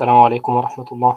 السلام 0.00 0.16
عليكم 0.16 0.52
ورحمة 0.56 0.88
الله. 0.92 1.14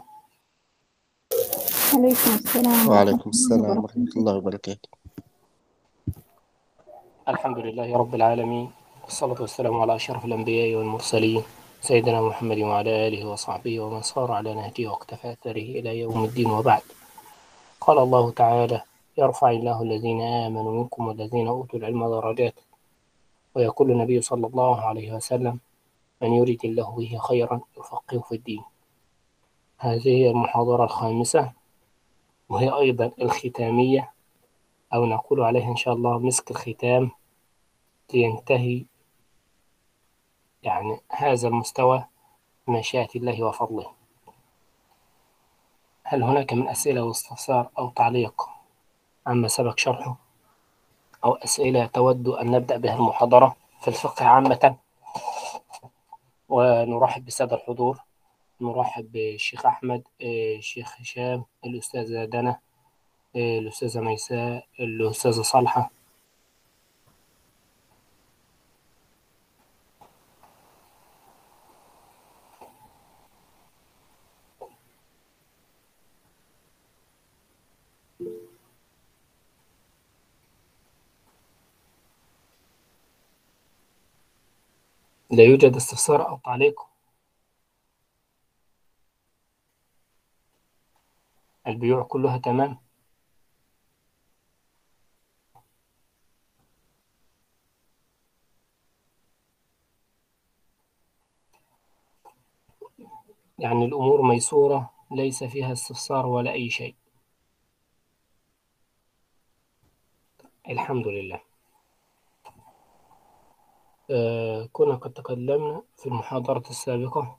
عليكم 1.93 2.31
السلام 2.35 2.87
وعليكم 2.89 3.29
السلام 3.29 3.77
ورحمة 3.79 4.11
الله 4.17 4.33
وبركاته. 4.35 4.89
الحمد 7.27 7.57
لله 7.57 7.97
رب 7.97 8.15
العالمين 8.15 8.71
والصلاة 9.03 9.39
والسلام 9.39 9.75
على 9.81 9.95
أشرف 9.95 10.25
الأنبياء 10.25 10.75
والمرسلين 10.75 11.43
سيدنا 11.81 12.21
محمد 12.21 12.59
وعلى 12.59 13.07
آله 13.07 13.23
وصحبه 13.23 13.79
ومن 13.79 14.01
صار 14.01 14.31
على 14.31 14.51
نهجه 14.51 14.87
واقتفى 14.91 15.31
أثره 15.31 15.67
إلى 15.79 15.99
يوم 16.03 16.23
الدين 16.23 16.51
وبعد. 16.51 16.83
قال 17.81 17.97
الله 17.97 18.31
تعالى 18.31 18.81
يرفع 19.17 19.49
الله 19.51 19.81
الذين 19.81 20.21
آمنوا 20.21 20.71
منكم 20.83 21.07
والذين 21.07 21.47
أوتوا 21.47 21.79
العلم 21.79 22.07
درجات. 22.07 22.55
ويقول 23.55 23.91
النبي 23.91 24.21
صلى 24.21 24.47
الله 24.47 24.81
عليه 24.81 25.13
وسلم 25.15 25.59
من 26.21 26.33
يريد 26.33 26.65
الله 26.65 26.89
به 26.91 27.17
خيرا 27.17 27.61
يفقهه 27.79 28.19
في 28.27 28.35
الدين. 28.35 28.63
هذه 29.83 30.07
هي 30.07 30.29
المحاضرة 30.29 30.83
الخامسة 30.83 31.51
وهي 32.49 32.69
أيضا 32.69 33.11
الختامية 33.21 34.11
أو 34.93 35.05
نقول 35.05 35.41
عليها 35.41 35.67
إن 35.67 35.75
شاء 35.75 35.93
الله 35.93 36.19
مسك 36.19 36.51
الختام 36.51 37.11
لينتهي 38.13 38.85
يعني 40.63 40.99
هذا 41.09 41.47
المستوى 41.47 42.05
بمشيئة 42.67 43.09
الله 43.15 43.43
وفضله. 43.43 43.91
هل 46.03 46.23
هناك 46.23 46.53
من 46.53 46.67
أسئلة 46.67 47.03
واستفسار 47.03 47.69
أو 47.77 47.89
تعليق 47.89 48.49
عما 49.27 49.47
سبق 49.47 49.79
شرحه؟ 49.79 50.15
أو 51.25 51.33
أسئلة 51.33 51.85
تود 51.85 52.27
أن 52.27 52.51
نبدأ 52.51 52.77
بها 52.77 52.95
المحاضرة 52.95 53.55
في 53.81 53.87
الفقه 53.87 54.25
عامة؟ 54.25 54.75
ونرحب 56.49 57.25
بسادة 57.25 57.55
الحضور. 57.55 57.99
نرحب 58.63 59.11
بالشيخ 59.11 59.65
أحمد 59.65 60.03
آه، 60.21 60.55
الشيخ 60.57 61.01
هشام 61.01 61.43
الأستاذة 61.65 62.25
دنا 62.25 62.59
آه، 63.35 63.59
الأستاذة 63.59 64.01
ميساء 64.01 64.65
الأستاذة 64.79 65.41
صالحة. 65.41 65.91
لا 85.31 85.43
يوجد 85.43 85.75
استفسار 85.75 86.29
أو 86.29 86.37
تعليق. 86.45 86.92
البيوع 91.73 92.03
كلها 92.03 92.37
تمام. 92.37 92.77
يعني 103.59 103.85
الأمور 103.85 104.21
ميسورة 104.21 104.89
ليس 105.11 105.43
فيها 105.43 105.71
استفسار 105.73 106.25
ولا 106.25 106.51
أي 106.51 106.69
شيء. 106.69 106.95
الحمد 110.69 111.07
لله. 111.07 111.41
آه 114.11 114.69
كنا 114.73 114.95
قد 114.95 115.13
تكلمنا 115.13 115.81
في 115.97 116.05
المحاضرة 116.05 116.63
السابقة 116.69 117.37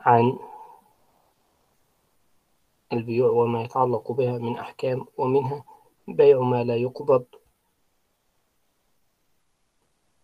عن 0.00 0.38
البيوع 2.92 3.30
وما 3.30 3.62
يتعلق 3.62 4.12
بها 4.12 4.38
من 4.38 4.58
أحكام 4.58 5.06
ومنها 5.18 5.64
بيع 6.08 6.40
ما 6.40 6.64
لا 6.64 6.76
يقبض. 6.76 7.26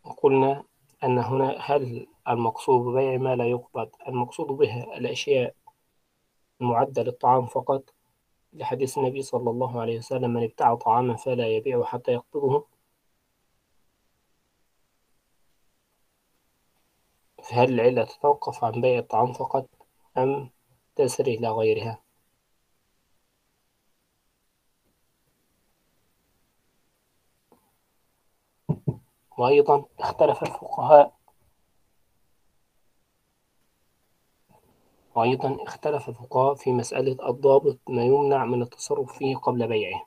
وقلنا 0.04 0.64
أن 1.04 1.18
هنا 1.18 1.56
هل 1.60 2.06
المقصود 2.28 2.86
ببيع 2.86 3.16
ما 3.18 3.36
لا 3.36 3.44
يقبض؟ 3.44 3.90
المقصود 4.08 4.46
بها 4.46 4.96
الأشياء 4.98 5.54
المعدة 6.60 7.02
للطعام 7.02 7.46
فقط. 7.46 7.94
لحديث 8.52 8.98
النبي 8.98 9.22
صلى 9.22 9.50
الله 9.50 9.80
عليه 9.80 9.98
وسلم 9.98 10.30
من 10.30 10.42
ابتاع 10.44 10.74
طعاما 10.74 11.16
فلا 11.16 11.48
يبيعه 11.48 11.84
حتى 11.84 12.12
يقبضه. 12.12 12.66
فهل 17.42 17.74
العلة 17.74 18.04
تتوقف 18.04 18.64
عن 18.64 18.80
بيع 18.80 18.98
الطعام 18.98 19.32
فقط 19.32 19.68
أم 20.18 20.50
تسري 20.96 21.34
إلى 21.34 21.48
غيرها؟ 21.48 22.07
وأيضا 29.38 29.84
اختلف 29.98 30.42
الفقهاء. 30.42 31.18
وأيضا 35.14 35.62
اختلف 35.62 36.08
الفقهاء 36.08 36.54
في 36.54 36.72
مسألة 36.72 37.28
الضابط 37.28 37.78
ما 37.88 38.04
يمنع 38.04 38.44
من 38.44 38.62
التصرف 38.62 39.18
فيه 39.18 39.36
قبل 39.36 39.68
بيعه. 39.68 40.06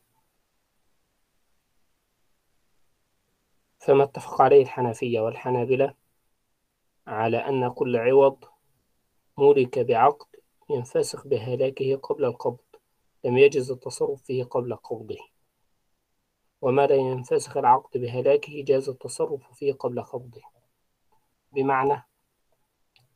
فما 3.80 4.04
اتفق 4.04 4.42
عليه 4.42 4.62
الحنفية 4.63 5.19
والحنابلة 5.19 5.94
على 7.07 7.38
أن 7.38 7.69
كل 7.69 7.98
عوض 7.98 8.44
مولك 9.38 9.80
بعقد 9.80 10.27
ينفسخ 10.69 11.27
بهلاكه 11.27 11.95
قبل 11.95 12.25
القبض. 12.25 12.57
لم 13.24 13.38
يجز 13.38 13.72
التصرف 13.72 14.22
فيه 14.24 14.44
قبل 14.44 14.75
قبضه. 14.75 15.31
لا 16.69 16.96
ينفسخ 16.96 17.58
العقد 17.58 18.00
بهلاكه 18.00 18.63
جاز 18.63 18.90
التصرف 18.90 19.54
فيه 19.54 19.74
قبل 19.74 20.02
قبضه 20.02 20.42
بمعنى 21.52 22.04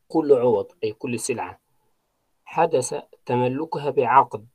كل 0.07 0.33
عوض 0.33 0.71
أي 0.83 0.93
كل 0.93 1.19
سلعة 1.19 1.59
حدث 2.45 2.95
تملكها 3.25 3.89
بعقد 3.89 4.47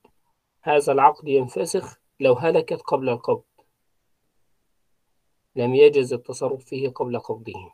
هذا 0.63 0.93
العقد 0.93 1.29
ينفسخ 1.29 2.01
لو 2.21 2.35
هلكت 2.35 2.83
قبل 2.83 3.09
القبض. 3.09 3.45
لم 5.57 5.75
يجز 5.75 6.13
التصرف 6.13 6.65
فيه 6.65 6.89
قبل 6.89 7.19
قبضه. 7.19 7.73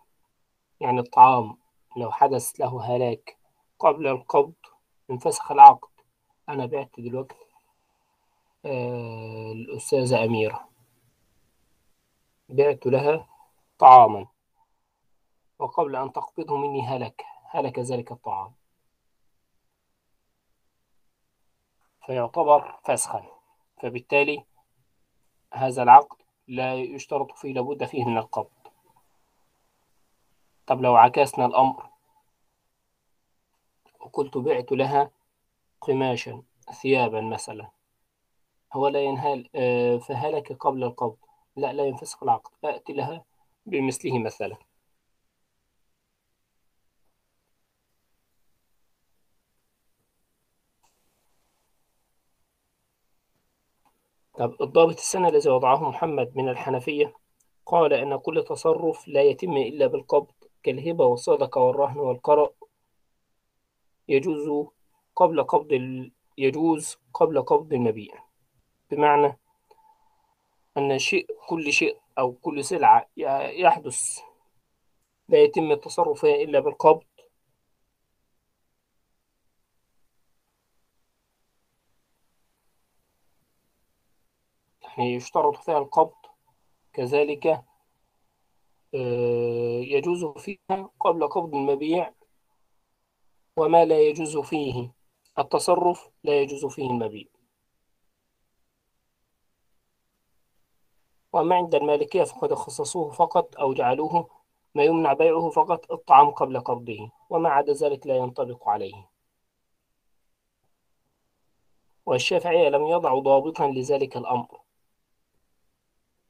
يعني 0.81 1.01
الطعام 1.01 1.59
لو 1.97 2.11
حدث 2.11 2.51
له 2.61 2.83
هلاك 2.83 3.37
قبل 3.79 4.07
القبض 4.07 4.55
انفسخ 5.11 5.53
العقد. 5.53 5.89
أنا 6.49 6.67
بعت 6.67 7.01
دلوقتي 7.01 7.47
آه 8.65 9.53
الأستاذة 9.53 10.25
أميرة. 10.25 10.69
بعت 12.49 12.87
لها 12.87 13.29
طعاما. 13.79 14.27
وقبل 15.59 15.97
أن 15.97 16.13
تقبضه 16.13 16.57
مني 16.57 16.87
هلك 16.87 17.25
هلك 17.51 17.79
ذلك 17.79 18.13
الطعام. 18.13 18.55
فيعتبر 22.07 22.79
فسخا. 22.85 23.25
فبالتالي 23.83 24.45
هذا 25.53 25.83
العقد 25.83 26.17
لا 26.49 26.75
يشترط 26.75 27.33
فيه 27.33 27.53
لابد 27.53 27.85
فيه 27.85 28.05
من 28.05 28.19
القبض. 28.19 28.51
طب 30.67 30.81
لو 30.81 30.97
عكسنا 30.97 31.47
الأمر 31.47 31.91
وقلت 34.01 34.39
بعت 34.39 34.73
لها 34.73 35.11
قماشا 35.81 36.43
ثيابا 36.83 37.21
مثلا 37.21 37.71
هو 38.73 38.89
لا 38.89 39.01
ينهال 39.01 39.51
آه، 39.55 39.97
فهلك 39.97 40.53
قبل 40.53 40.85
القبض. 40.85 41.26
لا 41.57 41.73
لا 41.73 41.85
ينفسخ 41.85 42.23
العقد 42.23 42.51
أأتي 42.65 42.93
لها 42.93 43.25
بمثله 43.67 44.19
مثلا. 44.19 44.57
طب 54.39 54.57
الضابط 54.63 54.97
السنة 54.97 55.29
الذي 55.29 55.51
وضعه 55.51 55.89
محمد 55.89 56.37
من 56.37 56.49
الحنفية 56.49 57.15
قال 57.67 57.93
أن 57.93 58.17
كل 58.17 58.45
تصرف 58.45 59.09
لا 59.09 59.23
يتم 59.23 59.57
إلا 59.57 59.87
بالقبض 59.87 60.35
كالهبة 60.63 61.05
والصدقة 61.07 61.61
والرهن 61.61 61.99
والقرض 61.99 62.51
يجوز 64.09 64.69
قبل 65.17 65.43
قبض. 65.43 65.73
يجوز 66.39 66.97
قبل 67.15 67.43
قبض 67.43 67.73
المبيع. 67.73 68.25
بمعنى 68.91 69.39
أن 70.77 70.99
شيء 70.99 71.27
كل 71.49 71.73
شيء 71.73 72.01
أو 72.19 72.33
كل 72.33 72.65
سلعة 72.65 73.09
يحدث. 73.17 74.21
لا 75.29 75.39
يتم 75.43 75.73
التصرف 75.73 76.21
فيها 76.21 76.35
إلا 76.35 76.61
بالقبض. 76.61 77.05
يعني 84.83 85.15
يشترط 85.15 85.57
فيها 85.57 85.79
القبض. 85.79 86.15
كذلك 86.93 87.47
آه، 88.95 89.81
يجوز 89.83 90.25
فيها 90.25 90.91
قبل 91.01 91.29
قبض 91.29 91.55
المبيع 91.55 92.13
وما 93.57 93.85
لا 93.85 94.01
يجوز 94.01 94.37
فيه 94.39 94.93
التصرف 95.39 96.11
لا 96.25 96.41
يجوز 96.41 96.67
فيه 96.67 96.91
المبيع. 96.91 97.36
وأما 101.37 101.55
عند 101.57 101.75
المالكية 101.75 102.25
فقد 102.25 102.55
خصصوه 102.55 103.11
فقط 103.11 103.57
أو 103.57 103.75
جعلوه 103.75 104.29
ما 104.75 104.85
يمنع 104.85 105.13
بيعه 105.13 105.51
فقط 105.51 105.93
الطعام 105.93 106.31
قبل 106.31 106.61
قبضه 106.61 107.11
وما 107.31 107.49
عدا 107.49 107.73
ذلك 107.73 108.07
لا 108.07 108.17
ينطبق 108.17 108.69
عليه. 108.69 109.09
والشافعية 112.07 112.69
لم 112.69 112.87
يضعوا 112.87 113.21
ضابطا 113.21 113.69
لذلك 113.69 114.17
الأمر. 114.17 114.61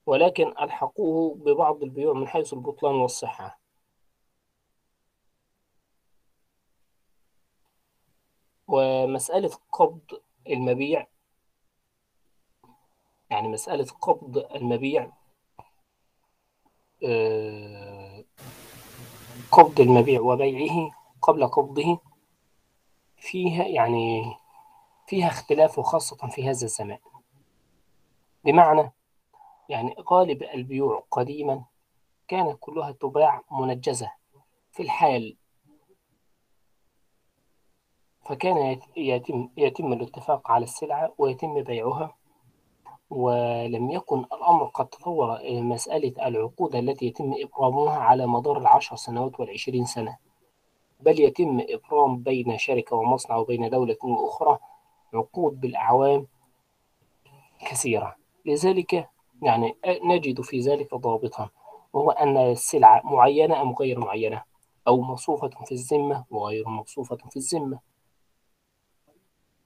ولكن 0.06 0.48
ألحقوه 0.60 1.34
ببعض 1.34 1.82
البيوع 1.82 2.14
من 2.14 2.28
حيث 2.28 2.52
البطلان 2.52 2.94
والصحة. 2.94 3.60
ومسألة 8.68 9.50
قبض 9.72 10.20
المبيع 10.46 11.06
يعني 13.30 13.48
مسألة 13.48 13.84
قبض 13.84 14.38
المبيع 14.54 15.10
آه، 17.04 18.24
قبض 19.52 19.80
المبيع 19.80 20.20
وبيعه 20.20 20.90
قبل 21.22 21.46
قبضه 21.46 21.98
فيها 23.16 23.64
يعني 23.64 24.34
فيها 25.06 25.28
اختلاف 25.28 25.80
خاصة 25.80 26.28
في 26.28 26.44
هذا 26.44 26.64
الزمان. 26.64 26.98
بمعنى 28.44 28.92
يعني 29.68 29.94
غالب 30.10 30.42
البيوع 30.42 31.04
قديما 31.10 31.64
كانت 32.28 32.56
كلها 32.60 32.92
تباع 32.92 33.42
منجزة 33.50 34.12
في 34.72 34.82
الحال 34.82 35.36
فكان 38.24 38.80
يتم 38.96 39.48
يتم 39.56 39.92
الاتفاق 39.92 40.50
على 40.50 40.64
السلعة 40.64 41.14
ويتم 41.18 41.62
بيعها. 41.62 42.15
ولم 43.10 43.90
يكن 43.90 44.18
الأمر 44.18 44.64
قد 44.64 44.86
تطور 44.88 45.36
إلى 45.36 45.60
مسألة 45.60 46.26
العقود 46.26 46.76
التي 46.76 47.06
يتم 47.06 47.34
إبرامها 47.38 47.98
على 47.98 48.26
مدار 48.26 48.58
العشر 48.58 48.96
سنوات 48.96 49.40
والعشرين 49.40 49.84
سنة 49.84 50.18
بل 51.00 51.20
يتم 51.20 51.60
إبرام 51.68 52.16
بين 52.22 52.58
شركة 52.58 52.96
ومصنع 52.96 53.36
وبين 53.36 53.70
دولة 53.70 53.96
وأخرى 54.04 54.58
عقود 55.14 55.60
بالأعوام 55.60 56.26
كثيرة. 57.60 58.16
لذلك 58.46 59.08
يعني 59.42 59.76
نجد 60.04 60.40
في 60.40 60.60
ذلك 60.60 60.94
ضابطا 60.94 61.48
وهو 61.92 62.10
أن 62.10 62.36
السلعة 62.36 63.00
معينة 63.04 63.62
أم 63.62 63.72
غير 63.72 63.98
معينة 64.00 64.42
أو 64.88 65.00
موصوفة 65.00 65.48
في 65.48 65.72
الذمة 65.72 66.24
وغير 66.30 66.68
موصوفة 66.68 67.16
في 67.16 67.36
الذمة. 67.36 67.80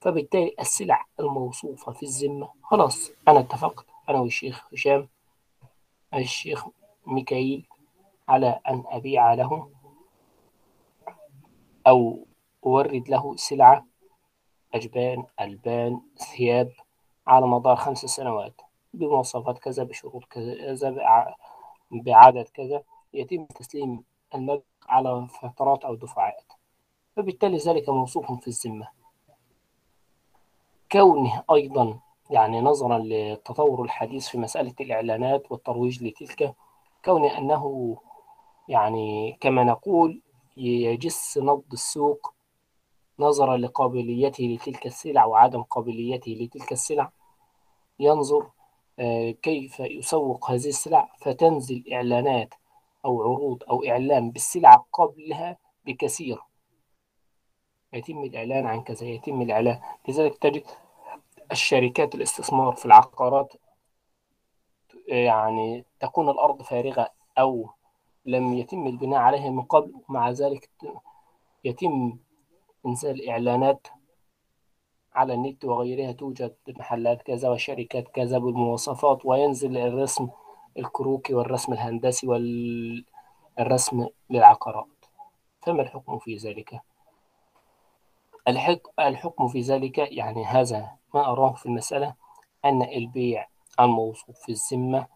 فبالتالي 0.01 0.55
السلع 0.61 1.07
الموصوفة 1.21 1.93
في 1.93 2.03
الذمة. 2.03 2.49
خلاص 2.63 3.11
أنا 3.29 3.41
اتفقت. 3.41 3.87
أنا 4.09 4.21
والشيخ 4.21 4.69
هشام 4.73 5.09
الشيخ 6.15 6.67
ميكائيل 7.07 7.67
على 8.29 8.61
أن 8.69 8.85
أبيع 8.87 9.35
له 9.35 9.71
أو 11.87 12.27
أورد 12.67 13.09
له 13.09 13.37
سلعة. 13.37 13.87
أجبان 14.75 15.25
ألبان 15.41 16.01
ثياب 16.17 16.73
على 17.27 17.47
مدار 17.47 17.77
خمس 17.77 17.99
سنوات 17.99 18.61
بمواصفات 18.95 19.59
كذا 19.59 19.83
بشروط 19.83 20.25
كذا 20.25 21.35
بعدد 21.91 22.49
كذا 22.49 22.83
يتم 23.15 23.45
تسليم 23.45 24.05
المبلغ 24.35 24.61
على 24.89 25.29
فترات 25.43 25.85
أو 25.85 25.95
دفعات. 25.95 26.53
فبالتالي 27.17 27.57
ذلك 27.57 27.89
موصوف 27.89 28.33
في 28.33 28.49
الذمة. 28.49 29.00
كونه 30.93 31.43
أيضا 31.55 32.01
يعني 32.31 32.61
نظرا 32.61 32.99
للتطور 32.99 33.85
الحديث 33.85 34.29
في 34.29 34.39
مسألة 34.39 34.75
الإعلانات 34.81 35.53
والترويج 35.53 36.05
لتلك 36.05 36.55
كون 37.05 37.25
أنه 37.25 37.97
يعني 38.69 39.37
كما 39.41 39.65
نقول 39.65 40.23
يجس 40.57 41.39
نبض 41.39 41.73
السوق 41.73 42.35
نظرا 43.21 43.57
لقابليته 43.57 44.45
لتلك 44.45 44.87
السلع 44.87 45.25
وعدم 45.25 45.63
قابليته 45.63 46.31
لتلك 46.31 46.73
السلع. 46.73 47.13
ينظر 48.01 48.51
آه، 48.99 49.31
كيف 49.31 49.81
يسوق 49.81 50.51
هذه 50.51 50.69
السلع 50.69 51.13
فتنزل 51.19 51.85
إعلانات 51.93 52.55
أو 53.05 53.23
عروض 53.23 53.63
أو 53.71 53.85
إعلان 53.85 54.31
بالسلع 54.31 54.85
قبلها 54.93 55.59
بكثير. 55.87 56.39
يتم 57.93 58.25
الإعلان 58.25 58.67
عن 58.67 58.83
كذا 58.83 59.07
يتم 59.07 59.43
الإعلان. 59.43 59.81
لذلك 60.09 60.39
تجد 60.39 60.63
الشركات 61.53 62.15
الاستثمار 62.15 62.73
في 62.73 62.87
العقارات 62.87 63.53
يعني 65.09 65.85
تكون 66.01 66.29
الأرض 66.29 66.63
فارغة 66.63 67.11
أو 67.39 67.71
لم 68.27 68.55
يتم 68.55 68.87
البناء 68.87 69.19
عليها 69.21 69.51
من 69.51 69.63
قبل 69.63 69.95
ومع 70.09 70.31
ذلك 70.31 70.71
يتم 71.65 72.19
إنزال 72.87 73.29
إعلانات 73.29 73.87
على 75.15 75.35
النت 75.35 75.65
وغيرها 75.65 76.13
توجد 76.13 76.55
محلات 76.69 77.23
كذا 77.23 77.51
وشركات 77.51 78.09
كذا 78.09 78.39
بالمواصفات 78.39 79.27
وينزل 79.27 79.77
الرسم 79.77 80.29
الكروكي 80.79 81.35
والرسم 81.35 81.73
الهندسي 81.73 82.27
والرسم 83.59 84.07
للعقارات 84.31 84.87
فما 85.61 85.83
الحكم 85.83 86.19
في 86.19 86.37
ذلك؟ 86.37 86.81
الحكم 88.99 89.49
في 89.49 89.61
ذلك 89.61 89.99
يعني 89.99 90.45
هذا 90.45 91.00
ما 91.15 91.33
أراه 91.33 91.53
في 91.53 91.67
المسألة 91.67 92.15
أن 92.65 92.83
البيع 92.83 93.47
الموصوف 93.81 94.39
في 94.39 94.53
الذمة 94.53 95.07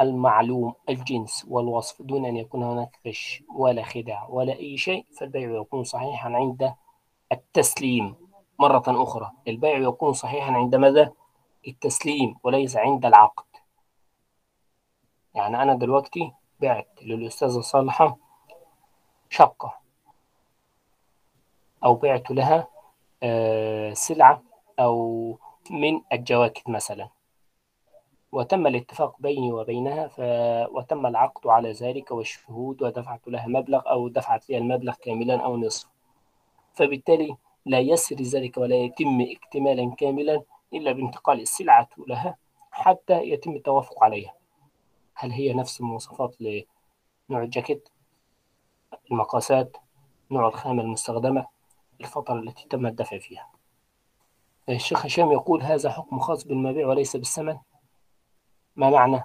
المعلوم 0.00 0.74
الجنس 0.88 1.46
والوصف 1.48 2.02
دون 2.02 2.26
أن 2.26 2.36
يكون 2.36 2.62
هناك 2.62 2.98
غش 3.06 3.42
ولا 3.54 3.82
خداع 3.82 4.26
ولا 4.28 4.52
أي 4.52 4.76
شيء 4.76 5.06
فالبيع 5.18 5.60
يكون 5.60 5.84
صحيحا 5.84 6.30
عند 6.34 6.74
التسليم 7.32 8.16
مرة 8.58 8.82
أخرى 8.86 9.32
البيع 9.48 9.78
يكون 9.78 10.12
صحيحا 10.12 10.52
عند 10.52 10.74
ماذا؟ 10.74 11.12
التسليم 11.68 12.34
وليس 12.42 12.76
عند 12.76 13.06
العقد 13.06 13.44
يعني 15.34 15.62
أنا 15.62 15.74
دلوقتي 15.74 16.32
بعت 16.60 16.88
للأستاذة 17.02 17.60
صالحة 17.60 18.16
شقة 19.30 19.74
أو 21.84 21.94
بعت 21.94 22.30
لها 22.30 22.68
آه، 23.22 23.92
سلعة 23.92 24.42
أو 24.78 25.38
من 25.70 26.00
الجواكت 26.12 26.68
مثلا. 26.68 27.08
وتم 28.32 28.66
الاتفاق 28.66 29.20
بيني 29.20 29.52
وبينها 29.52 30.08
ف... 30.08 30.20
وتم 30.74 31.06
العقد 31.06 31.46
على 31.46 31.72
ذلك 31.72 32.10
والشهود 32.10 32.82
ودفعت 32.82 33.28
لها 33.28 33.46
مبلغ 33.46 33.82
أو 33.90 34.08
دفعت 34.08 34.50
لي 34.50 34.58
المبلغ 34.58 34.94
كاملا 34.94 35.44
أو 35.44 35.56
نصف. 35.56 35.88
فبالتالي 36.74 37.36
لا 37.66 37.78
يسري 37.78 38.24
ذلك 38.24 38.58
ولا 38.58 38.76
يتم 38.76 39.20
اكتمالا 39.20 39.94
كاملا 39.94 40.42
إلا 40.72 40.92
بانتقال 40.92 41.40
السلعة 41.40 41.88
لها 42.06 42.36
حتى 42.70 43.22
يتم 43.22 43.56
التوافق 43.56 44.04
عليها. 44.04 44.34
هل 45.14 45.30
هي 45.30 45.52
نفس 45.52 45.80
المواصفات 45.80 46.36
لنوع 46.40 47.42
الجاكيت 47.42 47.88
المقاسات 49.10 49.76
نوع 50.30 50.48
الخامة 50.48 50.82
المستخدمة؟ 50.82 51.46
الفترة 52.00 52.38
التي 52.38 52.68
تم 52.68 52.86
الدفع 52.86 53.18
فيها. 53.18 53.51
الشيخ 54.68 55.06
هشام 55.06 55.32
يقول 55.32 55.62
هذا 55.62 55.90
حكم 55.90 56.18
خاص 56.18 56.44
بالمبيع 56.44 56.86
وليس 56.86 57.16
بالثمن. 57.16 57.58
ما 58.76 58.90
معنى؟ 58.90 59.24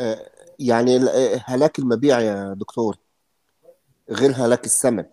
آه، 0.00 0.30
يعني 0.58 0.98
هلاك 1.44 1.78
المبيع 1.78 2.20
يا 2.20 2.54
دكتور 2.54 2.96
غير 4.10 4.32
هلاك 4.36 4.64
الثمن 4.64 5.04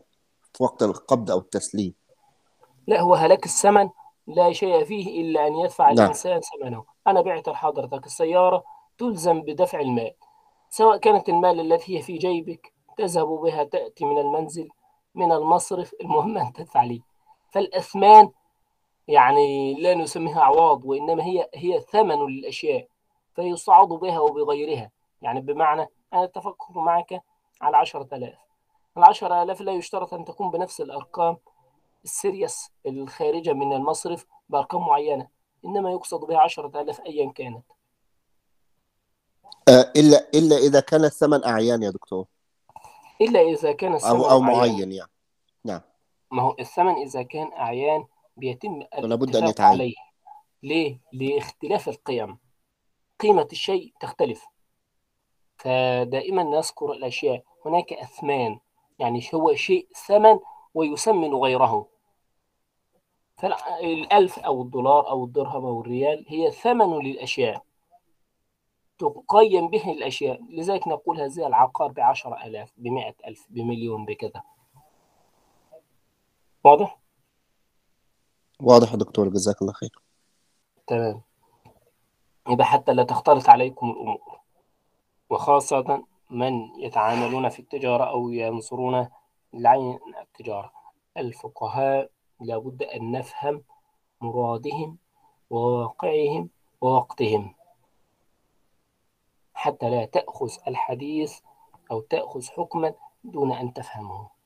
في 0.54 0.64
وقت 0.64 0.84
القبض 0.84 1.32
أو 1.32 1.40
التسليم. 1.40 1.94
لا 2.88 3.02
هو 3.02 3.16
هلاك 3.16 3.46
الثمن 3.46 3.90
لا 4.28 4.54
شيء 4.54 4.86
فيه 4.86 5.22
إلا 5.22 5.48
أن 5.48 5.56
يدفع 5.56 5.92
نعم. 5.92 6.04
الإنسان 6.04 6.42
ثمنه. 6.42 6.84
أنا 7.08 7.22
بعت 7.22 7.50
لحضرتك 7.50 8.06
السيارة 8.06 8.64
تلزم 8.98 9.42
بدفع 9.42 9.80
المال. 9.80 10.12
سواء 10.70 10.98
كانت 10.98 11.30
المال 11.30 11.60
التي 11.60 11.98
هي 11.98 12.02
في 12.02 12.18
جيبك 12.18 12.74
تذهب 12.98 13.28
بها 13.28 13.64
تأتي 13.64 14.06
من 14.06 14.18
المنزل 14.18 14.70
من 15.16 15.32
المصرف 15.32 15.94
المهم 16.02 16.38
أن 16.38 16.54
تدفع 16.54 16.84
لي. 16.84 17.02
فالأثمان 17.52 18.32
يعني 19.08 19.74
لا 19.82 19.96
نسميها 19.96 20.40
أعواض 20.40 20.86
وإنما 20.86 21.24
هي 21.24 21.50
هي 21.56 21.80
ثمن 21.80 22.26
للأشياء 22.26 22.88
فيصعد 23.36 23.88
بها 23.88 24.20
وبغيرها. 24.20 24.92
يعني 25.22 25.42
بمعنى 25.42 25.88
أنا 26.14 26.24
اتفقت 26.24 26.72
معك 26.76 27.22
على 27.62 27.78
عشرة 27.78 28.08
آلاف. 28.14 28.38
العشرة 28.98 29.44
آلاف 29.44 29.62
لا 29.62 29.72
يشترط 29.72 30.14
أن 30.14 30.26
تكون 30.26 30.52
بنفس 30.52 30.82
الأرقام 30.82 31.38
السيريس 32.04 32.72
الخارجة 32.86 33.54
من 33.54 33.74
المصرف 33.74 34.26
بأرقام 34.50 34.82
معينة 34.82 35.28
إنما 35.66 35.92
يقصد 35.92 36.20
بها 36.20 36.40
عشرة 36.40 36.82
آلاف 36.82 37.02
أيا 37.02 37.32
كانت. 37.32 37.64
آه، 39.68 39.92
إلا 39.96 40.30
إلا 40.34 40.58
إذا 40.58 40.80
كان 40.80 41.06
الثمن 41.06 41.46
أعيان 41.46 41.84
يا 41.84 41.90
دكتور. 41.90 42.26
إلا 43.22 43.42
إذا 43.42 43.72
كان 43.72 43.94
الثمن 43.94 44.10
أو 44.10 44.30
أو 44.30 44.40
معين 44.40 44.92
يعني. 44.92 45.12
ما 46.32 46.44
هو 46.44 46.56
الثمن 46.60 46.94
إذا 46.94 47.24
كان 47.24 47.54
أعيان 47.54 48.06
بيتم 48.38 48.84
فلا 48.94 49.16
بد 49.16 49.36
أن 49.36 49.48
يتعين 49.48 49.70
عليه. 49.72 49.94
ليه؟ 50.64 51.00
لاختلاف 51.14 51.90
القيم. 51.90 52.38
قيمة 53.20 53.48
الشيء 53.52 53.94
تختلف. 54.00 54.46
فدائما 55.58 56.44
نذكر 56.44 56.92
الأشياء. 56.92 57.44
هناك 57.66 57.94
أثمان. 57.94 58.60
يعني 59.00 59.22
هو 59.34 59.54
شيء 59.56 59.88
ثمن 60.08 60.40
ويثمن 60.74 61.34
غيره. 61.34 61.88
فالألف 63.38 64.40
أو 64.40 64.62
الدولار 64.62 65.10
أو 65.10 65.24
الدرهم 65.24 65.66
أو 65.66 65.82
الريال 65.82 66.26
هي 66.28 66.52
ثمن 66.52 67.00
للأشياء. 67.00 67.64
تقيم 69.00 69.68
به 69.68 69.92
الأشياء. 69.92 70.42
لذلك 70.50 70.88
نقول 70.88 71.22
هذا 71.22 71.48
العقار 71.48 71.92
بعشر 71.92 72.38
ألاف 72.46 72.74
بمئة 72.78 73.16
ألف 73.28 73.48
بمليون 73.50 74.06
بكذا. 74.06 74.44
واضح؟ 76.64 77.00
واضح 78.60 78.92
يا 78.92 78.98
دكتور 78.98 79.30
جزاك 79.30 79.62
الله 79.62 79.74
خير. 79.74 80.00
تمام. 80.88 81.22
يبقى 82.50 82.66
حتى 82.66 82.94
لا 82.94 83.04
تختلط 83.04 83.50
عليكم 83.50 83.90
الأمور. 83.90 84.40
وخاصة 85.30 86.04
من 86.30 86.80
يتعاملون 86.80 87.50
في 87.50 87.60
التجارة 87.60 88.04
أو 88.04 88.30
ينظرون 88.30 89.10
لعين 89.54 90.00
التجارة. 90.22 90.72
الفقهاء 91.18 92.10
لابد 92.40 92.84
أن 92.84 93.12
نفهم 93.12 93.64
مرادهم 94.22 94.98
وواقعهم 95.50 96.50
ووقتهم. 96.82 97.56
حتى 99.54 99.90
لا 99.90 100.06
تأخذ 100.06 100.52
الحديث 100.68 101.40
أو 101.92 102.02
تأخذ 102.02 102.48
حكما 102.48 102.94
دون 103.24 103.52
أن 103.52 103.74
تفهمه. 103.74 104.39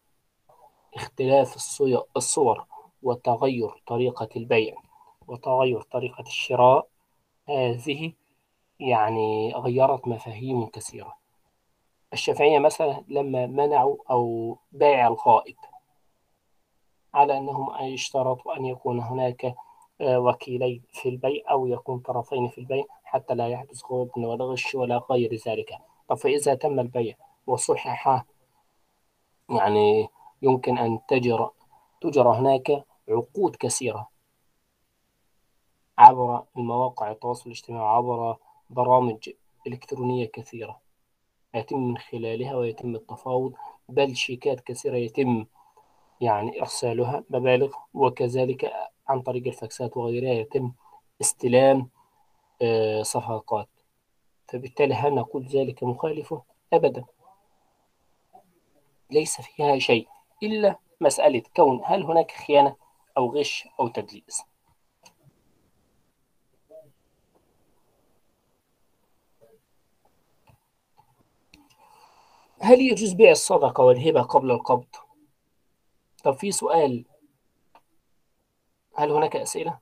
اختلاف 0.95 1.55
الصور 2.17 2.65
وتغير 3.03 3.83
طريقة 3.87 4.29
البيع 4.35 4.75
وتغير 5.27 5.81
طريقة 5.81 6.21
الشراء 6.21 6.87
هذه 7.49 8.13
يعني 8.79 9.53
غيرت 9.55 10.07
مفاهيم 10.07 10.65
كثيرة. 10.65 11.17
الشافعية 12.13 12.59
مثلا 12.59 13.03
لما 13.07 13.45
منعوا 13.45 13.97
أو 14.11 14.57
بيع 14.71 15.07
الغائب 15.07 15.55
على 17.13 17.37
أنهم 17.37 17.85
يشترطوا 17.85 18.57
أن 18.57 18.65
يكون 18.65 18.99
هناك 18.99 19.55
آه، 20.01 20.19
وكيلين 20.19 20.83
في 20.93 21.09
البيع 21.09 21.43
أو 21.51 21.67
يكون 21.67 21.99
طرفين 21.99 22.47
في 22.49 22.57
البيع 22.57 22.85
حتى 23.03 23.35
لا 23.35 23.47
يحدث 23.47 23.81
غبن 23.91 24.25
ولا 24.25 24.45
غش 24.45 24.75
ولا 24.75 24.97
غير 25.11 25.35
ذلك. 25.47 25.77
فإذا 26.17 26.55
تم 26.55 26.79
البيع 26.79 27.15
وصحح 27.47 28.25
يعني 29.49 30.09
يمكن 30.43 30.77
أن 30.77 30.99
تجرى 31.07 31.49
تجرى 32.01 32.37
هناك 32.37 32.85
عقود 33.09 33.55
كثيرة 33.55 34.09
عبر 35.97 36.43
المواقع 36.57 37.11
التواصل 37.11 37.45
الاجتماعي 37.45 37.95
عبر 37.95 38.37
برامج 38.69 39.29
إلكترونية 39.67 40.25
كثيرة 40.25 40.81
يتم 41.55 41.79
من 41.79 41.97
خلالها 41.97 42.55
ويتم 42.55 42.95
التفاوض 42.95 43.53
بل 43.89 44.15
شيكات 44.15 44.59
كثيرة 44.59 44.97
يتم 44.97 45.45
يعني 46.21 46.61
إرسالها. 46.61 47.23
مبالغ 47.29 47.73
وكذلك 47.93 48.73
عن 49.07 49.21
طريق 49.21 49.47
الفاكسات 49.47 49.97
وغيرها 49.97 50.33
يتم 50.33 50.71
استلام 51.21 51.89
آه، 52.61 53.01
صفقات. 53.01 53.69
فبالتالي 54.47 54.93
هل 54.93 55.15
نقول 55.15 55.45
ذلك 55.45 55.83
مخالف؟ 55.83 56.35
أبدا. 56.73 57.05
ليس 59.11 59.41
فيها 59.41 59.79
شيء. 59.79 60.07
إلا 60.43 60.75
مسألة 61.01 61.43
كون 61.55 61.81
هل 61.85 62.03
هناك 62.03 62.31
خيانة 62.31 62.75
أو 63.17 63.35
غش 63.35 63.67
أو 63.79 63.87
تدليس 63.87 64.41
هل 72.61 72.81
يجوز 72.81 73.13
بيع 73.13 73.31
الصدقة 73.31 73.83
والهبة 73.83 74.21
قبل 74.21 74.51
القبض؟ 74.51 74.95
طب 76.23 76.33
في 76.33 76.51
سؤال 76.51 77.05
هل 78.95 79.11
هناك 79.11 79.35
أسئلة؟ 79.35 79.79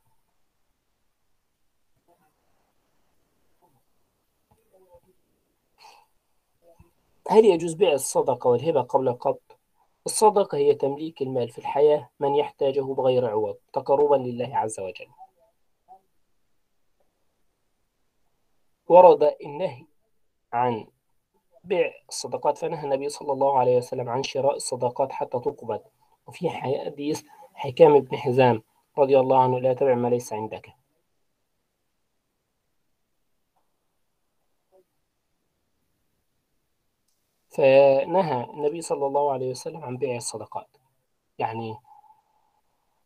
هل 7.30 7.44
يجوز 7.44 7.74
بيع 7.74 7.92
الصدقة 7.92 8.48
والهبة 8.48 8.82
قبل 8.82 9.08
القبض؟ 9.08 9.51
الصدقة 10.06 10.58
هي 10.58 10.74
تمليك 10.74 11.22
المال 11.22 11.48
في 11.48 11.58
الحياة 11.58 12.10
من 12.20 12.34
يحتاجه 12.34 12.80
بغير 12.80 13.26
عوض 13.26 13.56
تقربا 13.72 14.16
لله 14.16 14.56
عز 14.56 14.80
وجل. 14.80 15.08
ورد 18.88 19.34
النهي 19.44 19.86
عن 20.52 20.86
بيع 21.64 21.92
الصدقات 22.08 22.58
فنهى 22.58 22.84
النبي 22.84 23.08
صلى 23.08 23.32
الله 23.32 23.58
عليه 23.58 23.76
وسلم 23.76 24.08
عن 24.08 24.22
شراء 24.22 24.56
الصدقات 24.56 25.12
حتى 25.12 25.38
تقبض. 25.38 25.80
وفي 26.26 26.50
حديث 26.50 27.22
حكام 27.54 28.00
بن 28.00 28.16
حزام 28.16 28.62
رضي 28.98 29.20
الله 29.20 29.42
عنه 29.42 29.60
لا 29.60 29.74
تبع 29.74 29.94
ما 29.94 30.08
ليس 30.08 30.32
عندك. 30.32 30.81
فنهى 37.52 38.44
النبي 38.50 38.80
صلى 38.80 39.06
الله 39.06 39.32
عليه 39.32 39.50
وسلم 39.50 39.84
عن 39.84 39.96
بيع 39.96 40.16
الصدقات. 40.16 40.68
يعني 41.38 41.76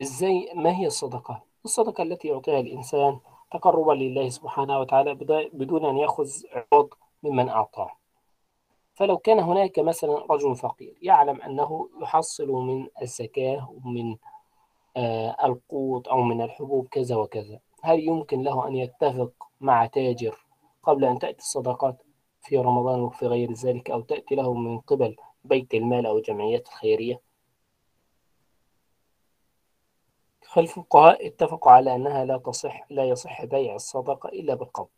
إزاي 0.02 0.50
ما 0.54 0.76
هي 0.76 0.86
الصدقة؟ 0.86 1.42
الصدقة 1.64 2.02
التي 2.02 2.28
يعطيها 2.28 2.60
الإنسان 2.60 3.18
تقربا 3.52 3.92
لله 3.92 4.28
سبحانه 4.28 4.80
وتعالى 4.80 5.14
بدون 5.52 5.84
أن 5.84 5.96
يأخذ 5.96 6.30
عوض 6.72 6.88
ممن 7.22 7.48
أعطاه. 7.48 7.90
فلو 8.94 9.18
كان 9.18 9.38
هناك 9.38 9.78
مثلا 9.78 10.26
رجل 10.30 10.56
فقير 10.56 10.94
يعلم 11.02 11.42
أنه 11.42 11.88
يحصل 12.02 12.48
من 12.50 12.86
الزكاة 13.02 13.70
ومن 13.84 14.16
آه، 14.96 15.36
القوت 15.44 16.08
أو 16.08 16.22
من 16.22 16.42
الحبوب 16.42 16.88
كذا 16.88 17.16
وكذا 17.16 17.60
هل 17.82 18.00
يمكن 18.00 18.42
له 18.42 18.68
أن 18.68 18.76
يتفق 18.76 19.32
مع 19.60 19.86
تاجر 19.86 20.36
قبل 20.82 21.04
أن 21.04 21.18
تأتي 21.18 21.38
الصدقات؟ 21.38 22.05
في 22.46 22.58
رمضان 22.58 23.00
وفي 23.00 23.26
غير 23.26 23.52
ذلك 23.52 23.90
أو 23.90 24.00
تأتي 24.00 24.34
له 24.34 24.54
من 24.54 24.80
قبل 24.80 25.16
بيت 25.44 25.74
المال 25.74 26.06
أو 26.06 26.18
الجمعيات 26.18 26.68
الخيرية 26.68 27.20
فالفقهاء 30.42 31.26
اتفقوا 31.26 31.72
على 31.72 31.94
أنها 31.94 32.24
لا 32.24 32.38
تصح 32.38 32.86
لا 32.90 33.04
يصح 33.04 33.44
بيع 33.44 33.74
الصدقة 33.74 34.28
إلا 34.28 34.54
بالقبض. 34.54 34.88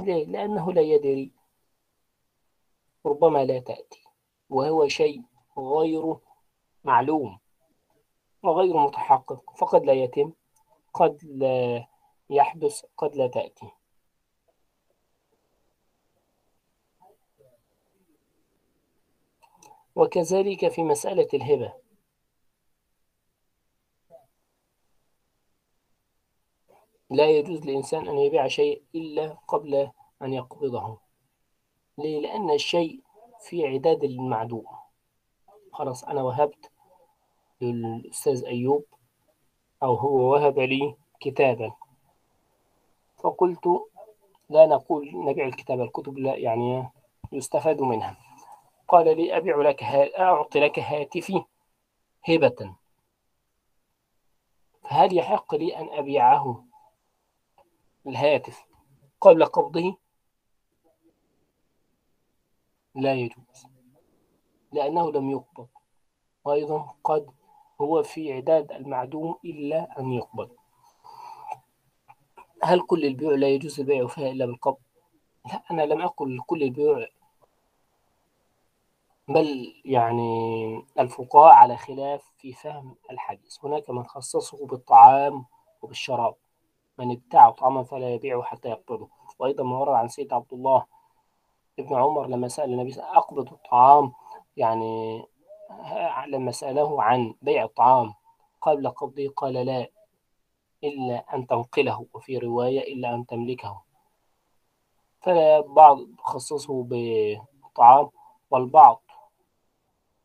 ليه؟ 0.00 0.24
لأنه 0.26 0.72
لا 0.72 0.80
يدري 0.80 1.32
ربما 3.06 3.44
لا 3.44 3.58
تأتي 3.58 4.02
وهو 4.50 4.88
شيء 4.88 5.22
غير 5.58 6.16
معلوم 6.84 7.38
وغير 8.42 8.76
متحقق 8.76 9.56
فقد 9.56 9.84
لا 9.84 9.92
يتم 9.92 10.32
قد 10.94 11.24
لا 11.24 11.86
يحدث 12.30 12.84
قد 12.96 13.16
لا 13.16 13.26
تأتي. 13.26 13.81
وكذلك 19.94 20.68
في 20.68 20.82
مسألة 20.82 21.28
الهبة. 21.34 21.72
لا 27.10 27.30
يجوز 27.30 27.60
للإنسان 27.60 28.08
أن 28.08 28.18
يبيع 28.18 28.48
شيء 28.48 28.82
إلا 28.94 29.36
قبل 29.48 29.90
أن 30.22 30.32
يقبضه. 30.32 30.98
ليه؟ 31.98 32.20
لأن 32.20 32.50
الشيء 32.50 33.00
في 33.40 33.66
عداد 33.66 34.04
المعدوم. 34.04 34.66
خلاص 35.72 36.04
أنا 36.04 36.22
وهبت 36.22 36.70
للأستاذ 37.60 38.44
أيوب 38.44 38.84
أو 39.82 39.94
هو 39.94 40.32
وهب 40.32 40.58
لي 40.58 40.96
كتابا. 41.20 41.72
فقلت 43.16 43.68
لا 44.48 44.66
نقول 44.66 45.10
نبيع 45.14 45.46
الكتاب 45.46 45.80
الكتب 45.80 46.18
لا 46.18 46.36
يعني 46.36 46.88
يستفاد 47.32 47.80
منها. 47.80 48.31
قال 48.88 49.16
لي 49.16 49.36
أبيع 49.36 49.56
لك. 49.56 49.82
أعطي 49.82 50.60
لك 50.60 50.78
هاتفي 50.78 51.44
هبة 52.28 52.74
فهل 54.82 55.16
يحق 55.18 55.54
لي 55.54 55.76
أن 55.78 55.88
أبيعه 55.98 56.64
الهاتف 58.06 58.64
قبل 59.20 59.44
قبضه 59.44 59.96
لا 62.94 63.14
يجوز 63.14 63.66
لأنه 64.72 65.12
لم 65.12 65.30
يقبض 65.30 65.68
وأيضا 66.44 66.94
قد 67.04 67.30
هو 67.80 68.02
في 68.02 68.32
عداد 68.32 68.72
المعدوم 68.72 69.38
إلا 69.44 70.00
أن 70.00 70.12
يقبض 70.12 70.50
هل 72.62 72.80
كل 72.80 73.04
البيوع 73.04 73.34
لا 73.34 73.48
يجوز 73.48 73.80
البيع 73.80 74.06
فيها 74.06 74.30
إلا 74.30 74.46
بالقبض؟ 74.46 74.78
لا 75.46 75.62
أنا 75.70 75.82
لم 75.82 76.00
أقل 76.02 76.40
كل 76.46 76.62
البيوع 76.62 77.08
بل 79.28 79.74
يعني 79.84 80.84
الفقهاء 80.98 81.54
على 81.54 81.76
خلاف 81.76 82.32
في 82.38 82.52
فهم 82.52 82.96
الحديث. 83.10 83.64
هناك 83.64 83.90
من 83.90 84.04
خصصه 84.04 84.66
بالطعام 84.66 85.44
وبالشراب 85.82 86.34
من 86.98 87.10
ابتاع 87.10 87.50
طعاما 87.50 87.82
فلا 87.82 88.14
يبيعه 88.14 88.42
حتى 88.42 88.68
يقبضه 88.68 89.08
وأيضا 89.38 89.64
ما 89.64 89.78
ورد 89.78 89.94
عن 89.94 90.08
سيد 90.08 90.32
عبد 90.32 90.52
الله 90.52 90.86
ابن 91.78 91.96
عمر 91.96 92.26
لما 92.26 92.48
سأل 92.48 92.72
النبي 92.72 92.94
أقبض 93.00 93.52
الطعام 93.52 94.12
يعني 94.56 95.24
لما 96.26 96.50
سأله 96.50 97.02
عن 97.02 97.34
بيع 97.42 97.64
الطعام 97.64 98.14
قبل 98.60 98.88
قبضه 98.88 99.28
قال 99.36 99.52
لا 99.52 99.88
إلا 100.84 101.34
أن 101.34 101.46
تنقله 101.46 102.06
وفي 102.14 102.38
رواية 102.38 102.94
إلا 102.94 103.14
أن 103.14 103.26
تملكه. 103.26 103.82
فالبعض 105.20 105.98
خصصه 106.18 106.82
بالطعام 106.82 108.10
والبعض 108.50 109.02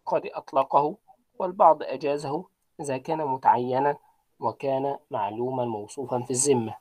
قد 0.08 0.26
أطلقه 0.26 0.98
والبعض 1.40 1.84
أجازه 1.84 2.46
إذا 2.80 2.98
كان 2.98 3.26
متعينا 3.26 3.98
وكان 4.40 4.98
معلوما 5.12 5.66
موصوفا 5.66 6.20
في 6.20 6.32
الذمة. 6.32 6.78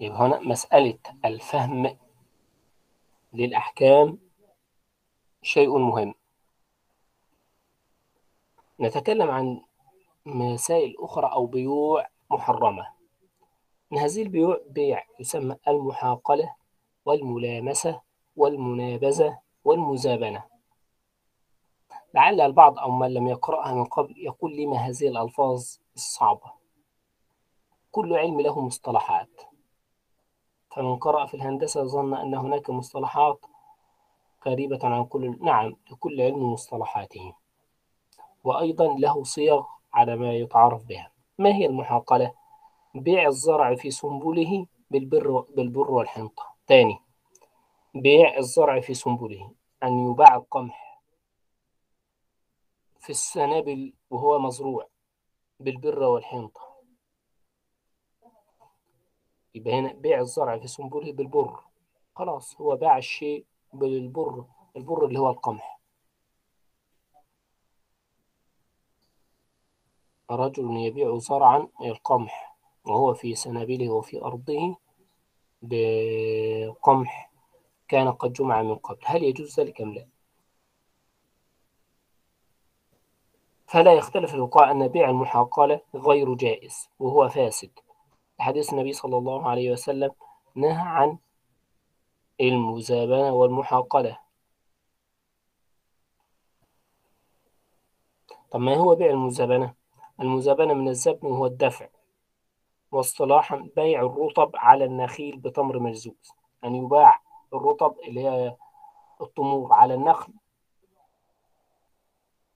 يبقى 0.00 0.18
هنا 0.18 0.38
مسألة 0.40 0.98
الفهم 1.24 1.96
للأحكام 3.32 4.18
شيء 5.42 5.78
مهم. 5.78 6.14
نتكلم 8.80 9.30
عن 9.30 9.60
مسائل 10.26 10.96
أخرى 10.98 11.32
أو 11.32 11.46
بيوع 11.46 12.06
محرمة. 12.30 12.97
من 13.90 13.98
هذه 13.98 14.22
البيوع 14.22 14.60
بيع 14.70 15.04
يسمى 15.20 15.56
المحاقلة 15.68 16.54
والملامسة 17.04 18.00
والمنابذة 18.36 19.38
والمزابنة. 19.64 20.44
لعل 22.14 22.40
البعض 22.40 22.78
أو 22.78 22.90
من 22.90 23.14
لم 23.14 23.28
يقرأها 23.28 23.74
من 23.74 23.84
قبل 23.84 24.14
يقول 24.18 24.56
لما 24.56 24.76
هذه 24.76 25.08
الألفاظ 25.08 25.64
الصعبة؟ 25.94 26.52
كل 27.90 28.16
علم 28.16 28.40
له 28.40 28.60
مصطلحات. 28.60 29.40
فمن 30.70 30.96
قرأ 30.96 31.26
في 31.26 31.34
الهندسة 31.34 31.84
ظن 31.84 32.14
أن 32.14 32.34
هناك 32.34 32.70
مصطلحات 32.70 33.46
قريبة 34.42 34.78
عن 34.82 35.04
كل 35.04 35.38
نعم 35.40 35.76
لكل 35.90 36.20
علم 36.20 36.52
مصطلحاته. 36.52 37.34
وأيضا 38.44 38.86
له 38.98 39.24
صيغ 39.24 39.64
على 39.92 40.16
ما 40.16 40.32
يتعارف 40.32 40.84
بها. 40.84 41.10
ما 41.38 41.54
هي 41.54 41.66
المحاقلة؟ 41.66 42.32
بيع 42.98 43.26
الزرع 43.26 43.74
في 43.74 43.90
سنبله 43.90 44.66
بالبر, 44.90 45.40
بالبر 45.40 45.90
والحنطة. 45.90 46.54
ثاني 46.66 46.98
بيع 47.94 48.36
الزرع 48.38 48.80
في 48.80 48.94
سنبله 48.94 49.52
أن 49.82 50.10
يباع 50.10 50.34
القمح 50.36 51.02
في 53.00 53.10
السنابل 53.10 53.92
وهو 54.10 54.38
مزروع 54.38 54.88
بالبر 55.60 56.02
والحنطة. 56.02 56.60
يبقى 59.54 59.74
هنا 59.74 59.92
بيع 59.92 60.20
الزرع 60.20 60.58
في 60.58 60.66
سنبله 60.68 61.12
بالبر. 61.12 61.60
خلاص 62.16 62.60
هو 62.60 62.76
باع 62.76 62.98
الشيء 62.98 63.46
بالبر 63.72 64.44
البر 64.76 65.06
اللي 65.06 65.18
هو 65.18 65.30
القمح. 65.30 65.78
رجل 70.30 70.76
يبيع 70.76 71.18
زرعا 71.18 71.68
القمح. 71.80 72.57
وهو 72.88 73.14
في 73.14 73.34
سنابله 73.34 73.90
وفي 73.90 74.22
أرضه 74.22 74.76
بقمح 75.62 77.30
كان 77.88 78.12
قد 78.12 78.32
جمع 78.32 78.62
من 78.62 78.74
قبل. 78.74 78.98
هل 79.04 79.22
يجوز 79.22 79.60
ذلك 79.60 79.80
أم 79.80 79.94
لا؟ 79.94 80.06
فلا 83.66 83.92
يختلف 83.94 84.34
الوقاع 84.34 84.70
أن 84.70 84.88
بيع 84.88 85.10
المحاقلة 85.10 85.80
غير 85.94 86.34
جائز 86.34 86.88
وهو 86.98 87.28
فاسد. 87.28 87.70
حديث 88.38 88.72
النبي 88.72 88.92
صلى 88.92 89.16
الله 89.18 89.48
عليه 89.50 89.72
وسلم 89.72 90.10
نهى 90.54 90.88
عن 90.88 91.18
المزابنة 92.40 93.32
والمحاقلة 93.32 94.18
طب 98.50 98.60
ما 98.60 98.76
هو 98.76 98.94
بيع 98.94 99.10
المزابنة؟ 99.10 99.74
المزابنة 100.20 100.74
من 100.74 100.88
الزبن 100.88 101.26
وهو 101.26 101.46
الدفع. 101.46 101.88
واصطلاحا 102.92 103.68
بيع 103.76 104.00
الرطب 104.00 104.50
على 104.56 104.84
النخيل 104.84 105.36
بتمر 105.36 105.78
مجزوز 105.78 106.32
أن 106.64 106.74
يباع 106.74 107.20
الرطب 107.54 107.98
اللي 108.08 108.20
هي 108.20 108.56
التمور 109.20 109.72
على 109.72 109.94
النخل 109.94 110.32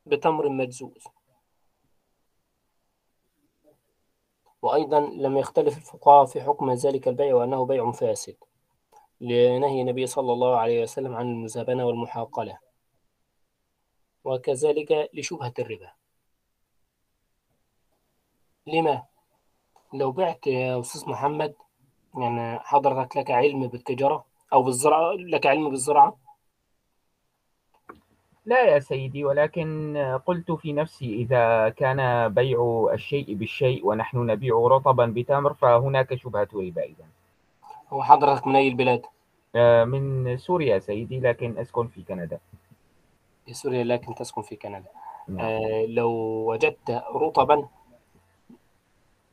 بتمر 0.07 0.49
مجزوز 0.49 1.05
وأيضا 4.63 5.01
لم 5.01 5.37
يختلف 5.37 5.77
الفقهاء 5.77 6.25
في 6.27 6.43
حكم 6.43 6.71
ذلك 6.71 7.09
البيع 7.09 7.35
وأنه 7.35 7.67
بيع 7.67 7.91
فاسد 7.93 8.37
لنهي 9.21 9.81
النبي 9.81 10.07
صلى 10.07 10.33
الله 10.33 10.57
عليه 10.57 10.83
وسلم 10.83 11.15
عن 11.15 11.29
المزابنة 11.31 11.87
والمحاقلة 11.87 12.59
وكذلك 14.25 15.11
لشبهة 15.15 15.55
الربا. 15.59 15.93
لما؟ 18.67 19.12
لو 19.93 20.13
بعت 20.13 20.47
يا 20.47 20.81
أستاذ 20.81 21.11
محمد 21.11 21.55
يعني 22.19 22.59
حضرتك 22.59 23.17
لك 23.17 23.31
علم 23.31 23.67
بالتجارة 23.67 24.25
أو 24.53 24.63
بالزراعة 24.63 25.13
لك 25.13 25.47
علم 25.47 25.71
بالزراعة 25.71 26.17
لا 28.47 28.65
يا 28.65 28.79
سيدي 28.79 29.25
ولكن 29.25 29.97
قلت 30.27 30.53
في 30.53 30.73
نفسي 30.73 31.15
إذا 31.15 31.69
كان 31.69 32.29
بيع 32.35 32.89
الشيء 32.93 33.35
بالشيء 33.35 33.87
ونحن 33.87 34.27
نبيع 34.27 34.55
رطبا 34.55 35.07
بتمر 35.07 35.55
فهناك 35.55 36.15
شبهة 36.15 36.49
ربا 36.55 36.83
إذا 36.83 37.05
هو 37.91 38.03
حضرتك 38.03 38.47
من 38.47 38.57
أي 38.57 38.69
البلاد؟ 38.69 39.03
من 39.87 40.37
سوريا 40.37 40.79
سيدي 40.79 41.21
لكن 41.21 41.59
أسكن 41.59 41.87
في 41.89 42.03
كندا 42.03 42.39
في 43.47 43.55
سوريا 43.55 43.85
لكن 43.85 44.15
تسكن 44.15 44.43
في 44.43 44.57
كندا 44.57 44.91
نعم. 45.29 45.41
آه 45.41 45.87
لو 45.89 46.11
وجدت 46.51 46.91
رطبا 47.15 47.69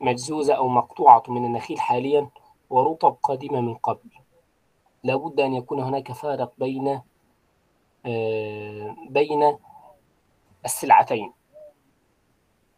مجزوزة 0.00 0.54
أو 0.54 0.68
مقطوعة 0.68 1.22
من 1.28 1.44
النخيل 1.44 1.80
حاليا 1.80 2.30
ورطب 2.70 3.16
قديمة 3.22 3.60
من 3.60 3.74
قبل. 3.74 4.10
لابد 5.04 5.40
أن 5.40 5.54
يكون 5.54 5.80
هناك 5.80 6.12
فارق 6.12 6.52
بين 6.58 7.00
آه 8.06 8.96
بين 9.08 9.58
السلعتين. 10.64 11.32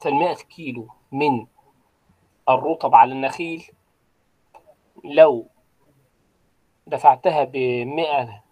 فالمائة 0.01 0.35
كيلو 0.35 0.89
من 1.13 1.47
الرطب 2.49 2.95
على 2.95 3.13
النخيل 3.13 3.71
لو 5.05 5.47
دفعتها 6.87 7.45
بمئة 7.45 8.43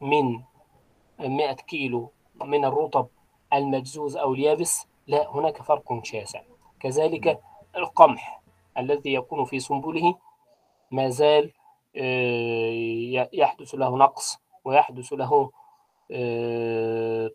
من 0.00 0.42
مئة 1.20 1.52
كيلو 1.52 2.10
من 2.44 2.64
الرطب 2.64 3.08
المجزوز 3.52 4.16
أو 4.16 4.34
اليابس 4.34 4.86
لا 5.06 5.30
هناك 5.30 5.62
فرق 5.62 6.04
شاسع. 6.04 6.42
كذلك 6.80 7.42
القمح 7.78 8.42
الذي 8.78 9.14
يكون 9.14 9.44
في 9.44 9.60
سنبله 9.60 10.14
ما 10.90 11.08
زال 11.08 11.52
يحدث 13.32 13.74
له 13.74 13.96
نقص 13.96 14.38
ويحدث 14.64 15.12
له 15.12 15.50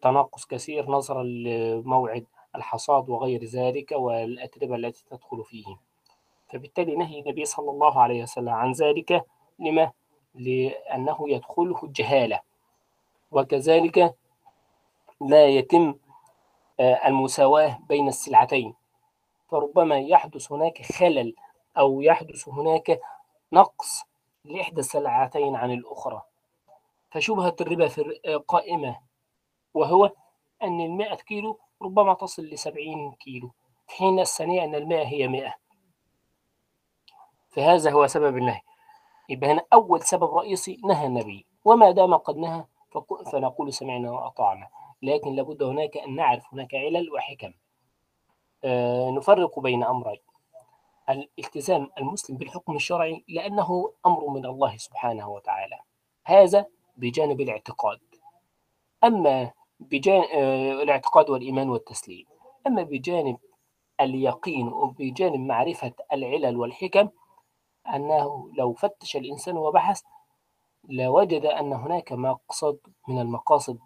تناقص 0.01 0.45
كثير 0.45 0.89
نظرا 0.89 1.23
لموعد 1.23 2.25
الحصاد 2.55 3.09
وغير 3.09 3.43
ذلك 3.43 3.91
والأتربة 3.91 4.75
التي 4.75 5.05
تدخل 5.09 5.43
فيه. 5.43 5.65
فبالتالي 6.49 6.95
نهي 6.95 7.19
النبي 7.19 7.45
صلى 7.45 7.71
الله 7.71 8.01
عليه 8.01 8.23
وسلم 8.23 8.49
عن 8.49 8.71
ذلك. 8.71 9.25
لما؟ 9.59 9.91
لأنه 10.35 11.17
يدخله 11.29 11.83
الجهالة 11.83 12.39
وكذلك 13.31 14.15
لا 15.21 15.47
يتم 15.47 15.95
المساواة 16.79 17.79
بين 17.89 18.07
السلعتين. 18.07 18.73
فربما 19.53 19.99
يحدث 19.99 20.51
هناك 20.51 20.81
خلل 20.81 21.35
أو 21.77 22.01
يحدث 22.01 22.49
هناك 22.49 22.99
نقص 23.51 24.03
لإحدى 24.45 24.79
السلعتين 24.79 25.55
عن 25.55 25.71
الأخرى. 25.71 26.21
فشبهة 27.11 27.55
الربا 27.61 27.87
في 27.87 28.19
قائمة 28.47 28.99
وهو 29.73 30.11
أن 30.63 30.81
المائة 30.81 31.15
كيلو 31.15 31.59
ربما 31.81 32.13
تصل 32.13 32.43
لسبعين 32.43 33.11
كيلو 33.11 33.51
في 33.87 33.95
حين 33.95 34.19
الثانية 34.19 34.63
أن 34.63 34.75
المائة 34.75 35.07
هي 35.07 35.27
مائة. 35.27 35.53
فهذا 37.49 37.91
هو 37.91 38.07
سبب 38.07 38.37
النهي. 38.37 38.61
يبقى 39.29 39.51
هنا 39.51 39.65
أول 39.73 40.01
سبب 40.03 40.35
رئيسي 40.37 40.81
نهى 40.85 41.07
النبي. 41.07 41.45
وما 41.65 41.91
دام 41.91 42.13
قد 42.13 42.37
نهى 42.37 42.65
فنقول 43.31 43.73
سمعنا 43.73 44.11
وأطعنا. 44.11 44.67
لكن 45.01 45.35
لابد 45.35 45.63
هناك 45.63 45.97
أن 45.97 46.15
نعرف 46.15 46.53
هناك 46.53 46.75
علل 46.75 47.11
وحكم. 47.11 47.47
آه 47.47 47.62
نفرق 49.17 49.59
بين 49.59 49.83
أمرين. 49.83 50.19
الالتزام 51.09 51.89
المسلم 51.97 52.37
بالحكم 52.37 52.75
الشرعي 52.75 53.23
لأنه 53.27 53.93
أمر 54.05 54.29
من 54.29 54.45
الله 54.45 54.77
سبحانه 54.77 55.29
وتعالى. 55.29 55.79
هذا 56.25 56.65
بجانب 56.97 57.41
الاعتقاد. 57.41 57.99
أما 59.03 59.51
بجانب 59.79 60.25
الاعتقاد 60.81 61.29
والإيمان 61.29 61.69
والتسليم. 61.69 62.25
أما 62.67 62.83
بجانب 62.83 63.37
اليقين 64.01 64.67
وبجانب 64.67 65.39
معرفة 65.39 65.93
العلل 66.13 66.57
والحكم 66.57 67.09
أنه 67.95 68.49
لو 68.57 68.73
فتش 68.73 69.15
الإنسان 69.15 69.57
وبحث 69.57 70.01
لوجد 70.89 71.45
أن 71.45 71.73
هناك 71.73 72.11
مقصد 72.11 72.79
من 73.07 73.19
المقاصد 73.19 73.79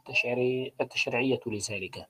التشريعية 0.82 1.40
لذلك. 1.46 2.08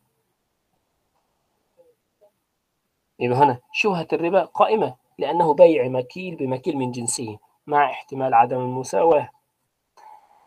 يبقى 3.20 3.38
هنا 3.38 3.60
شبهة 3.74 4.08
الربا 4.14 4.46
قائمة 4.46 4.96
لأنه 5.18 5.54
بيع 5.54 5.88
مكيل 5.88 6.36
بمكيل 6.36 6.78
من 6.78 6.92
جنسه 6.92 7.38
مع 7.68 7.92
احتمال 7.92 8.34
عدم 8.34 8.60
المساواة 8.60 9.30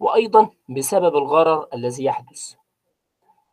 وأيضا 0.01 0.51
بسبب 0.69 1.17
الغرر 1.17 1.69
الذي 1.75 2.05
يحدث. 2.05 2.55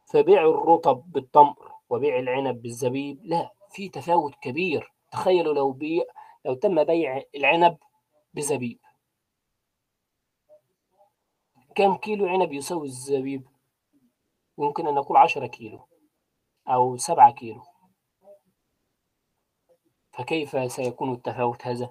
فبيع 0.05 0.41
الرطب 0.41 1.03
بالتمر 1.11 1.71
وبيع 1.89 2.19
العنب 2.19 2.61
بالزبيب 2.61 3.19
لا 3.23 3.51
في 3.71 3.89
تفاوت 3.89 4.35
كبير. 4.41 4.93
تخيلوا 5.11 5.53
لو 5.53 5.71
بيع 5.71 6.03
لو 6.45 6.53
تم 6.53 6.83
بيع 6.83 7.23
العنب 7.35 7.77
بزبيب. 8.33 8.79
كم 11.75 11.95
كيلو 11.95 12.27
عنب 12.27 12.53
يساوي 12.53 12.87
الزبيب؟ 12.87 13.47
يمكن 14.57 14.87
أن 14.87 14.95
نقول 14.95 15.17
عشرة 15.17 15.47
كيلو 15.47 15.87
أو 16.67 16.97
سبعة 16.97 17.31
كيلو. 17.31 17.61
فكيف 20.17 20.71
سيكون 20.71 21.13
التفاوت 21.13 21.67
هذا؟ 21.67 21.89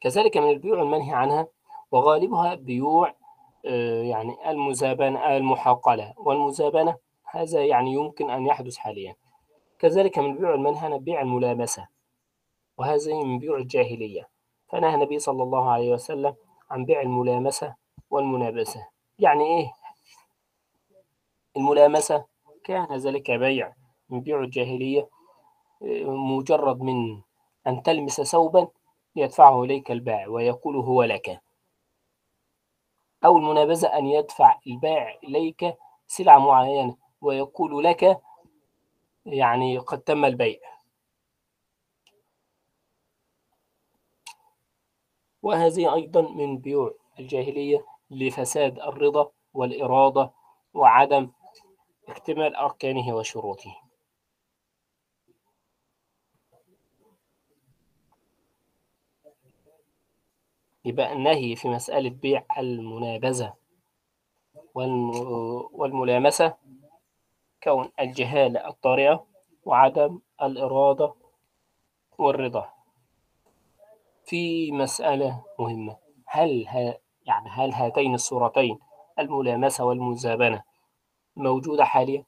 كذلك 0.00 0.36
من 0.36 0.50
البيوع 0.50 0.82
المنهي 0.82 1.14
عنها 1.14 1.48
وغالبها 1.90 2.54
بيوع 2.54 3.14
يعني 3.64 4.50
المزابنة 4.50 5.36
المحاقلة 5.36 6.14
والمزابنة 6.16 6.96
هذا 7.24 7.64
يعني 7.64 7.92
يمكن 7.92 8.30
أن 8.30 8.46
يحدث 8.46 8.76
حاليا. 8.76 9.16
كذلك 9.78 10.18
من 10.18 10.36
بيوع 10.36 10.54
المنهي 10.54 10.86
عن 10.86 10.98
بيع 10.98 11.20
الملامسة 11.20 11.88
وهذه 12.78 13.24
من 13.24 13.38
بيوع 13.38 13.58
الجاهلية. 13.58 14.28
فنهى 14.68 14.94
النبي 14.94 15.18
صلى 15.18 15.42
الله 15.42 15.70
عليه 15.70 15.92
وسلم 15.92 16.34
عن 16.70 16.84
بيع 16.84 17.00
الملامسة 17.00 17.74
والمنابسة. 18.10 18.86
يعني 19.18 19.44
إيه؟ 19.44 19.72
الملامسة؟ 21.56 22.24
كان 22.64 22.96
ذلك 22.96 23.30
بيع 23.30 23.74
من 24.08 24.20
بيوع 24.20 24.40
الجاهلية. 24.40 25.08
مجرد 25.80 26.80
من 26.80 27.20
أن 27.66 27.82
تلمس 27.82 28.20
ثوبا 28.20 28.68
يدفعه 29.16 29.62
إليك 29.64 29.90
البائع 29.90 30.28
ويقول 30.28 30.76
هو 30.76 31.02
لك. 31.02 31.40
أو 33.24 33.38
المنابذة 33.38 33.98
أن 33.98 34.06
يدفع 34.06 34.58
البائع 34.66 35.18
إليك 35.24 35.76
سلعة 36.06 36.38
معينة 36.38 36.96
ويقول 37.20 37.84
لك 37.84 38.20
يعني 39.26 39.78
قد 39.78 40.00
تم 40.00 40.24
البيع. 40.24 40.58
وهذه 45.42 45.94
أيضا 45.94 46.20
من 46.20 46.58
بيوع 46.58 46.94
الجاهلية 47.18 47.86
لفساد 48.10 48.78
الرضا 48.78 49.30
والإرادة 49.54 50.30
وعدم 50.74 51.30
اكتمال 52.08 52.56
أركانه 52.56 53.14
وشروطه. 53.16 53.85
يبقى 60.86 61.12
النهي 61.12 61.56
في 61.56 61.68
مسألة 61.68 62.10
بيع 62.10 62.44
المنابذة 62.58 63.54
والملامسة 65.72 66.54
كون 67.62 67.90
الجهالة 68.00 68.68
الطارئة 68.68 69.26
وعدم 69.64 70.20
الإرادة 70.42 71.14
والرضا 72.18 72.72
في 74.24 74.72
مسألة 74.72 75.44
مهمة 75.58 75.96
هل 76.26 76.66
ها 76.68 76.98
يعني 77.26 77.48
هل 77.50 77.72
هاتين 77.72 78.14
الصورتين 78.14 78.78
الملامسة 79.18 79.84
والمزابنة 79.84 80.62
موجودة 81.36 81.84
حاليا؟ 81.84 82.24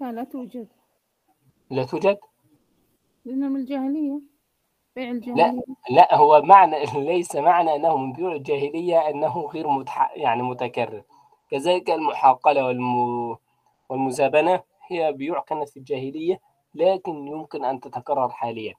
لا 0.00 0.12
لا 0.12 0.24
توجد 0.24 0.68
لا 1.70 1.84
توجد؟ 1.84 2.18
لأنها 3.24 3.48
من 3.48 3.60
الجاهلية 3.60 4.20
بيع 4.96 5.10
لا 5.34 5.50
الجاهلية؟ 5.50 5.62
لا 5.90 6.14
هو 6.14 6.42
معنى 6.42 6.84
ليس 7.10 7.36
معنى 7.36 7.76
أنه 7.76 7.96
من 7.96 8.12
بيوع 8.12 8.32
الجاهلية 8.32 9.08
أنه 9.08 9.40
غير 9.40 9.68
متح... 9.68 10.12
يعني 10.16 10.42
متكرر. 10.42 11.02
كذلك 11.50 11.90
المحاقلة 11.90 12.66
والم... 12.66 13.36
والمزابنة 13.88 14.62
هي 14.86 15.12
بيوع 15.12 15.40
كانت 15.40 15.68
في 15.68 15.76
الجاهلية 15.76 16.40
لكن 16.74 17.28
يمكن 17.28 17.64
أن 17.64 17.80
تتكرر 17.80 18.28
حاليا. 18.28 18.74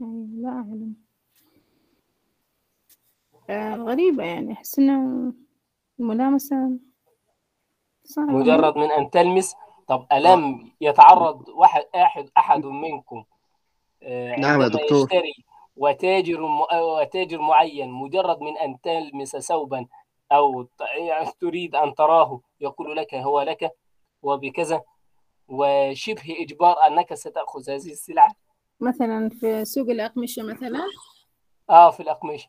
يعني 0.00 0.42
لا 0.42 0.48
أعلم. 0.48 0.94
آه 3.50 3.74
غريبة 3.74 4.24
يعني 4.24 4.52
أحس 4.52 4.78
إنه 4.78 5.32
الملامسة 6.00 6.78
صعبة. 8.04 8.32
مجرد 8.32 8.76
من 8.78 8.90
أن 8.92 9.10
تلمس 9.10 9.54
طب 9.88 10.06
ألم 10.12 10.70
يتعرض 10.80 11.48
واحد 11.48 11.82
أحد 11.94 12.30
أحد 12.38 12.66
منكم 12.66 13.16
آه، 13.16 13.24
نعم 14.38 14.62
يا 14.62 14.68
دكتور. 14.68 15.02
يشتري 15.02 15.44
وتاجر 15.76 16.40
م... 16.46 16.60
وتاجر 16.74 17.40
معين 17.40 17.90
مجرد 17.90 18.40
من 18.40 18.58
أن 18.58 18.80
تلمس 18.80 19.36
ثوبا 19.36 19.86
يعني 20.30 21.30
تريد 21.40 21.74
أن 21.74 21.94
تراه 21.94 22.40
يقول 22.60 22.96
لك 22.96 23.14
هو 23.14 23.40
لك 23.40 23.70
وبكذا 24.22 24.82
وشبه 25.48 26.36
إجبار 26.40 26.76
أنك 26.86 27.14
ستأخذ 27.14 27.70
هذه 27.70 27.92
السلعة. 27.92 28.34
مثلا 28.80 29.28
في 29.28 29.64
سوق 29.64 29.90
الأقمشة 29.90 30.42
مثلا؟ 30.42 30.80
آه 31.70 31.90
في 31.90 32.00
الأقمشة. 32.00 32.48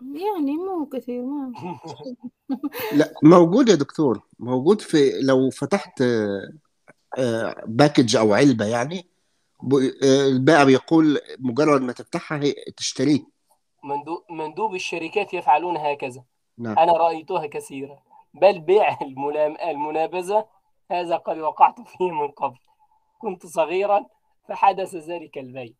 يعني 0.00 0.56
مو 0.56 0.86
كثير 0.86 1.22
ما 1.22 1.52
لا 2.98 3.14
موجود 3.22 3.68
يا 3.68 3.74
دكتور 3.74 4.22
موجود 4.38 4.80
في 4.80 5.10
لو 5.22 5.50
فتحت 5.50 6.00
آه، 6.00 6.52
آه، 7.18 7.64
باكج 7.66 8.16
أو 8.16 8.34
علبة 8.34 8.64
يعني 8.64 8.98
آه، 8.98 9.11
البائع 10.02 10.64
بيقول 10.64 11.20
مجرد 11.38 11.82
ما 11.82 11.92
تفتحها 11.92 12.38
هي 12.38 12.52
تشتريه. 12.76 13.20
مندو- 13.84 14.24
مندوب 14.30 14.74
الشركات 14.74 15.34
يفعلون 15.34 15.76
هكذا. 15.76 16.24
نعم. 16.58 16.78
أنا 16.78 16.92
رأيتها 16.92 17.46
كثيرا 17.46 18.02
بل 18.34 18.60
بيع 18.60 18.98
الملام... 19.02 19.56
المنابذة 19.56 20.48
هذا 20.90 21.16
قد 21.16 21.38
وقعت 21.38 21.80
فيه 21.80 22.10
من 22.10 22.28
قبل. 22.28 22.58
كنت 23.18 23.46
صغيرا 23.46 24.06
فحدث 24.48 24.94
ذلك 24.94 25.38
البيع. 25.38 25.72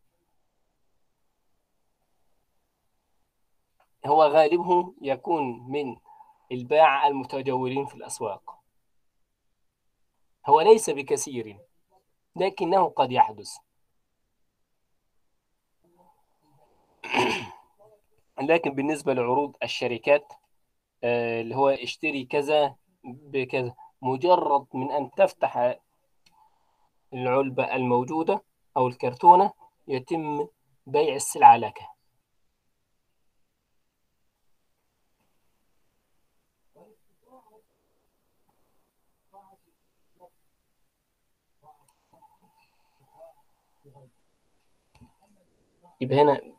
هو 4.05 4.23
غالبه 4.23 4.93
يكون 5.01 5.71
من 5.71 5.95
الباعة 6.51 7.07
المتجولين 7.07 7.85
في 7.85 7.95
الأسواق. 7.95 8.59
هو 10.47 10.61
ليس 10.61 10.89
بكثير 10.89 11.59
لكنه 12.35 12.89
قد 12.89 13.11
يحدث. 13.11 13.57
لكن 18.41 18.69
بالنسبة 18.75 19.13
لعروض 19.13 19.55
الشركات 19.63 20.33
آه، 21.03 21.41
اللي 21.41 21.55
هو 21.55 21.69
اشتري 21.69 22.25
كذا 22.25 22.75
بكذا 23.05 23.73
مجرد 24.01 24.67
من 24.73 24.91
أن 24.91 25.11
تفتح 25.11 25.77
العلبة 27.13 27.75
الموجودة 27.75 28.43
أو 28.77 28.87
الكرتونة 28.87 29.51
يتم 29.87 30.47
بيع 30.87 31.15
السلعة 31.15 31.57
لك. 31.57 31.79
يبقى 46.01 46.21
هنا 46.21 46.52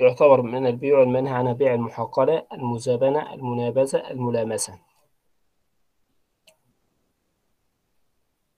يعتبر 0.00 0.42
من 0.42 0.66
البيع 0.66 1.02
المنهي 1.02 1.34
عن 1.34 1.52
بيع 1.52 1.74
المحاقلة 1.74 2.46
المزابنة 2.52 3.34
المنابذة 3.34 4.10
الملامسة. 4.10 4.80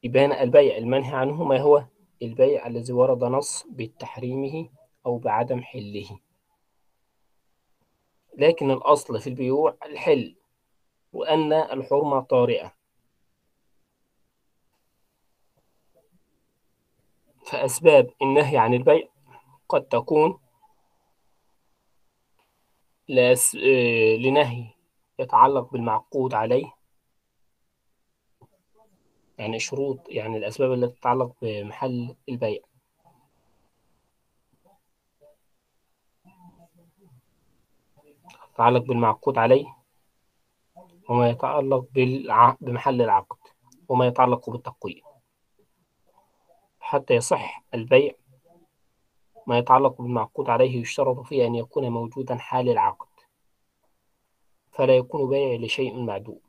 هنا 0.04 0.42
البيع 0.42 0.76
المنهي 0.76 1.16
عنه 1.16 1.44
ما 1.44 1.60
هو؟ 1.60 1.84
البيع 2.22 2.66
الذي 2.66 2.92
ورد 2.92 3.24
نص 3.24 3.66
بتحريمه 3.70 4.68
أو 5.06 5.18
بعدم 5.18 5.62
حله. 5.62 6.20
لكن 8.38 8.70
الأصل 8.70 9.20
في 9.20 9.26
البيوع 9.26 9.76
الحل 9.82 10.36
وأن 11.12 11.52
الحرمة 11.52 12.20
طارئة. 12.20 12.72
فأسباب 17.44 18.10
النهي 18.22 18.56
عن 18.58 18.74
البيع 18.74 19.08
قد 19.68 19.82
تكون 19.82 20.45
لأس... 23.08 23.54
آه، 23.56 24.16
لنهي 24.16 24.64
يتعلق 25.18 25.72
بالمعقود 25.72 26.34
عليه. 26.34 26.72
يعني 29.38 29.58
شروط 29.58 30.08
يعني 30.08 30.36
الأسباب 30.36 30.72
التي 30.72 31.00
تتعلق 31.00 31.32
بمحل 31.42 32.16
البيع. 32.28 32.60
يتعلق 38.52 38.82
بالمعقود 38.82 39.38
عليه 39.38 39.66
وما 41.08 41.30
يتعلق 41.30 41.86
بالع... 41.92 42.56
بمحل 42.60 43.02
العقد 43.02 43.38
وما 43.88 44.06
يتعلق 44.06 44.50
بالتقويم. 44.50 45.02
حتى 46.80 47.14
يصح 47.14 47.64
البيع 47.74 48.12
ما 49.46 49.58
يتعلق 49.58 50.02
بالمعقود 50.02 50.50
عليه 50.50 50.80
يشترط 50.80 51.20
فيه 51.20 51.46
أن 51.46 51.54
يكون 51.54 51.88
موجودا 51.88 52.36
حال 52.36 52.68
العقد 52.68 53.06
فلا 54.76 54.96
يكون 54.96 55.28
بيع 55.28 55.58
لشيء 55.60 56.00
معدوم. 56.00 56.40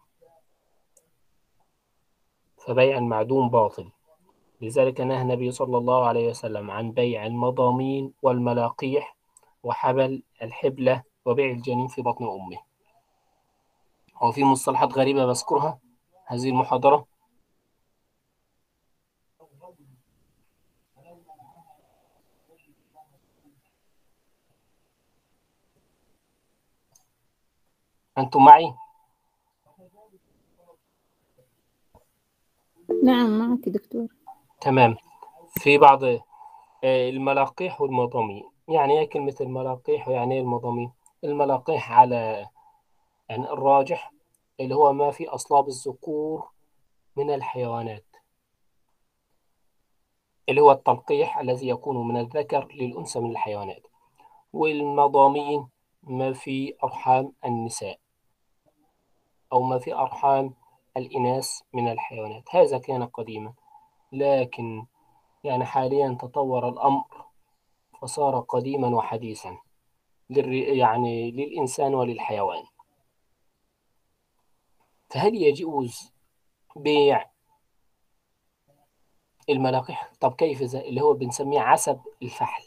فبيع 2.57 2.97
المعدوم 2.97 3.49
باطل. 3.49 3.91
لذلك 4.61 5.01
نهى 5.01 5.21
النبي 5.21 5.51
صلى 5.51 5.77
الله 5.77 6.07
عليه 6.07 6.29
وسلم 6.29 6.71
عن 6.71 6.91
بيع 6.91 7.25
المضامين 7.25 8.13
والملاقيح 8.21 9.17
وحبل 9.63 10.23
الحبلة 10.41 11.03
وبيع 11.25 11.51
الجنين 11.51 11.87
في 11.87 12.01
بطن 12.01 12.25
أمه. 12.25 12.57
هو 14.15 14.31
في 14.31 14.43
مصطلحات 14.43 14.97
غريبة 14.97 15.25
بذكرها 15.25 15.79
هذه 16.25 16.49
المحاضرة. 16.49 17.05
أنتم 28.17 28.45
معي؟ 28.45 28.73
نعم 33.03 33.39
معك 33.39 33.69
دكتور. 33.69 34.07
تمام. 34.61 34.97
في 35.49 35.77
بعض 35.77 36.03
آه، 36.03 37.09
الملاقيح 37.09 37.81
والمضامين. 37.81 38.43
يعني 38.67 38.99
إيه 38.99 39.09
كلمة 39.09 39.35
الملاقيح 39.41 40.07
ويعني 40.07 40.35
إيه 40.35 40.41
المضامين؟ 40.41 40.91
الملاقيح 41.23 41.91
على 41.91 42.47
يعني 43.29 43.43
الراجح 43.51 44.13
اللي 44.59 44.75
هو 44.75 44.93
ما 44.93 45.11
في 45.11 45.27
أصلاب 45.27 45.67
الذكور 45.67 46.49
من 47.15 47.33
الحيوانات. 47.33 48.05
اللي 50.49 50.61
هو 50.61 50.71
التلقيح 50.71 51.39
الذي 51.39 51.67
يكون 51.69 52.07
من 52.07 52.17
الذكر 52.17 52.67
للأنثى 52.73 53.19
من 53.19 53.31
الحيوانات. 53.31 53.87
والمضامين 54.53 55.67
ما 56.03 56.33
في 56.33 56.73
أرحام 56.83 57.33
النساء. 57.45 57.99
أو 59.53 59.61
ما 59.61 59.79
في 59.79 59.93
أرحام 59.93 60.53
الإناث 60.97 61.61
من 61.73 61.91
الحيوانات. 61.91 62.55
هذا 62.55 62.77
كان 62.77 63.05
قديما 63.05 63.53
لكن 64.11 64.85
يعني 65.43 65.65
حاليا 65.65 66.17
تطور 66.21 66.69
الأمر 66.69 67.25
فصار 68.01 68.39
قديما 68.39 68.87
وحديثا. 68.87 69.57
يعني 70.29 71.31
للإنسان 71.31 71.95
وللحيوان. 71.95 72.63
فهل 75.09 75.35
يجوز 75.35 76.13
بيع 76.75 77.29
الملاقيح؟ 79.49 80.11
طب 80.19 80.33
كيف 80.33 80.61
ذا 80.61 80.81
اللي 80.81 81.01
هو 81.01 81.13
بنسميه 81.13 81.59
عسب 81.59 82.01
الفحل؟ 82.23 82.63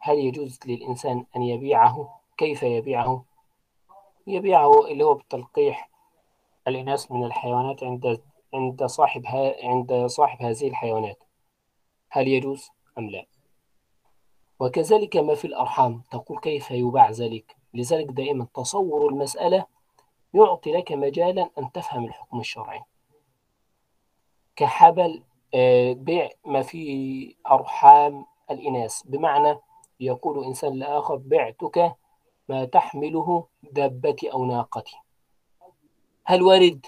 هل 0.00 0.18
يجوز 0.18 0.58
للإنسان 0.66 1.26
أن 1.36 1.42
يبيعه؟ 1.42 2.20
كيف 2.38 2.62
يبيعه؟ 2.62 3.24
يبيعه 4.26 4.86
اللي 4.86 5.04
هو 5.04 5.14
بالتلقيح 5.14 5.90
الإناث 6.68 7.12
من 7.12 7.24
الحيوانات 7.24 7.84
عند 7.84 8.20
عند 8.54 8.84
صاحب 8.84 9.26
ها 9.26 9.54
عند 9.66 10.06
صاحب 10.06 10.42
هذه 10.42 10.68
الحيوانات. 10.68 11.18
هل 12.10 12.28
يجوز 12.28 12.70
أم 12.98 13.10
لا؟ 13.10 13.26
وكذلك 14.60 15.16
ما 15.16 15.34
في 15.34 15.44
الأرحام 15.44 16.02
تقول 16.10 16.38
كيف 16.38 16.70
يباع 16.70 17.10
ذلك؟ 17.10 17.56
لذلك 17.74 18.06
دائما 18.06 18.46
تصور 18.54 19.08
المسألة 19.08 19.66
يعطي 20.34 20.72
لك 20.72 20.92
مجالا 20.92 21.50
أن 21.58 21.72
تفهم 21.72 22.04
الحكم 22.04 22.40
الشرعي. 22.40 22.82
كحبل 24.56 25.22
آه، 25.54 25.92
بيع 25.92 26.30
ما 26.44 26.62
في 26.62 27.36
أرحام 27.50 28.26
الإناث. 28.50 29.02
بمعنى 29.02 29.58
يقول 30.00 30.44
إنسان 30.44 30.74
لآخر 30.78 31.16
بعتك 31.16 31.96
ما 32.48 32.64
تحمله 32.64 33.46
دابتي 33.62 34.32
أو 34.32 34.44
ناقتي 34.44 34.96
هل 36.24 36.42
وارد؟ 36.42 36.86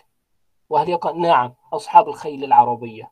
وهل 0.71 0.89
يقع؟ 0.89 1.11
نعم 1.11 1.55
أصحاب 1.73 2.09
الخيل 2.09 2.45
العربية. 2.45 3.11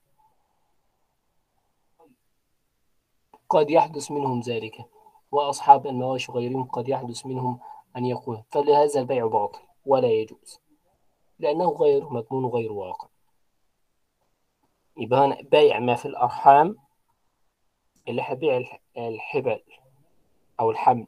قد 3.49 3.71
يحدث 3.71 4.11
منهم 4.11 4.41
ذلك 4.41 4.85
وأصحاب 5.33 5.87
المواشي 5.87 6.33
غيرهم 6.33 6.65
قد 6.65 6.89
يحدث 6.89 7.27
منهم 7.27 7.61
أن 7.97 8.05
يقول 8.07 8.43
فلهذا 8.51 9.01
البيع 9.01 9.27
باطل 9.27 9.61
ولا 9.87 10.09
يجوز 10.09 10.61
لأنه 11.39 11.71
غير 11.71 12.09
مضمون 12.11 12.47
غير 12.47 12.73
واقع. 12.73 13.09
يبقى 14.97 15.43
بيع 15.43 15.79
ما 15.79 15.95
في 15.95 16.07
الأرحام 16.07 16.77
اللي 18.09 18.23
هبيع 18.23 18.65
الحبل 18.97 19.63
أو 20.61 20.71
الحمل. 20.71 21.07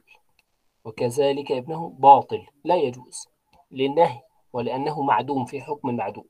وكذلك 0.88 1.53
ابنه 1.53 1.88
باطل 1.88 2.46
لا 2.64 2.77
يجوز 2.77 3.29
للنهي 3.70 4.22
ولأنه 4.53 5.03
معدوم 5.03 5.44
في 5.44 5.61
حكم 5.61 5.88
المعدوم 5.88 6.24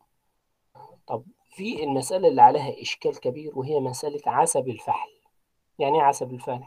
طب 1.07 1.25
في 1.51 1.85
المسألة 1.85 2.29
اللي 2.29 2.43
عليها 2.43 2.83
إشكال 2.83 3.21
كبير 3.21 3.59
وهي 3.59 3.81
مسألة 3.81 4.21
عسب 4.27 4.69
الفحل. 4.69 5.11
يعني 5.79 5.99
إيه 5.99 6.05
عسب 6.05 6.33
الفحل؟ 6.33 6.65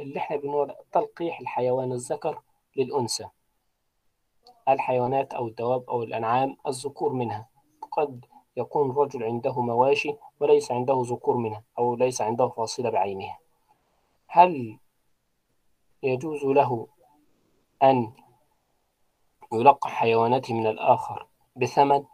اللي 0.00 0.18
إحنا 0.18 0.36
بنقول 0.36 0.74
تلقيح 0.92 1.40
الحيوان 1.40 1.92
الذكر 1.92 2.42
للأنثى. 2.76 3.28
الحيوانات 4.68 5.34
أو 5.34 5.48
الدواب 5.48 5.90
أو 5.90 6.02
الأنعام 6.02 6.56
الذكور 6.66 7.12
منها. 7.12 7.48
قد 7.92 8.24
يكون 8.56 8.90
الرجل 8.90 9.24
عنده 9.24 9.60
مواشي 9.60 10.14
وليس 10.40 10.72
عنده 10.72 11.02
ذكور 11.06 11.36
منها 11.36 11.64
أو 11.78 11.94
ليس 11.94 12.20
عنده 12.20 12.48
فاصلة 12.48 12.90
بعينها. 12.90 13.38
هل 14.28 14.78
يجوز 16.02 16.44
له 16.44 16.86
أن 17.82 18.12
يلقح 19.52 19.90
حيواناته 19.90 20.54
من 20.54 20.66
الآخر 20.66 21.26
بثمن. 21.56 22.04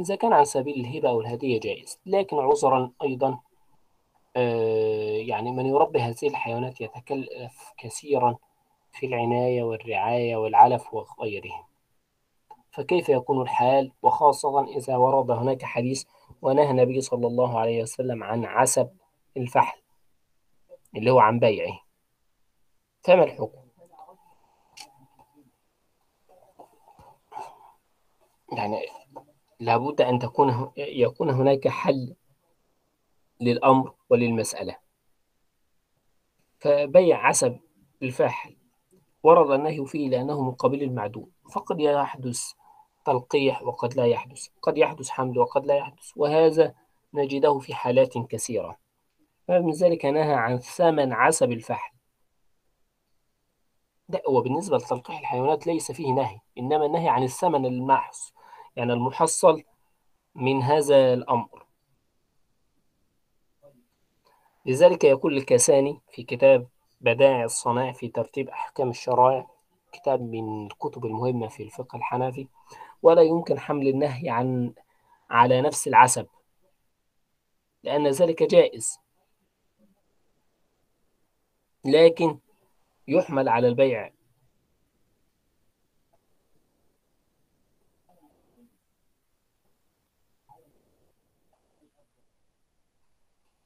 إذا 0.00 0.16
كان 0.16 0.32
عن 0.32 0.44
سبيل 0.44 0.80
الهبة 0.80 1.08
أو 1.08 1.20
الهدية 1.20 1.60
جائز 1.60 1.98
لكن 2.06 2.38
عذرا 2.38 2.92
أيضا 3.02 3.38
آه، 4.36 5.16
يعني 5.16 5.52
من 5.52 5.66
يربي 5.66 5.98
هذه 5.98 6.28
الحيوانات 6.28 6.80
يتكلف 6.80 7.72
كثيرا 7.78 8.36
في 8.92 9.06
العناية 9.06 9.62
والرعاية 9.62 10.36
والعلف 10.36 10.94
وغيرهم. 10.94 11.64
فكيف 12.70 13.08
يكون 13.08 13.42
الحال؟ 13.42 13.92
وخاصة 14.02 14.64
إذا 14.76 14.96
ورد 14.96 15.30
هناك 15.30 15.62
حديث 15.62 16.04
ونهى 16.42 16.70
النبي 16.70 17.00
صلى 17.00 17.26
الله 17.26 17.58
عليه 17.58 17.82
وسلم 17.82 18.24
عن 18.24 18.44
عسب 18.44 18.90
الفحل 19.36 19.78
اللي 20.96 21.10
هو 21.10 21.20
عن 21.20 21.38
بيعه. 21.38 21.80
فما 23.02 23.24
الحكم؟ 23.24 23.63
يعني 28.52 28.86
لابد 29.60 30.00
أن 30.00 30.18
تكون 30.18 30.72
يكون 30.76 31.30
هناك 31.30 31.68
حل 31.68 32.14
للأمر 33.40 33.94
وللمسألة. 34.10 34.76
فبيع 36.58 37.26
عسب 37.26 37.60
الفاحل. 38.02 38.56
ورد 39.22 39.50
النهي 39.50 39.86
فيه 39.86 40.08
لأنه 40.08 40.42
من 40.42 40.52
قبيل 40.52 40.82
المعدوم. 40.82 41.30
فقد 41.54 41.80
يحدث 41.80 42.52
تلقيح 43.04 43.62
وقد 43.62 43.94
لا 43.94 44.06
يحدث. 44.06 44.48
قد 44.62 44.78
يحدث 44.78 45.08
حمل 45.08 45.38
وقد 45.38 45.66
لا 45.66 45.76
يحدث. 45.76 46.10
وهذا 46.16 46.74
نجده 47.14 47.58
في 47.58 47.74
حالات 47.74 48.18
كثيرة. 48.18 48.78
فمن 49.48 49.70
ذلك 49.70 50.04
نهى 50.04 50.34
عن 50.34 50.58
ثمن 50.58 51.12
عسب 51.12 51.52
الفحل 51.52 51.93
لا 54.34 54.40
وبالنسبة 54.40 54.76
لتلقيح 54.76 55.18
الحيوانات 55.18 55.66
ليس 55.66 55.92
فيه 55.92 56.12
نهي 56.12 56.40
إنما 56.58 56.86
النهي 56.86 57.08
عن 57.08 57.22
الثمن 57.22 57.66
المحص 57.66 58.34
يعني 58.76 58.92
المحصل 58.92 59.62
من 60.34 60.62
هذا 60.62 61.14
الأمر. 61.14 61.66
لذلك 64.66 65.04
يقول 65.04 65.36
الكساني 65.36 66.00
في 66.10 66.22
كتاب 66.22 66.68
بدائع 67.00 67.44
الصنائع 67.44 67.92
في 67.92 68.08
ترتيب 68.08 68.48
أحكام 68.48 68.90
الشرائع 68.90 69.46
كتاب 69.92 70.20
من 70.20 70.66
الكتب 70.66 71.06
المهمة 71.06 71.48
في 71.48 71.62
الفقه 71.62 71.96
الحنفي 71.96 72.48
ولا 73.02 73.22
يمكن 73.22 73.58
حمل 73.58 73.88
النهي 73.88 74.30
عن 74.30 74.74
على 75.30 75.60
نفس 75.60 75.88
العسب 75.88 76.26
لأن 77.82 78.08
ذلك 78.08 78.42
جائز. 78.42 78.98
لكن 81.84 82.38
يحمل 83.08 83.48
على 83.48 83.68
البيع 83.68 84.10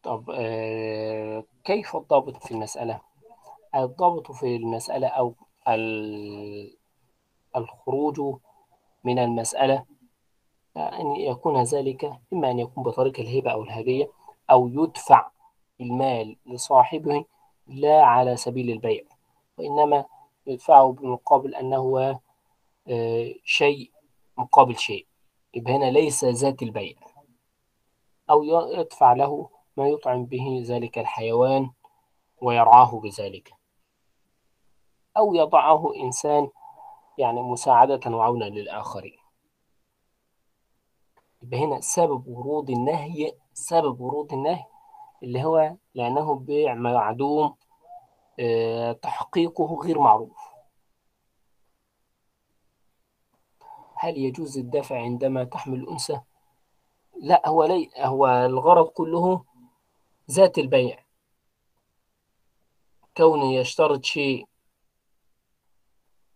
طب 0.09 0.31
آه، 0.31 1.44
كيف 1.64 1.97
الضابط 1.97 2.37
في 2.37 2.51
المسألة؟ 2.51 3.01
الضابط 3.75 4.33
في 4.33 4.57
المسألة 4.57 5.07
أو 5.09 5.35
ال- 5.68 6.77
الخروج 7.57 8.21
من 9.05 9.18
المسألة 9.18 9.85
أن 10.77 11.16
يكون 11.16 11.62
ذلك 11.62 12.12
إما 12.33 12.51
أن 12.51 12.59
يكون 12.59 12.85
بطريق 12.85 13.21
الهبة 13.21 13.51
أو 13.51 13.62
الهدية 13.62 14.11
أو 14.51 14.68
يدفع 14.68 15.31
المال 15.81 16.37
لصاحبه 16.47 17.25
لا 17.66 18.03
على 18.03 18.37
سبيل 18.37 18.71
البيع 18.71 19.03
وإنما 19.59 20.05
يدفعه 20.47 20.92
بمقابل 20.92 21.55
أنه 21.55 22.18
آه، 22.88 23.35
شيء 23.44 23.90
مقابل 24.37 24.77
شيء 24.77 25.07
يبقى 25.55 25.73
هنا 25.73 25.90
ليس 25.90 26.25
ذات 26.25 26.62
البيع 26.62 26.94
أو 28.31 28.42
يدفع 28.73 29.12
له 29.12 29.49
ما 29.79 29.88
يطعم 29.88 30.25
به 30.25 30.64
ذلك 30.67 30.99
الحيوان 30.99 31.71
ويرعاه 32.43 33.01
بذلك. 33.01 33.53
أو 35.17 35.35
يضعه 35.35 35.95
إنسان 35.97 36.49
يعني 37.19 37.43
مساعدة 37.43 38.11
وعونا 38.17 38.45
للآخرين. 38.45 39.19
يبقى 41.43 41.64
هنا 41.64 41.81
سبب 41.81 42.29
ورود 42.29 42.71
النهي 42.71 43.33
سبب 43.53 44.01
ورود 44.01 44.33
النهي 44.33 44.64
اللي 45.23 45.45
هو 45.45 45.77
لأنه 45.95 46.35
بيع 46.35 46.75
معدوم 46.75 47.55
آه، 48.41 48.93
تحقيقه 48.93 49.79
غير 49.83 49.99
معروف. 49.99 50.38
هل 53.95 54.19
يجوز 54.19 54.59
الدفع 54.59 54.97
عندما 54.97 55.45
تحمل 55.45 55.79
الأنثى؟ 55.79 56.21
لا 57.17 57.49
هو 57.49 57.64
لي 57.64 57.91
هو 57.99 58.27
الغرض 58.27 58.87
كله 58.88 59.45
ذات 60.31 60.59
البيع. 60.59 61.05
كونه 63.17 63.55
يشترط 63.55 64.05
شيء 64.05 64.49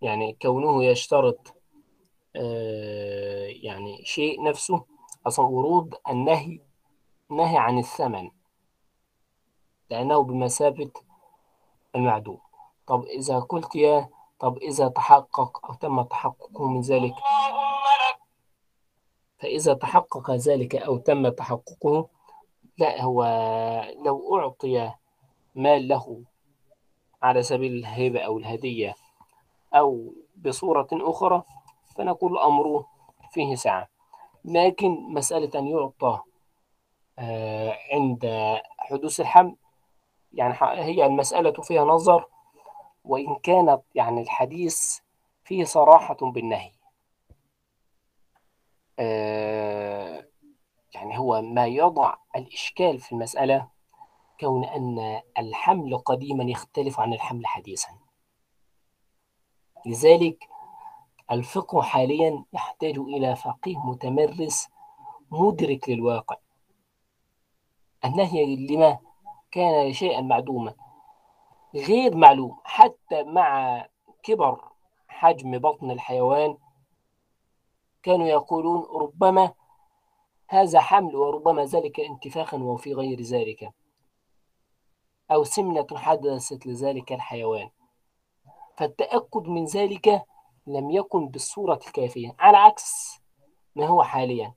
يعني 0.02 0.36
كونه 0.42 0.84
يشترط 0.84 1.54
آه، 2.36 3.46
يعني 3.46 4.04
شيء 4.04 4.42
نفسه 4.42 4.84
أصلا 5.26 5.46
ورود 5.46 5.94
النهي 6.08 6.60
نهي 7.30 7.58
عن 7.58 7.78
الثمن 7.78 8.30
لأنه 9.90 10.22
بمثابة 10.22 10.90
المعدوم. 11.94 12.40
طب 12.86 13.04
إذا 13.04 13.38
قلت 13.38 13.76
يا 13.76 14.08
طب 14.40 14.56
إذا 14.58 14.88
تحقق 14.88 15.66
أو 15.66 15.74
تم 15.74 16.02
تحققه 16.02 16.68
من 16.68 16.80
ذلك 16.80 17.14
فإذا 19.38 19.74
تحقق 19.74 20.30
ذلك 20.30 20.76
أو 20.76 20.96
تم 20.98 21.28
تحققه 21.28 22.08
لا 22.82 23.02
هو 23.02 23.24
لو 24.04 24.38
أعطي 24.38 24.92
مال 25.54 25.88
له 25.88 26.22
على 27.22 27.42
سبيل 27.42 27.72
الهبة 27.72 28.20
أو 28.20 28.38
الهدية 28.38 28.94
أو 29.74 30.14
بصورة 30.36 30.88
أخرى 30.92 31.42
فنقول 31.96 32.38
أمره 32.38 32.86
فيه 33.30 33.54
سعة 33.54 33.88
لكن 34.44 34.90
مسألة 35.14 35.58
أن 35.58 35.66
يعطى 35.66 36.20
آه، 37.18 37.78
عند 37.92 38.26
حدوث 38.78 39.20
الحمل 39.20 39.56
يعني 40.32 40.54
هي 40.60 41.06
المسألة 41.06 41.62
فيها 41.62 41.84
نظر 41.84 42.26
وإن 43.04 43.36
كانت 43.42 43.82
يعني 43.94 44.20
الحديث 44.20 44.98
فيه 45.44 45.64
صراحة 45.64 46.16
بالنهي. 46.22 46.72
آه، 48.98 50.01
يعني 50.94 51.18
هو 51.18 51.42
ما 51.42 51.66
يضع 51.66 52.14
الإشكال 52.36 52.98
في 52.98 53.12
المسألة 53.12 53.68
كون 54.40 54.64
أن 54.64 55.22
الحمل 55.38 55.98
قديما 55.98 56.44
يختلف 56.44 57.00
عن 57.00 57.12
الحمل 57.12 57.46
حديثا. 57.46 57.88
لذلك 59.86 60.48
الفقه 61.30 61.82
حاليا 61.82 62.44
يحتاج 62.52 62.98
إلى 62.98 63.36
فقيه 63.36 63.78
متمرس 63.78 64.68
مدرك 65.30 65.88
للواقع. 65.88 66.36
النهي 68.04 68.56
لما 68.56 68.98
كان 69.50 69.92
شيئا 69.92 70.20
معدوما 70.20 70.74
غير 71.74 72.16
معلوم 72.16 72.60
حتى 72.64 73.22
مع 73.22 73.86
كبر 74.22 74.64
حجم 75.08 75.58
بطن 75.58 75.90
الحيوان 75.90 76.56
كانوا 78.02 78.26
يقولون 78.26 78.86
ربما 79.02 79.52
هذا 80.48 80.80
حمل 80.80 81.16
وربما 81.16 81.64
ذلك 81.64 82.00
انتفاخا 82.00 82.56
وفي 82.56 82.94
غير 82.94 83.20
ذلك. 83.20 83.72
أو 85.30 85.44
سمنة 85.44 85.86
حدثت 85.94 86.66
لذلك 86.66 87.12
الحيوان. 87.12 87.70
فالتأكد 88.76 89.48
من 89.48 89.64
ذلك 89.64 90.22
لم 90.66 90.90
يكن 90.90 91.28
بالصورة 91.28 91.80
الكافية. 91.86 92.36
على 92.38 92.56
عكس 92.56 93.20
ما 93.76 93.86
هو 93.86 94.02
حاليا. 94.02 94.54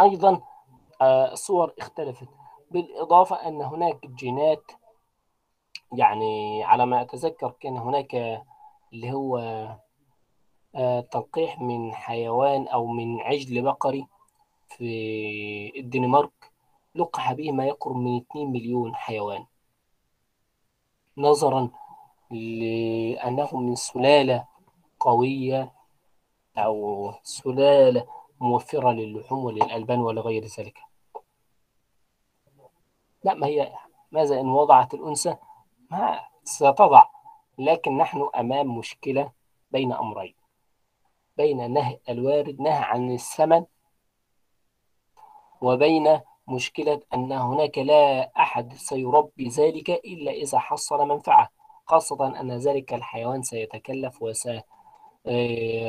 أيضا 0.00 0.40
آه، 1.00 1.32
الصور 1.32 1.74
اختلفت. 1.78 2.28
بالإضافة 2.70 3.48
أن 3.48 3.62
هناك 3.62 4.06
جينات 4.06 4.72
يعني 5.92 6.64
على 6.64 6.86
ما 6.86 7.02
أتذكر 7.02 7.50
كان 7.60 7.76
هناك 7.76 8.42
اللي 8.92 9.12
هو 9.12 9.38
تلقيح 11.10 11.60
من 11.60 11.94
حيوان 11.94 12.68
أو 12.68 12.86
من 12.86 13.20
عجل 13.20 13.62
بقري 13.62 14.06
في 14.68 15.72
الدنمارك 15.76 16.52
لقح 16.94 17.32
به 17.32 17.52
ما 17.52 17.66
يقرب 17.66 17.96
من 17.96 18.16
2 18.16 18.52
مليون 18.52 18.94
حيوان. 18.94 19.46
نظرا 21.18 21.70
لأنه 22.30 23.48
من 23.52 23.74
سلالة 23.74 24.46
قوية 25.00 25.72
أو 26.58 27.12
سلالة 27.22 28.06
موفرة 28.40 28.92
للحوم 28.92 29.44
وللألبان 29.44 30.00
ولغير 30.00 30.44
ذلك. 30.44 30.78
لا 33.24 33.34
ما 33.34 33.46
هي 33.46 33.72
ماذا 34.12 34.40
إن 34.40 34.48
وضعت 34.48 34.94
الأنثى؟ 34.94 35.36
ما 35.90 36.20
ستضع 36.44 37.04
لكن 37.58 37.96
نحن 37.98 38.28
أمام 38.36 38.78
مشكلة 38.78 39.32
بين 39.70 39.92
أمرين. 39.92 40.35
بين 41.36 41.70
نهي 41.70 42.00
الوارد 42.08 42.60
نهى 42.60 42.82
عن 42.84 43.14
الثمن 43.14 43.64
وبين 45.60 46.20
مشكلة 46.48 47.00
أن 47.14 47.32
هناك 47.32 47.78
لا 47.78 48.32
أحد 48.36 48.74
سيربي 48.74 49.48
ذلك 49.48 49.90
إلا 49.90 50.30
إذا 50.30 50.58
حصل 50.58 51.08
منفعة 51.08 51.50
خاصة 51.86 52.40
أن 52.40 52.52
ذلك 52.52 52.94
الحيوان 52.94 53.42
سيتكلف 53.42 54.22
وس 54.22 54.48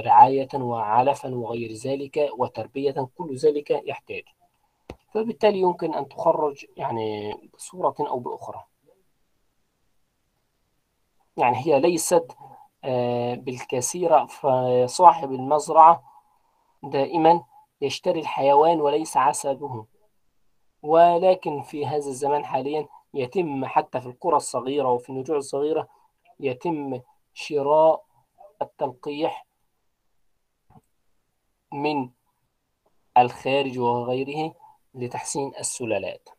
رعاية 0.06 0.50
وعلفا 0.54 1.36
وغير 1.36 1.72
ذلك 1.72 2.30
وتربية 2.38 3.10
كل 3.18 3.36
ذلك 3.36 3.72
يحتاج. 3.72 4.24
فبالتالي 5.14 5.60
يمكن 5.60 5.94
أن 5.94 6.08
تخرج 6.08 6.66
يعني 6.78 7.34
بصورة 7.54 7.96
أو 8.00 8.20
بأخرى. 8.20 8.64
يعني 11.38 11.58
هي 11.58 11.80
ليست 11.80 12.32
بالكثيرة 13.36 14.26
فصاحب 14.26 15.32
المزرعة 15.32 16.04
دائما 16.84 17.44
يشتري 17.82 18.20
الحيوان 18.20 18.82
وليس 18.82 19.18
عسبه. 19.18 19.86
ولكن 20.82 21.62
في 21.62 21.86
هذا 21.86 22.08
الزمان 22.08 22.46
حاليا 22.46 22.88
يتم 23.14 23.66
حتى 23.66 24.02
في 24.02 24.08
القرى 24.08 24.36
الصغيرة 24.36 24.92
وفي 24.92 25.10
النجوع 25.10 25.38
الصغيرة 25.38 25.88
يتم 26.40 27.02
شراء 27.34 28.04
التلقيح 28.62 29.48
من 31.74 32.10
الخارج 33.18 33.80
وغيره 33.80 34.56
لتحسين 34.94 35.52
السلالات. 35.60 36.30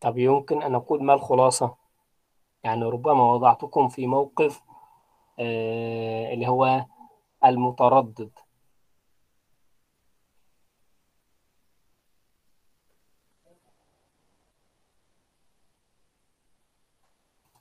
طب 0.00 0.18
يمكن 0.18 0.62
أن 0.62 0.74
أقول 0.74 1.04
ما 1.04 1.14
الخلاصة؟ 1.14 1.76
يعني 2.64 2.84
ربما 2.84 3.32
وضعتكم 3.32 3.88
في 3.88 4.06
موقف 4.06 4.62
آه 5.38 6.32
اللي 6.34 6.48
هو 6.48 6.84
المتردد. 7.44 8.30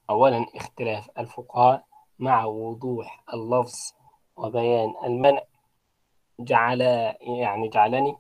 أولا 0.10 0.46
اختلاف 0.56 1.10
الفقهاء 1.18 1.86
مع 2.20 2.46
وضوح 2.46 3.24
اللفظ 3.34 3.94
وبيان 4.36 4.94
المنع. 5.04 5.42
جعل 6.40 6.82
يعني 7.22 7.68
جعلني 7.70 8.18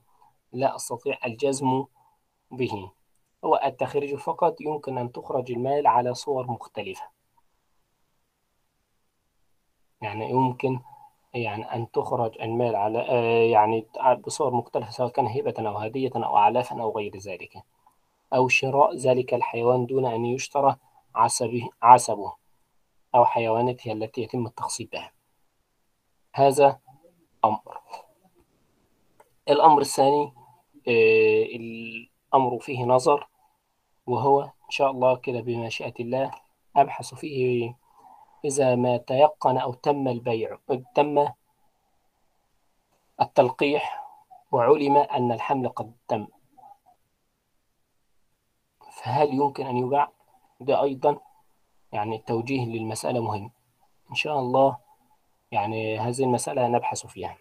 لا 0.53 0.75
أستطيع 0.75 1.17
الجزم 1.25 1.85
به. 2.51 2.91
هو 3.45 3.61
التخريج 3.65 4.15
فقط 4.15 4.61
يمكن 4.61 4.97
أن 4.97 5.11
تخرج 5.11 5.51
المال 5.51 5.87
على 5.87 6.13
صور 6.13 6.47
مختلفة. 6.51 7.03
يعني 10.01 10.29
يمكن 10.29 10.79
يعني 11.33 11.75
أن 11.75 11.91
تخرج 11.91 12.41
المال 12.41 12.75
على 12.75 12.99
آه، 13.09 13.43
يعني 13.51 13.87
بصور 14.25 14.53
مختلفة 14.53 14.91
سواء 14.91 15.09
كان 15.09 15.27
هبة 15.27 15.53
أو 15.59 15.77
هدية 15.77 16.11
أو 16.15 16.37
أعلافا 16.37 16.81
أو 16.81 16.97
غير 16.97 17.17
ذلك 17.17 17.63
أو 18.33 18.47
شراء 18.47 18.95
ذلك 18.95 19.33
الحيوان 19.33 19.85
دون 19.85 20.05
أن 20.05 20.25
يشترى 20.25 20.75
عصبه, 21.15 21.69
عصبه 21.81 22.33
أو 23.15 23.25
حيوانته 23.25 23.91
التي 23.91 24.21
يتم 24.21 24.45
التخصيص 24.45 24.87
بها. 24.89 25.11
هذا 26.33 26.79
أمر. 27.45 27.81
الأمر 29.49 29.81
الثاني 29.81 30.33
الأمر 32.29 32.59
فيه 32.59 32.83
نظر 32.83 33.27
وهو 34.07 34.41
إن 34.41 34.69
شاء 34.69 34.91
الله 34.91 35.15
كده 35.17 35.41
بمشيئة 35.41 35.93
الله 35.99 36.31
أبحث 36.75 37.13
فيه 37.13 37.75
إذا 38.45 38.75
ما 38.75 38.97
تيقن 38.97 39.57
أو 39.57 39.73
تم 39.73 40.07
البيع 40.07 40.57
تم 40.95 41.27
التلقيح 43.21 44.05
وعلم 44.51 44.97
أن 44.97 45.31
الحمل 45.31 45.69
قد 45.69 45.93
تم. 46.07 46.27
فهل 48.91 49.33
يمكن 49.33 49.65
أن 49.65 49.77
يباع؟ 49.77 50.11
ده 50.59 50.83
أيضا 50.83 51.19
يعني 51.91 52.15
التوجيه 52.15 52.65
للمسألة 52.65 53.19
مهم. 53.23 53.51
إن 54.09 54.15
شاء 54.15 54.39
الله 54.39 54.77
يعني 55.51 55.99
هذه 55.99 56.23
المسألة 56.23 56.67
نبحث 56.67 57.05
فيها 57.05 57.37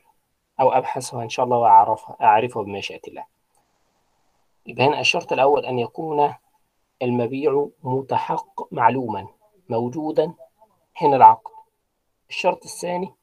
أو 0.61 0.73
أبحثها 0.73 1.23
إن 1.23 1.29
شاء 1.29 1.45
الله 1.45 1.59
وأعرفها 1.59 2.17
أعرفها 2.21 2.63
بمشيئة 2.63 3.01
الله. 3.09 3.38
يبقى 4.69 4.87
هنا 4.87 5.01
الشرط 5.01 5.33
الأول 5.33 5.67
أن 5.67 5.79
يكون 5.79 6.35
المبيع 7.03 7.69
متحق 7.83 8.73
معلوما 8.73 9.29
موجودا 9.69 10.35
حين 10.95 11.15
العقد. 11.15 11.53
الشرط 12.29 12.65
الثاني 12.65 13.15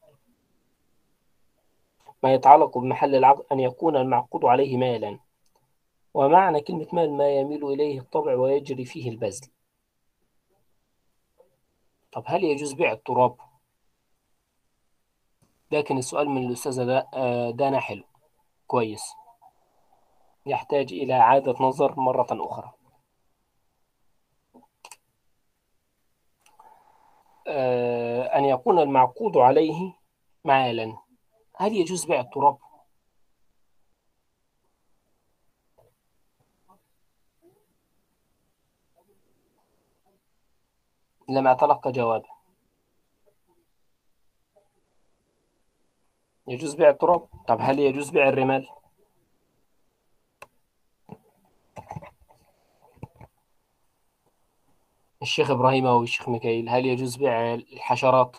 ما 2.24 2.34
يتعلق 2.34 2.78
بمحل 2.78 3.16
العقد 3.16 3.46
أن 3.52 3.60
يكون 3.60 3.96
المعقود 3.98 4.46
عليه 4.46 4.78
مالا. 4.78 5.20
ومعنى 6.14 6.62
كلمة 6.62 6.88
مال 6.94 7.14
ما 7.14 7.30
يميل 7.30 7.66
إليه 7.66 8.00
الطبع 8.00 8.36
ويجري 8.36 8.86
فيه 8.86 9.10
البذل. 9.10 9.48
طب 12.12 12.24
هل 12.26 12.44
يجوز 12.44 12.74
بيع 12.74 12.92
التراب؟ 12.92 13.36
لكن 15.72 15.98
السؤال 15.98 16.30
من 16.30 16.48
الأستاذة 16.48 16.84
ده 16.84 17.08
آه، 17.14 17.52
دانا 17.52 17.80
حلو. 17.80 18.04
كويس. 18.68 19.04
يحتاج 20.46 20.94
إلى 20.94 21.14
إعادة 21.14 21.56
نظر 21.60 22.00
مرة 22.00 22.28
أخرى. 22.32 22.74
آه، 27.48 28.24
أن 28.38 28.46
يكون 28.46 28.80
المعقود 28.80 29.38
عليه 29.38 29.94
مالا 30.44 30.98
هل 31.56 31.74
يجوز 31.74 32.06
بيع 32.06 32.20
التراب؟ 32.20 32.58
لم 41.30 41.48
أتلقى 41.48 41.92
جوابا. 41.92 42.30
يجوز 46.48 46.76
بيع 46.76 46.90
التراب؟ 46.90 47.28
طب 47.48 47.58
هل 47.62 47.80
يجوز 47.80 48.10
بيع 48.10 48.30
الرمال؟ 48.30 48.68
الشيخ 55.26 55.52
إبراهيم 55.52 55.86
أو 55.86 56.04
الشيخ 56.04 56.30
ميكائيل 56.30 56.70
هل 56.70 56.86
يجوز 56.86 57.16
بيع 57.16 57.54
الحشرات؟ 57.54 58.38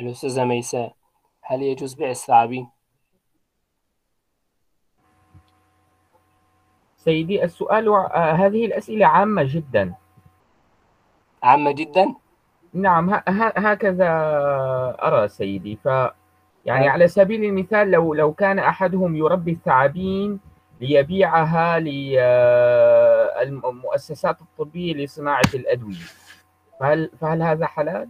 الأستاذة 0.00 0.44
ميساء 0.44 0.94
هل 1.40 1.62
يجوز 1.62 1.94
بيع 1.94 2.10
الثعابين؟ 2.10 2.68
سيدي 6.96 7.44
السؤال 7.44 7.88
آه، 7.88 8.32
هذه 8.32 8.66
الأسئلة 8.66 9.06
عامة 9.06 9.42
جدا. 9.42 9.94
عامة 11.42 11.72
جدا؟ 11.72 12.14
نعم 12.72 13.20
هكذا 13.56 14.08
أرى 15.02 15.28
سيدي. 15.28 15.76
ف 15.76 15.88
يعني 16.64 16.88
على 16.88 17.08
سبيل 17.08 17.44
المثال 17.44 17.90
لو 17.90 18.14
لو 18.14 18.32
كان 18.32 18.58
أحدهم 18.58 19.16
يربي 19.16 19.52
الثعابين 19.52 20.40
ليبيعها 20.80 21.78
للمؤسسات 23.44 24.40
الطبية 24.40 24.94
لصناعة 24.94 25.50
الأدوية. 25.54 26.06
فهل 26.80 27.10
فهل 27.20 27.42
هذا 27.42 27.66
حلال؟ 27.66 28.08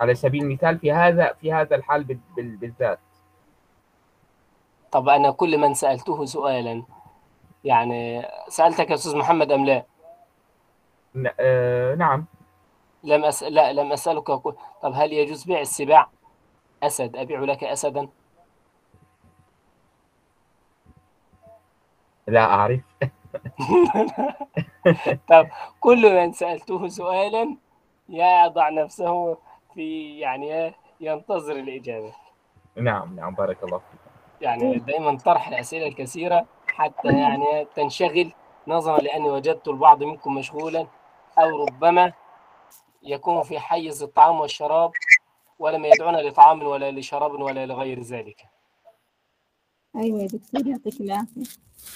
على 0.00 0.14
سبيل 0.14 0.42
المثال 0.42 0.78
في 0.78 0.92
هذا 0.92 1.32
في 1.32 1.52
هذا 1.52 1.76
الحال 1.76 2.18
بالذات. 2.36 2.98
طب 4.92 5.08
أنا 5.08 5.30
كل 5.30 5.58
من 5.58 5.74
سألته 5.74 6.24
سؤالا 6.24 6.82
يعني 7.64 8.26
سألتك 8.48 8.90
يا 8.90 8.94
أستاذ 8.94 9.16
محمد 9.16 9.52
أم 9.52 9.64
لا؟ 9.66 9.84
آه، 11.40 11.94
نعم. 11.94 12.24
لم 13.04 13.24
أس... 13.24 13.42
لا 13.42 13.72
لم 13.72 13.92
أسألك. 13.92 14.30
أقول 14.30 14.56
طب 14.82 14.92
هل 14.94 15.12
يجوز 15.12 15.44
بيع 15.44 15.60
السباع 15.60 16.08
أسد؟ 16.82 17.16
أبيع 17.16 17.40
لك 17.40 17.64
أسدا؟ 17.64 18.08
لا 22.28 22.44
أعرف. 22.44 22.80
طب 25.30 25.46
كل 25.80 26.14
من 26.14 26.32
سألته 26.32 26.88
سؤالا 26.88 27.56
يضع 28.08 28.68
نفسه 28.68 29.38
في 29.74 30.18
يعني 30.18 30.74
ينتظر 31.00 31.56
الإجابة. 31.56 32.14
نعم 32.76 33.16
نعم 33.16 33.34
بارك 33.34 33.64
الله 33.64 33.78
فيك. 33.78 34.00
يعني 34.40 34.78
دائما 34.78 35.18
طرح 35.18 35.48
الأسئلة 35.48 35.86
الكثيرة 35.86 36.46
حتى 36.68 37.08
يعني 37.08 37.66
تنشغل 37.74 38.32
نظرا 38.66 38.98
لأني 38.98 39.30
وجدت 39.30 39.68
البعض 39.68 40.02
منكم 40.02 40.34
مشغولا 40.34 40.86
أو 41.38 41.64
ربما 41.64 42.12
يكون 43.02 43.42
في 43.42 43.58
حيز 43.58 44.02
الطعام 44.02 44.40
والشراب 44.40 44.92
ولم 45.58 45.84
يدعونا 45.84 46.16
لطعام 46.16 46.62
ولا 46.62 46.90
لشراب 46.90 47.32
ولا 47.32 47.66
لغير 47.66 48.00
ذلك. 48.00 48.46
أيوة 49.96 50.20
يا 50.20 50.26
دكتور 50.26 50.66
يعطيك 50.66 51.00
العافية. 51.00 51.42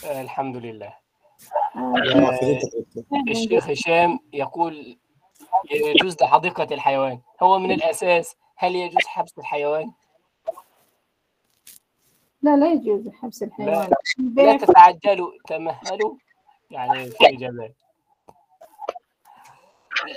آه 0.06 0.22
الحمد 0.22 0.56
لله. 0.56 1.07
الشيخ 3.28 3.70
هشام 3.70 4.20
يقول 4.32 4.98
يجوز 5.70 6.16
لحديقة 6.22 6.74
الحيوان. 6.74 7.20
هو 7.42 7.58
من 7.58 7.70
الأساس 7.70 8.36
هل 8.56 8.76
يجوز 8.76 9.06
حبس 9.06 9.38
الحيوان؟ 9.38 9.92
لا 12.42 12.56
لا 12.56 12.72
يجوز 12.72 13.08
حبس 13.08 13.42
الحيوان. 13.42 13.90
لا, 14.18 14.42
لا 14.42 14.56
تتعجلوا 14.56 15.32
تمهلوا. 15.46 16.16
يعني 16.70 17.10
في 17.10 17.28
إجابات 17.28 17.74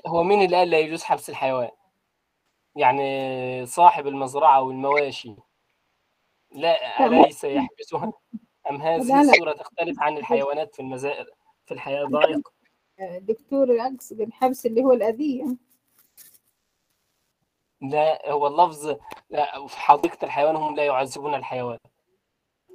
هو 0.07 0.24
مين 0.24 0.41
اللي 0.41 0.57
قال 0.57 0.69
لا 0.69 0.80
يجوز 0.80 1.03
حبس 1.03 1.30
الحيوان. 1.30 1.69
يعني 2.76 3.65
صاحب 3.65 4.07
المزرعة 4.07 4.61
والمواشي. 4.61 5.36
لا 6.51 7.05
أليس 7.05 7.43
يحبسها؟ 7.43 8.13
أم 8.70 8.82
هذه 8.82 9.22
الصورة 9.22 9.53
تختلف 9.53 9.99
عن 9.99 10.18
الحيوانات 10.18 10.76
في 10.76 10.82
المزائر 10.82 11.26
في 11.66 11.74
الحياة 11.74 12.05
ضائق؟ 12.05 12.53
دكتور 13.18 13.82
أقصد 13.82 14.22
الحبس 14.22 14.66
اللي 14.66 14.84
هو 14.84 14.91
الأذية. 14.93 15.45
لا 17.82 18.32
هو 18.32 18.47
اللفظ 18.47 18.95
لا 19.30 19.68
في 19.68 19.78
حديقة 19.78 20.26
الحيوان 20.26 20.55
هم 20.55 20.76
لا 20.76 20.86
يعذبون 20.86 21.36
الحيوان. 21.36 21.78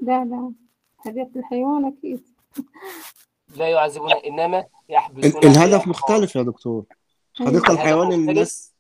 لا 0.03 0.25
لا. 0.25 0.53
حديقة 0.99 1.31
الحيوان 1.37 1.85
أكيد. 1.85 2.29
لا 3.57 3.69
يعذبون 3.69 4.13
إنما 4.13 4.65
يحبسون 4.89 5.43
الهدف 5.45 5.89
مختلف 5.89 6.37
يا 6.37 6.43
دكتور. 6.43 6.85
حديقة 7.35 7.73
الحيوان 7.73 8.13
الناس 8.13 8.73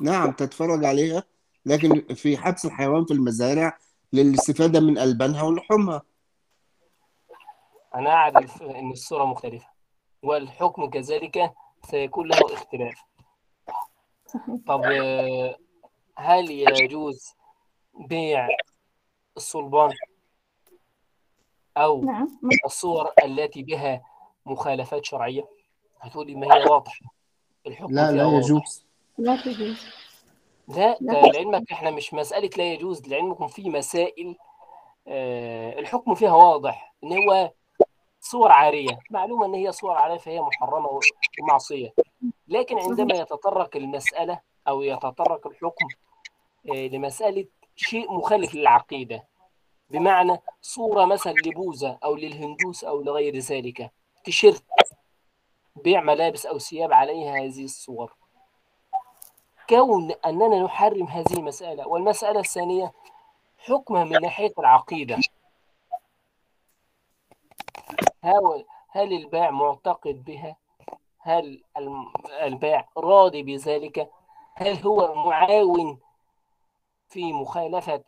نعم 0.00 0.32
تتفرج 0.32 0.84
عليها 0.84 1.22
لكن 1.66 2.14
في 2.14 2.36
حبس 2.36 2.64
الحيوان 2.64 3.04
في 3.04 3.14
المزارع 3.14 3.78
للاستفادة 4.12 4.80
من 4.80 4.98
ألبانها 4.98 5.42
ولحومها. 5.42 6.02
أنا 7.94 8.10
أعرف 8.10 8.62
أن 8.62 8.90
الصورة 8.90 9.24
مختلفة 9.24 9.66
والحكم 10.22 10.90
كذلك 10.90 11.52
سيكون 11.84 12.28
له 12.28 12.38
اختلاف. 12.54 13.02
طب 14.66 14.82
هل 16.16 16.50
يجوز 16.50 17.34
بيع 17.94 18.48
الصلبان 19.36 19.90
أو 21.76 22.04
نعم 22.04 22.38
الصور 22.64 23.10
التي 23.24 23.62
بها 23.62 24.02
مخالفات 24.46 25.04
شرعية؟ 25.04 25.48
هتقولي 26.00 26.34
ما 26.34 26.54
هي 26.56 26.64
واضحة 26.64 27.06
الحكم 27.66 27.94
لا 27.94 28.12
لا 28.12 28.38
يجوز. 28.38 28.86
لا 29.18 29.36
تجوز. 29.36 29.86
لا 30.68 30.96
لعلمك 31.00 31.72
إحنا 31.72 31.90
مش 31.90 32.14
مسألة 32.14 32.50
لا 32.56 32.72
يجوز 32.72 33.08
لعلمكم 33.08 33.46
في 33.46 33.70
مسائل 33.70 34.36
آه، 35.08 35.78
الحكم 35.78 36.14
فيها 36.14 36.34
واضح 36.34 36.94
إن 37.04 37.12
هو 37.12 37.52
صور 38.22 38.52
عارية 38.52 38.98
معلومة 39.10 39.46
إن 39.46 39.54
هي 39.54 39.72
صور 39.72 39.92
عارية 39.92 40.18
فهي 40.18 40.40
محرمة 40.40 41.00
ومعصية. 41.40 41.94
لكن 42.48 42.78
عندما 42.78 43.14
يتطرق 43.14 43.76
المسألة 43.76 44.40
أو 44.68 44.82
يتطرق 44.82 45.46
الحكم 45.46 45.86
آه، 46.68 46.86
لمسألة 46.86 47.46
شيء 47.76 48.12
مخالف 48.12 48.54
للعقيدة 48.54 49.26
بمعنى 49.90 50.38
صورة 50.60 51.04
مثلا 51.04 51.32
لبوذا 51.46 51.98
أو 52.04 52.14
للهندوس 52.16 52.84
أو 52.84 53.02
لغير 53.02 53.38
ذلك 53.38 53.90
تيشيرت 54.24 54.64
بيع 55.76 56.00
ملابس 56.00 56.46
أو 56.46 56.58
ثياب 56.58 56.92
عليها 56.92 57.36
هذه 57.36 57.64
الصور. 57.64 58.12
كون 59.68 60.10
أننا 60.26 60.62
نحرم 60.62 61.06
هذه 61.06 61.32
المسألة 61.32 61.88
والمسألة 61.88 62.40
الثانية 62.40 62.92
حكمها 63.58 64.04
من 64.04 64.20
ناحية 64.22 64.52
العقيدة. 64.58 65.18
هل 68.24 68.64
هل 68.90 69.12
البائع 69.12 69.50
معتقد 69.50 70.24
بها؟ 70.24 70.56
هل 71.18 71.62
البائع 72.42 72.88
راضي 72.96 73.42
بذلك؟ 73.42 74.10
هل 74.54 74.76
هو 74.76 75.14
معاون 75.14 75.98
في 77.08 77.32
مخالفة 77.32 78.04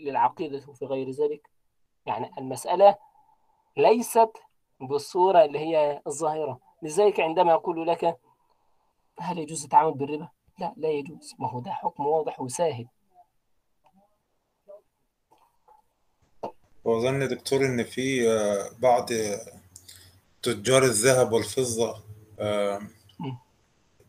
للعقيدة 0.00 0.62
وفي 0.68 0.84
غير 0.84 1.10
ذلك؟ 1.10 1.50
يعني 2.06 2.30
المسألة 2.38 2.96
ليست 3.76 4.32
بالصورة 4.80 5.44
اللي 5.44 5.58
هي 5.58 6.02
الظاهرة. 6.06 6.58
لذلك 6.82 7.20
عندما 7.20 7.54
أقول 7.54 7.86
لك 7.88 8.18
هل 9.20 9.38
يجوز 9.38 9.64
التعامل 9.64 9.94
بالربا؟ 9.94 10.28
لا 10.58 10.74
لا 10.76 10.88
يجوز. 10.88 11.34
ما 11.38 11.48
هو 11.50 11.60
ده 11.60 11.70
حكم 11.70 12.06
واضح 12.06 12.40
وساهل. 12.40 12.86
يا 17.22 17.26
دكتور 17.26 17.66
إن 17.66 17.84
في 17.84 18.30
آه، 18.30 18.70
بعض 18.78 19.08
تجار 20.42 20.82
الذهب 20.82 21.32
والفضة 21.32 22.02
آه،. 22.40 22.80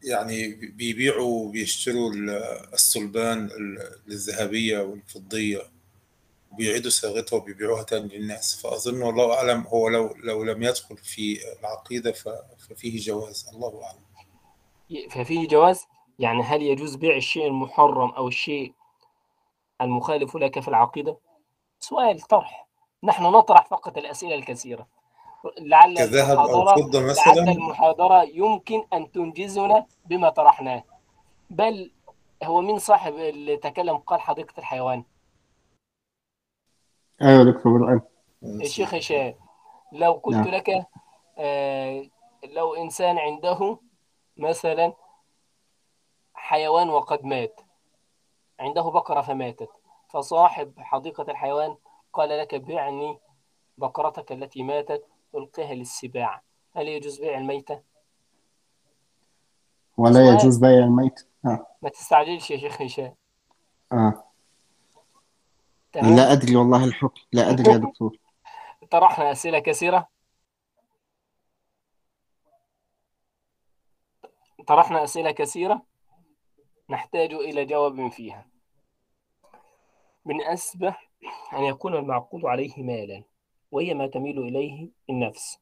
يعني 0.03 0.53
بيبيعوا 0.53 1.43
وبيشتروا 1.45 2.11
ال- 2.13 2.29
الصلبان 2.73 3.45
ال- 3.45 3.95
الذهبية 4.07 4.79
والفضية 4.79 5.61
وبيعيدوا 6.51 6.91
صياغتها 6.91 7.37
وبيبيعوها 7.37 7.83
تاني 7.83 8.17
للناس. 8.17 8.61
فأظن 8.61 9.01
والله 9.01 9.33
أعلم 9.33 9.67
هو 9.67 9.89
لو 9.89 10.15
لو 10.23 10.43
لم 10.43 10.63
يدخل 10.63 10.97
في 10.97 11.39
العقيدة 11.59 12.11
ففيه 12.69 12.99
جواز 12.99 13.49
الله 13.53 13.83
أعلم. 13.83 15.09
ففيه 15.09 15.47
جواز؟ 15.47 15.85
يعني 16.19 16.41
هل 16.43 16.61
يجوز 16.61 16.95
بيع 16.95 17.15
الشيء 17.15 17.47
المحرم 17.47 18.09
أو 18.09 18.27
الشيء 18.27 18.73
المخالف 19.81 20.35
لك 20.37 20.59
في 20.59 20.67
العقيدة؟ 20.67 21.17
سؤال 21.79 22.19
طرح. 22.21 22.68
نحن 23.03 23.23
نطرح 23.23 23.65
فقط 23.65 23.97
الأسئلة 23.97 24.35
الكثيرة. 24.35 24.87
لعل 25.59 25.97
كذهب 25.97 26.37
أو 26.37 26.45
المحاضرة 26.45 26.81
فضة 26.81 26.99
لعل 26.99 27.09
مثلا؟ 27.09 27.51
المحاضرة 27.51 28.23
يمكن 28.23 28.83
أن 28.93 29.11
تنجزنا 29.11 29.85
بما 30.05 30.29
طرحناه. 30.29 30.83
بل 31.49 31.91
هو 32.43 32.61
مين 32.61 32.79
صاحب 32.79 33.13
اللي 33.13 33.57
تكلم 33.57 33.97
قال 33.97 34.21
حديقة 34.21 34.53
الحيوان. 34.57 35.03
أيوه 37.21 37.39
يا 37.39 37.43
دكتور 37.43 38.01
الشيخ 38.43 38.93
هشام 38.93 39.33
لو 39.91 40.11
قلت 40.11 40.35
نعم. 40.35 40.47
لك 40.47 40.87
آه، 41.37 42.05
لو 42.43 42.75
إنسان 42.75 43.17
عنده 43.17 43.79
مثلا 44.37 44.93
حيوان 46.33 46.89
وقد 46.89 47.25
مات 47.25 47.61
عنده 48.59 48.81
بقرة 48.81 49.21
فماتت 49.21 49.69
فصاحب 50.09 50.73
حديقة 50.79 51.25
الحيوان 51.31 51.77
قال 52.13 52.29
لك 52.29 52.55
بعني 52.55 53.19
بقرتك 53.77 54.31
التي 54.31 54.63
ماتت 54.63 55.05
ألقيها 55.35 55.73
للسباع. 55.73 56.41
هل 56.75 56.87
يجوز 56.87 57.19
بيع 57.19 57.37
الميتة؟ 57.37 57.81
ولا. 59.97 60.33
يجوز 60.33 60.57
بيع 60.57 60.69
الميت 60.69 61.27
آه. 61.45 61.67
ما 61.81 61.89
تستعجلش 61.89 62.51
يا 62.51 62.57
شيخ 62.57 62.81
هشام. 62.81 63.15
آه. 63.91 64.23
تمام؟ 65.93 66.15
لا 66.15 66.31
أدري 66.31 66.55
والله 66.55 66.85
الحكم. 66.85 67.21
لا 67.31 67.49
أدري 67.49 67.71
يا 67.71 67.77
دكتور. 67.77 68.17
طرحنا 68.91 69.31
أسئلة 69.31 69.59
كثيرة. 69.59 70.07
طرحنا 74.67 75.03
أسئلة 75.03 75.31
كثيرة. 75.31 75.81
نحتاج 76.89 77.33
إلى 77.33 77.65
جواب 77.65 78.07
فيها. 78.07 78.48
من 80.25 80.41
أسبح 80.41 81.09
أن 81.53 81.63
يكون 81.63 81.95
المعقود 81.95 82.45
عليه 82.45 82.83
مالا 82.83 83.23
وهي 83.71 83.93
ما 83.93 84.07
تميل 84.07 84.39
إليه 84.39 84.89
النفس. 85.09 85.59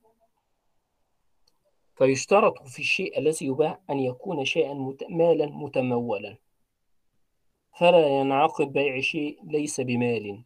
فيشترط 1.95 2.67
في 2.67 2.79
الشيء 2.79 3.19
الذي 3.19 3.45
يباع 3.45 3.79
أن 3.89 3.99
يكون 3.99 4.45
شيئا 4.45 4.95
مالا 5.09 5.45
متمولا. 5.45 6.37
فلا 7.79 8.07
ينعقد 8.07 8.73
بيع 8.73 8.99
شيء 8.99 9.39
ليس 9.43 9.81
بمال. 9.81 10.43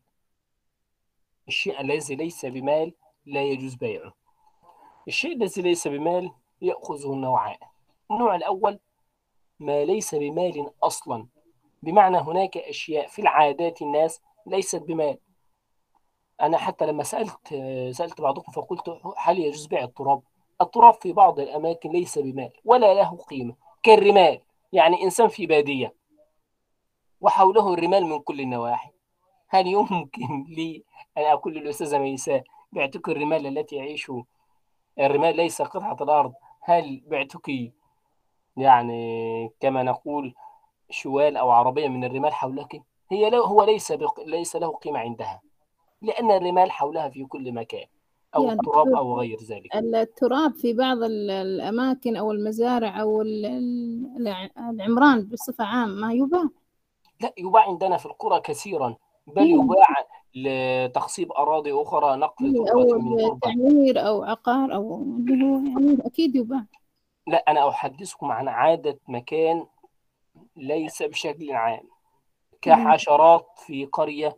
الشيء 1.48 1.82
الذي 1.82 2.16
ليس 2.16 2.46
بمال 2.46 2.94
لا 3.26 3.44
يجوز 3.44 3.76
بيعه. 3.76 4.14
الشيء 5.08 5.36
الذي 5.36 5.62
ليس 5.62 5.88
بمال 5.88 6.32
يأخذه 6.62 7.14
النوعان. 7.14 7.58
النوع 8.12 8.36
الأول 8.36 8.80
ما 9.60 9.86
ليس 9.86 10.16
بمال 10.16 10.72
أصلا. 10.84 11.28
بمعنى 11.84 12.18
هناك 12.18 12.58
أشياء 12.58 13.08
في 13.08 13.22
العادات 13.22 13.82
الناس 13.82 14.22
ليست 14.48 14.82
بمال. 14.82 15.18
أنا 16.42 16.58
حتى 16.58 16.86
لما 16.86 17.04
سألت 17.04 17.48
سألت 17.92 18.22
بعضكم 18.22 18.52
فقلت 18.52 19.02
هل 19.18 19.40
يجوز 19.40 19.66
بيع 19.66 19.84
التراب؟ 19.84 20.22
التراب 20.62 20.94
في 20.94 21.14
بعض 21.14 21.40
الأماكن 21.40 21.90
ليس 21.92 22.20
بمال 22.20 22.52
ولا 22.66 22.94
له 22.94 23.18
قيمة 23.18 23.56
كالرمال. 23.84 24.42
يعني 24.74 25.04
إنسان 25.04 25.28
في 25.28 25.46
بادية 25.46 25.96
وحوله 27.22 27.74
الرمال 27.74 28.06
من 28.06 28.20
كل 28.20 28.42
النواحي. 28.42 28.90
هل 29.50 29.68
يمكن 29.68 30.46
لي 30.58 30.84
أن 31.18 31.24
أقول 31.24 31.54
للأستاذة 31.54 31.98
ميساء 31.98 32.44
بعتك 32.72 33.10
الرمال 33.10 33.48
التي 33.58 33.76
يعيش؟ 33.76 34.12
الرمال 35.00 35.36
ليس 35.36 35.62
قطعة 35.62 35.98
الأرض. 36.02 36.34
هل 36.62 37.04
بعتك؟ 37.08 37.72
يعني 38.58 39.52
كما 39.60 39.84
نقول 39.84 40.36
شوال 40.92 41.38
أو 41.38 41.50
عربية 41.50 41.88
من 41.88 42.04
الرمال 42.04 42.34
حولك 42.34 42.82
هي 43.12 43.30
له 43.30 43.38
هو 43.38 43.64
ليس 43.64 43.92
بق... 43.92 44.20
ليس 44.20 44.56
له 44.56 44.68
قيمة 44.68 45.00
عندها. 45.00 45.42
لأن 46.02 46.32
الرمال 46.32 46.72
حولها 46.72 47.10
في 47.10 47.26
كل 47.26 47.52
مكان 47.52 47.86
أو 48.36 48.44
يعني 48.44 48.54
التراب 48.60 48.88
أو 48.88 49.20
غير 49.20 49.38
ذلك. 49.50 49.76
التراب 49.76 50.54
في 50.54 50.74
بعض 50.74 50.98
ال- 50.98 51.32
الأماكن 51.32 52.16
أو 52.16 52.32
المزارع 52.32 53.02
أو 53.02 53.22
ال- 53.22 53.46
ال- 53.46 54.18
الع- 54.18 54.70
العمران 54.70 55.26
بصفة 55.26 55.64
عامة 55.64 55.94
ما 56.08 56.14
يباع. 56.14 56.44
لا 57.22 57.34
يباع 57.38 57.68
عندنا 57.68 57.98
في 57.98 58.06
القرى 58.06 58.40
كثيرا. 58.40 58.96
بل 59.28 59.42
مم. 59.42 59.64
يباع 59.64 59.88
لتخصيب 60.36 61.32
أراضي 61.32 61.74
أخرى 61.74 62.16
نقل 62.16 62.58
أو 62.58 62.66
تربة 62.66 62.98
من 62.98 63.18
تربة 63.18 63.40
تعمير 63.40 64.08
أو 64.08 64.24
عقار 64.24 64.74
أو 64.76 65.02
اللي 65.02 65.46
هو 65.46 65.56
يعني 65.56 65.98
أكيد 66.06 66.36
يباع. 66.36 66.66
لا 67.28 67.38
أنا 67.48 67.70
أحدثكم 67.70 68.32
عن 68.32 68.48
عادة 68.48 69.00
مكان 69.08 69.66
ليس 70.56 71.04
بشكل 71.04 71.52
عام. 71.52 71.90
كحشرات 72.62 73.48
في 73.58 73.86
قرية 73.86 74.38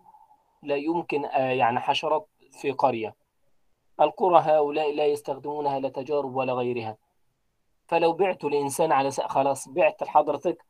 لا 0.64 0.76
يمكن 0.76 1.26
آه، 1.26 1.52
يعني 1.52 1.80
حشرات 1.80 2.28
في 2.52 2.72
قرية. 2.72 3.16
القرى 4.02 4.40
هؤلاء 4.40 4.96
لا 4.96 5.06
يستخدمونها 5.06 5.80
لا 5.80 5.90
تجارب 5.90 6.36
ولا 6.36 6.54
غيرها. 6.54 6.98
فلو 7.88 8.14
بعت 8.14 8.44
لإنسان 8.44 8.92
على 8.92 9.12
سأ 9.12 9.28
خلاص 9.28 9.70
بعت 9.70 10.04
لحضرتك 10.04 10.66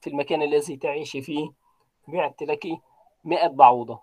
في 0.00 0.10
المكان 0.10 0.42
الذي 0.42 0.76
تعيش 0.76 1.16
فيه 1.16 1.50
بعت 2.08 2.42
لك 2.42 2.66
100 3.24 3.46
بعوضة. 3.46 4.00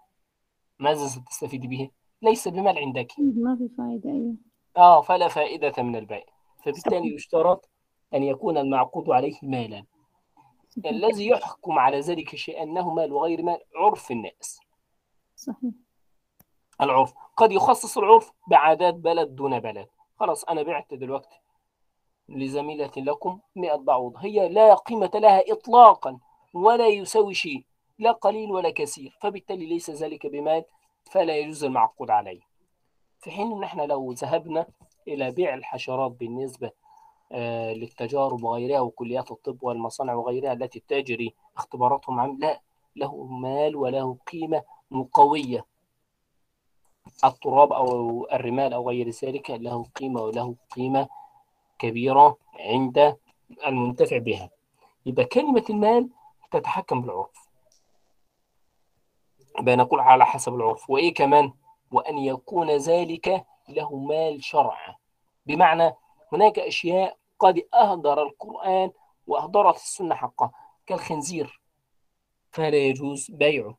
ماذا 0.80 1.08
ستستفيد 1.08 1.66
به؟ 1.66 1.90
ليس 2.22 2.48
بمال 2.48 2.78
عندك. 2.78 3.08
ما 3.20 3.56
في 3.56 3.70
فائدة 3.78 4.10
أيوه. 4.10 4.36
آه 4.78 5.02
فلا 5.02 5.28
فائدة 5.28 5.84
من 5.84 5.96
البيع. 5.96 6.24
فبالتالي 6.64 7.16
يشترط 7.16 7.70
أن 8.14 8.24
يكون 8.24 8.58
المعقود 8.58 9.10
عليه 9.10 9.34
مالا. 9.44 9.86
الذي 10.86 11.28
يحكم 11.28 11.80
على 11.80 12.00
ذلك 12.00 12.34
الشيء 12.34 12.64
أنه 12.64 12.94
مال 12.94 13.14
وغير 13.14 13.44
مال. 13.44 13.60
عرف 13.76 14.12
الناس. 14.12 14.60
صحيح. 15.36 15.74
العرف. 16.82 17.14
قد 17.38 17.52
يخصص 17.52 17.98
العرف 17.98 18.32
بعادات 18.48 18.94
بلد 18.94 19.36
دون 19.36 19.60
بلد. 19.60 19.88
خلاص 20.20 20.44
أنا 20.44 20.64
بعت 20.64 20.94
دلوقتي 20.94 21.40
لزميلة 22.30 22.92
لكم 22.98 23.40
100 23.56 23.76
بعوض. 23.76 24.18
هي 24.18 24.50
لا 24.50 24.74
قيمة 24.74 25.12
لها 25.16 25.52
إطلاقا 25.52 26.20
ولا 26.54 26.88
يساوي 26.88 27.34
شيء. 27.34 27.66
لا 28.00 28.12
قليل 28.12 28.52
ولا 28.52 28.70
كثير. 28.70 29.18
فبالتالي 29.22 29.66
ليس 29.66 29.90
ذلك 29.90 30.28
بمال 30.28 30.66
فلا 31.12 31.38
يجوز 31.38 31.64
المعقود 31.64 32.12
عليه. 32.12 32.42
في 33.20 33.32
حين 33.32 33.52
إن 33.52 33.64
إحنا 33.64 33.84
لو 33.84 34.12
ذهبنا 34.12 34.68
إلى 35.08 35.32
بيع 35.32 35.54
الحشرات 35.54 36.12
بالنسبة 36.12 36.72
للتجارب 37.76 38.44
وغيرها 38.44 38.80
وكليات 38.80 39.32
الطب 39.32 39.64
والمصانع 39.64 40.14
وغيرها 40.14 40.54
التي 40.54 40.84
تجري 40.88 41.34
اختباراتهم 41.58 42.20
عام 42.20 42.38
لا 42.40 42.62
له 42.96 43.24
مال 43.24 43.76
وله 43.76 44.18
قيمة 44.32 44.64
مقوية 44.92 45.66
التراب 47.26 47.74
أو 47.74 48.28
الرمال 48.34 48.74
أو 48.74 48.90
غير 48.90 49.10
ذلك 49.10 49.50
له 49.52 49.84
قيمة 49.96 50.22
وله 50.22 50.56
قيمة 50.76 51.08
كبيرة 51.80 52.38
عند 52.60 53.18
المنتفع 53.66 54.18
بها. 54.18 54.50
يبقى 55.06 55.26
كلمة 55.26 55.64
المال 55.70 56.10
تتحكم 56.52 57.02
بالعرف. 57.02 57.48
يبقى 59.60 59.76
نقول 59.76 60.00
على 60.00 60.26
حسب 60.26 60.56
العرف. 60.56 60.90
وإيه 60.90 61.14
كمان؟ 61.14 61.54
وأن 61.92 62.18
يكون 62.18 62.72
ذلك 62.72 63.46
له 63.70 63.96
مال 63.96 64.44
شرع 64.44 64.98
بمعنى 65.46 65.96
هناك 66.36 66.60
أشياء 66.60 67.18
قد 67.40 67.68
أهدر 67.74 68.24
القرآن 68.24 68.92
وأهدرت 69.28 69.76
السنة 69.76 70.16
حقها 70.16 70.52
كالخنزير. 70.86 71.62
فلا 72.52 72.78
يجوز 72.78 73.32
بيعه 73.32 73.78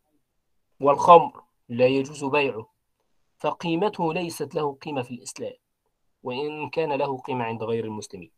والخمر 0.80 1.42
لا 1.68 1.86
يجوز 1.86 2.24
بيعه. 2.24 2.66
فقيمته 3.38 4.14
ليست 4.14 4.54
له 4.54 4.74
قيمة 4.74 5.02
في 5.02 5.10
الإسلام 5.10 5.52
وإن 6.22 6.70
كان 6.70 6.92
له 6.92 7.18
قيمة 7.18 7.44
عند 7.44 7.62
غير 7.62 7.84
المسلمين. 7.84 8.30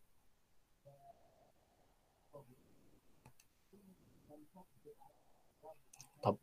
طب 6.23 6.37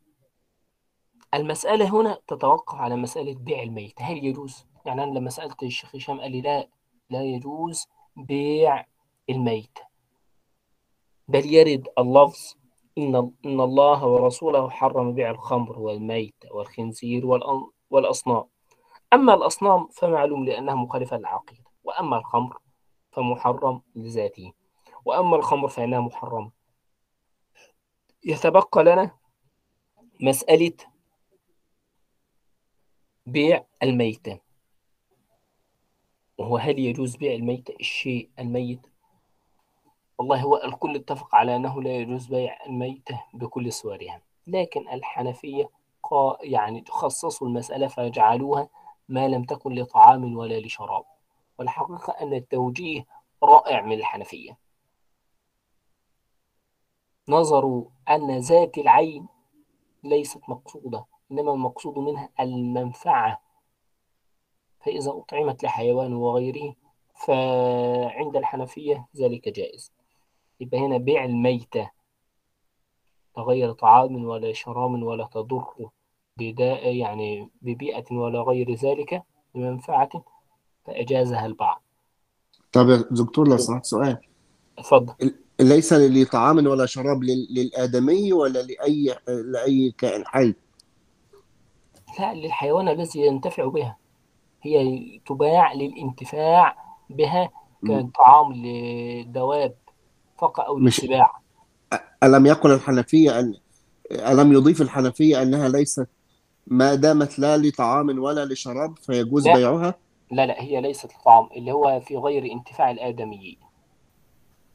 المسألة 1.33 1.89
هنا 2.01 2.19
تتوقف 2.27 2.75
على 2.75 2.95
مسألة 2.95 3.35
بيع 3.35 3.63
الميت. 3.63 4.01
هل 4.01 4.25
يجوز؟ 4.25 4.65
يعني 4.85 5.03
أنا 5.03 5.19
لما 5.19 5.29
سألت 5.29 5.63
الشيخ 5.63 5.95
هشام 5.95 6.21
قال 6.21 6.31
لي 6.31 6.41
لا 6.41 6.69
لا 7.09 7.23
يجوز 7.23 7.85
بيع 8.15 8.85
الميت. 9.29 9.79
بل 11.27 11.45
يرد 11.53 11.87
اللفظ 11.97 12.53
إن 12.97 13.15
إن 13.45 13.59
الله 13.61 14.05
ورسوله 14.05 14.69
حرم 14.69 15.13
بيع 15.13 15.29
الخمر 15.31 15.79
والميت 15.79 16.35
والخنزير 16.51 17.25
والأصنام. 17.89 18.43
أما 19.13 19.33
الأصنام 19.33 19.87
فمعلوم 19.87 20.45
لأنها 20.45 20.75
مخالفة 20.75 21.17
للعقيدة 21.17 21.63
وأما 21.83 22.17
الخمر 22.17 22.57
فمحرم 23.11 23.81
لذاته 23.95 24.53
وأما 25.05 25.35
الخمر 25.35 25.67
فإنها 25.67 25.99
محرمة. 25.99 26.51
يتبقى 28.25 28.83
لنا 28.83 29.11
مسألة 30.21 30.73
بيع 33.25 33.65
الميتة. 33.83 34.46
وهو 36.37 36.57
هل 36.57 36.79
يجوز 36.79 37.15
بيع 37.15 37.33
الميتة 37.33 37.73
الشيء 37.79 38.29
الميت. 38.39 38.79
والله 40.17 40.41
هو 40.41 40.55
الكل 40.63 40.95
اتفق 40.95 41.35
على 41.35 41.55
أنه 41.55 41.81
لا 41.81 41.95
يجوز 41.95 42.27
بيع 42.27 42.65
الميتة 42.65 43.23
بكل 43.33 43.73
صورها. 43.73 44.21
لكن 44.47 44.89
الحنفية 44.89 45.69
يعني 46.41 46.83
خصصوا 46.89 47.47
المسألة 47.47 47.87
فجعلوها 47.87 48.69
ما 49.09 49.27
لم 49.27 49.43
تكن 49.43 49.73
لطعام 49.73 50.37
ولا 50.37 50.59
لشراب. 50.59 51.05
والحقيقة 51.59 52.13
أن 52.21 52.33
التوجيه 52.33 53.05
رائع 53.43 53.81
من 53.81 53.93
الحنفية. 53.93 54.57
نظروا 57.29 57.85
أن 58.09 58.37
ذات 58.37 58.77
العين 58.77 59.27
ليست 60.03 60.41
مقصودة 60.49 61.05
إنما 61.31 61.53
المقصود 61.53 61.97
منها 61.97 62.29
المنفعة. 62.39 63.46
فإذا 64.87 65.11
أطعمت 65.11 65.63
لحيوان 65.63 66.13
وغيره 66.13 66.75
فعند 67.25 68.35
الحنفية 68.35 69.07
ذلك 69.17 69.49
جائز. 69.49 69.91
يبقى 70.59 70.77
هنا 70.79 70.97
بيع 70.97 71.25
الميتة 71.25 71.91
لغير 73.37 73.71
طعام 73.71 74.25
ولا 74.25 74.53
شراب 74.53 74.91
ولا 75.03 75.29
تضر 75.33 75.89
بداء 76.37 76.95
يعني 76.95 77.49
ببيئة 77.61 78.13
ولا 78.13 78.41
غير 78.41 78.73
ذلك 78.73 79.23
بمنفعة 79.55 80.09
فأجازها 80.85 81.45
البعض. 81.45 81.83
طب 82.71 82.89
يا 82.89 83.03
دكتور 83.11 83.47
لو 83.47 83.57
سمحت 83.57 83.85
سؤال. 83.85 84.17
اتفضل. 84.77 85.13
ليس 85.59 85.93
لطعام 85.93 86.67
ولا 86.67 86.85
شراب 86.85 87.23
لل- 87.23 87.47
للآدمي 87.51 88.33
ولا 88.33 88.59
لأي 88.59 89.15
لأي 89.27 89.91
كائن 89.97 90.25
حي؟ 90.27 90.53
لا 92.19 92.33
للحيوان 92.33 92.87
الذي 92.89 93.19
ينتفع 93.21 93.65
بها. 93.65 93.97
هي 94.67 95.19
تباع 95.27 95.73
للانتفاع 95.73 96.75
بها 97.09 97.49
كطعام 97.87 98.53
للدواب 98.53 99.75
فقط 100.37 100.59
أو 100.59 100.79
للسباع 100.79 101.39
ألم 102.23 102.45
يقل 102.45 102.71
الحنفية 102.71 103.39
أن 103.39 103.53
ألم 104.11 104.53
يضيف 104.53 104.81
الحنفية 104.81 105.41
أنها 105.41 105.69
ليست 105.69 106.07
ما 106.67 106.95
دامت 106.95 107.39
لا 107.39 107.57
لطعام 107.57 108.19
ولا 108.19 108.45
لشراب 108.45 108.97
فيجوز 108.97 109.47
لا. 109.47 109.55
بيعها؟ 109.55 109.95
لا 110.31 110.45
لا 110.45 110.61
هي 110.61 110.81
ليست 110.81 111.11
الطعام 111.11 111.49
اللي 111.55 111.71
هو 111.71 111.99
في 111.99 112.17
غير 112.17 112.51
انتفاع 112.51 112.91
الآدميين 112.91 113.57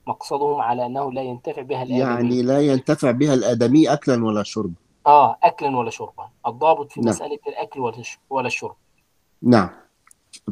مقصدهم 0.06 0.60
على 0.60 0.86
أنه 0.86 1.12
لا 1.12 1.22
ينتفع 1.22 1.62
بها 1.62 1.82
الآدمي. 1.82 1.98
يعني 1.98 2.42
لا 2.42 2.60
ينتفع 2.60 3.10
بها 3.10 3.34
الآدمي 3.34 3.92
أكلا 3.92 4.24
ولا 4.24 4.42
شربا. 4.42 4.74
آه 5.06 5.36
أكلا 5.42 5.76
ولا 5.76 5.90
شربا. 5.90 6.28
الضابط 6.46 6.92
في 6.92 7.00
نعم. 7.00 7.08
مسألة 7.08 7.38
الأكل 7.48 7.80
ولا 8.30 8.46
الشرب. 8.46 8.74
نعم. 9.42 9.70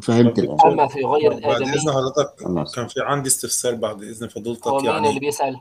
فهمت 0.01 0.39
الآن. 0.39 0.57
أما 0.65 0.87
في 0.87 0.99
غير 1.03 1.29
بعد 1.29 1.37
الآدمي 1.37 1.73
إذن 1.73 1.91
حضرتك 1.91 2.35
كان 2.75 2.87
في 2.87 3.01
عندي 3.01 3.29
استفسار 3.29 3.75
بعد 3.75 4.03
إذن 4.03 4.27
فضيلتك 4.27 4.67
هو 4.67 4.79
مين 4.79 4.89
اللي 4.89 5.07
يعني 5.07 5.19
بيسأل؟ 5.19 5.59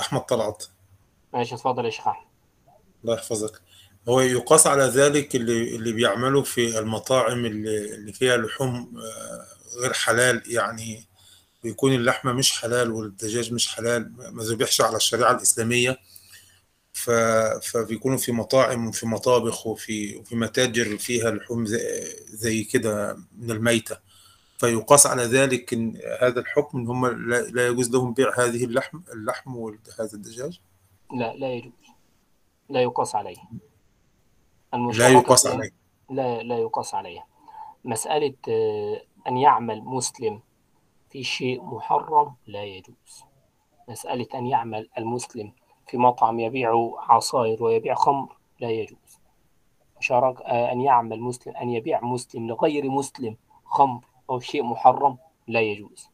أحمد 0.00 0.20
طلعت. 0.20 0.64
ماشي 1.34 1.54
اتفضل 1.54 1.84
يا 1.84 1.90
شيخ 1.90 2.08
أحمد. 2.08 2.26
الله 3.04 3.14
يحفظك. 3.14 3.60
هو 4.08 4.20
يقاس 4.20 4.66
على 4.66 4.82
ذلك 4.84 5.36
اللي 5.36 5.76
اللي 5.76 5.92
بيعملوا 5.92 6.42
في 6.42 6.78
المطاعم 6.78 7.44
اللي 7.44 7.94
اللي 7.94 8.12
فيها 8.12 8.36
لحوم 8.36 8.92
آه، 8.96 9.80
غير 9.80 9.92
حلال. 9.92 10.42
يعني 10.46 11.06
بيكون 11.62 11.92
اللحمة 11.94 12.32
مش 12.32 12.52
حلال 12.52 12.90
والدجاج 12.90 13.52
مش 13.52 13.68
حلال. 13.68 14.12
ما 14.32 14.42
ذبحش 14.42 14.80
على 14.80 14.96
الشريعة 14.96 15.30
الإسلامية. 15.32 15.98
ف... 16.94 17.10
فبيكونوا 17.62 18.18
في 18.18 18.32
مطاعم 18.32 18.88
وفي 18.88 19.06
مطابخ 19.06 19.66
وفي 19.66 20.16
وفي 20.16 20.36
متاجر 20.36 20.98
فيها 20.98 21.30
لحوم 21.30 21.66
زي, 21.66 21.80
زي 22.26 22.64
كده 22.64 23.16
من 23.38 23.50
الميتة. 23.50 23.98
فيقاس 24.58 25.06
على 25.06 25.22
ذلك 25.22 25.72
إن 25.72 25.98
هذا 26.20 26.40
الحكم 26.40 26.78
إن 26.78 26.86
هم 26.86 27.06
لا, 27.06 27.42
لا 27.42 27.66
يجوز 27.66 27.90
لهم 27.90 28.12
بيع 28.12 28.38
هذه 28.38 28.64
اللحم 28.64 29.00
اللحم 29.12 29.56
وهذا 29.56 30.14
الدجاج؟ 30.14 30.60
لا 31.14 31.34
لا 31.34 31.52
يجوز. 31.52 31.72
لا 32.68 32.82
يقاس 32.82 33.14
عليه. 33.14 33.36
لا 34.72 35.08
يقاس 35.08 35.46
عليه. 35.46 35.70
لا 36.10 36.42
لا 36.42 36.58
يقاس 36.58 36.94
عليها. 36.94 37.26
مسألة 37.84 38.34
آه، 38.48 39.02
أن 39.28 39.36
يعمل 39.36 39.82
مسلم 39.82 40.40
في 41.10 41.24
شيء 41.24 41.62
محرم 41.62 42.34
لا 42.46 42.64
يجوز. 42.64 43.24
مسألة 43.88 44.26
أن 44.34 44.46
يعمل 44.46 44.88
المسلم 44.98 45.52
في 45.86 45.98
مطعم 45.98 46.40
يبيع 46.40 46.90
عصائر 46.98 47.64
ويبيع 47.64 47.94
خمر 47.94 48.36
لا 48.60 48.70
يجوز. 48.70 49.20
مشارك 49.98 50.42
آه، 50.42 50.72
أن 50.72 50.80
يعمل 50.80 51.20
مسلم 51.20 51.56
أن 51.56 51.70
يبيع 51.70 52.00
مسلم 52.00 52.46
لغير 52.46 52.90
مسلم 52.90 53.36
خمر 53.64 54.04
أو 54.30 54.40
شيء 54.40 54.62
محرم 54.62 55.16
لا 55.48 55.60
يجوز. 55.60 56.10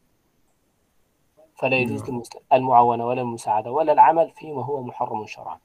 فلا 1.55 1.77
يجوز 1.77 2.01
نعم. 2.01 2.09
للمسلم 2.09 2.41
المعاونة 2.53 3.07
ولا 3.07 3.21
المساعدة 3.21 3.71
ولا 3.71 3.93
العمل 3.93 4.29
فيما 4.29 4.63
هو 4.65 4.83
محرم 4.83 5.25
شرعا. 5.25 5.59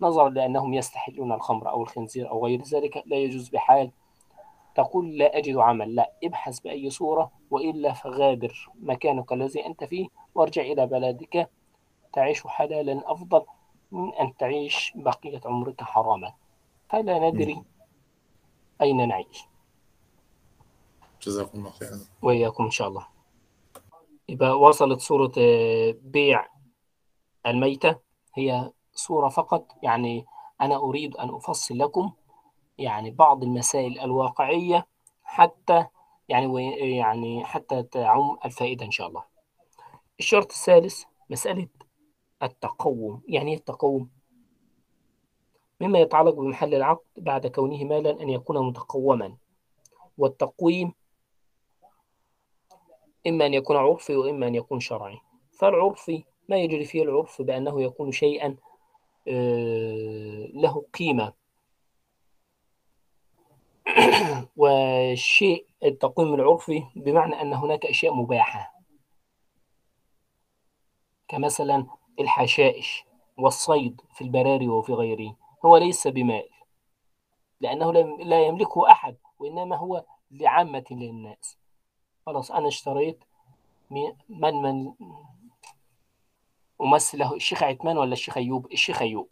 نظرا 0.00 0.28
لأنهم 0.28 0.74
يستحلون 0.74 1.32
الخمر 1.32 1.70
أو 1.70 1.82
الخنزير 1.82 2.30
أو 2.30 2.46
غير 2.46 2.62
ذلك 2.62 3.02
لا 3.06 3.16
يجوز 3.16 3.48
بحال 3.48 3.90
تقول 4.74 5.18
لا 5.18 5.38
أجد 5.38 5.56
عمل. 5.56 5.94
لا 5.94 6.12
ابحث 6.24 6.60
بأي 6.60 6.90
صورة 6.90 7.30
وإلا 7.50 7.92
فغادر 7.92 8.70
مكانك 8.82 9.32
الذي 9.32 9.66
أنت 9.66 9.84
فيه 9.84 10.08
وارجع 10.34 10.62
إلى 10.62 10.86
بلدك 10.86 11.50
تعيش 12.16 12.46
حلالا 12.46 13.12
أفضل 13.12 13.42
من 13.92 14.14
أن 14.14 14.36
تعيش 14.36 14.92
بقية 14.94 15.40
عمرك 15.44 15.82
حراما. 15.82 16.32
فلا 16.88 17.30
ندري 17.30 17.62
أين 18.82 19.08
نعيش. 19.08 19.44
جزاكم 21.22 21.58
الله 21.58 21.70
خيرا. 21.70 21.98
وإياكم 22.22 22.64
إن 22.64 22.70
شاء 22.70 22.88
الله. 22.88 23.06
يبقى 24.28 24.60
وصلت 24.60 25.00
صورة 25.00 25.32
آه، 25.38 25.94
بيع 26.02 26.48
الميتة 27.46 27.98
هي 28.34 28.72
صورة 28.94 29.28
فقط. 29.28 29.66
يعني 29.82 30.26
أنا 30.60 30.76
أريد 30.76 31.16
أن 31.16 31.34
أفصل 31.34 31.78
لكم 31.78 32.12
يعني 32.78 33.10
بعض 33.10 33.42
المسائل 33.42 34.00
الواقعية 34.00 34.86
حتى 35.24 35.86
يعني 36.28 36.70
يعني 36.96 37.44
حتى 37.44 37.82
تعم 37.82 38.38
الفائدة 38.44 38.86
إن 38.86 38.90
شاء 38.90 39.06
الله. 39.08 39.24
الشرط 40.18 40.50
الثالث 40.52 41.04
مسألة 41.30 41.68
التقوم 42.42 43.22
يعني 43.28 43.50
إيه 43.50 43.56
التقوم؟ 43.56 44.10
مما 45.80 45.98
يتعلق 45.98 46.34
بمحل 46.34 46.74
العقد 46.74 47.04
بعد 47.16 47.46
كونه 47.46 47.84
مالا 47.84 48.22
أن 48.22 48.28
يكون 48.28 48.66
متقوما. 48.66 49.36
والتقويم 50.18 50.92
إما 53.26 53.46
أن 53.46 53.54
يكون 53.54 53.76
عرفي 53.76 54.16
وإما 54.16 54.46
أن 54.46 54.54
يكون 54.54 54.80
شرعي. 54.80 55.18
فالعرفي 55.52 56.24
ما 56.48 56.56
يجري 56.56 56.84
فيه 56.84 57.02
العرف 57.02 57.42
بأنه 57.42 57.82
يكون 57.82 58.12
شيئا 58.12 58.56
آه، 59.28 60.46
له 60.54 60.84
قيمة. 60.98 61.32
والشيء 64.56 65.66
التقويم 65.84 66.34
العرفي 66.34 66.84
بمعنى 66.96 67.42
أن 67.42 67.52
هناك 67.54 67.86
أشياء 67.86 68.14
مباحة. 68.14 68.76
كمثلا 71.28 71.86
الحشائش 72.20 73.04
والصيد 73.36 74.00
في 74.14 74.24
البراري 74.24 74.68
وفي 74.68 74.92
غيره 74.92 75.36
هو 75.64 75.76
ليس 75.76 76.08
بمال 76.08 76.48
لأنه 77.60 77.92
لا 78.18 78.46
يملكه 78.46 78.90
أحد 78.90 79.16
وإنما 79.38 79.76
هو 79.76 80.04
لعامة 80.30 80.84
للناس. 80.90 81.58
خلاص 82.26 82.50
أنا 82.50 82.68
اشتريت 82.68 83.24
من 83.90 84.12
من 84.28 84.92
أمثل 86.80 87.18
له 87.18 87.34
الشيخ 87.34 87.62
عثمان 87.62 87.98
ولا 87.98 88.12
الشيخ 88.12 88.36
أيوب؟ 88.36 88.72
الشيخ 88.72 89.02
أيوب. 89.02 89.28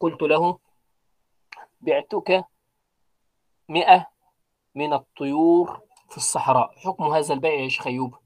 قلت 0.00 0.22
له 0.22 0.58
بعتك 1.80 2.44
مئة 3.68 4.06
من 4.74 4.92
الطيور 4.92 5.80
في 6.10 6.16
الصحراء. 6.16 6.78
حكم 6.78 7.04
هذا 7.04 7.34
البيع 7.34 7.52
يا 7.52 7.68
شيخ 7.68 7.86
أيوب؟ 7.86 8.16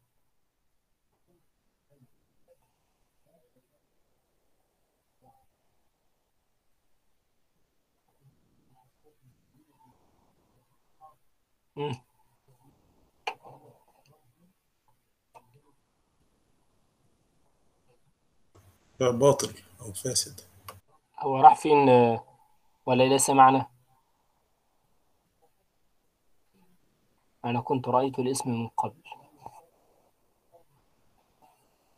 مم. 11.78 11.94
بيع 19.00 19.10
باطل 19.10 19.54
أو 19.80 19.92
فاسد. 19.92 20.40
هو 21.18 21.36
راح 21.40 21.56
فين 21.56 21.88
آه، 21.88 22.24
ولا 22.86 23.02
ليس 23.04 23.30
معنا 23.30 23.66
أنا 27.44 27.60
كنت 27.60 27.88
رأيت 27.88 28.18
الاسم 28.18 28.50
من 28.50 28.68
قبل. 28.68 29.02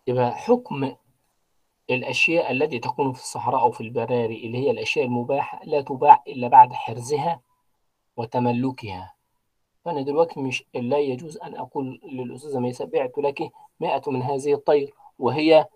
يبقى 0.07 0.33
حكم 0.33 0.97
الأشياء 1.91 2.51
التي 2.53 2.79
تكون 2.79 3.13
في 3.13 3.21
الصحراء 3.21 3.61
أو 3.61 3.71
في 3.71 3.81
البراري 3.81 4.47
اللي 4.47 4.59
هي 4.59 4.71
الأشياء 4.71 5.05
المباحة 5.05 5.61
لا 5.65 5.81
تباع 5.81 6.23
إلا 6.27 6.49
بعد 6.49 6.73
حرزها 6.73 7.41
وتملكها. 8.17 9.15
فأنا 9.85 10.03
دلوقتي 10.03 10.41
مش 10.41 10.65
لا 10.75 10.99
يجوز 10.99 11.39
أن 11.39 11.57
أقول 11.57 12.01
للأستاذة 12.05 12.59
ميساء 12.59 12.87
بعت 12.87 13.19
لك 13.19 13.51
مئة 13.81 14.03
من 14.07 14.23
هذه 14.23 14.53
الطير 14.55 14.95
وهي 15.19 15.67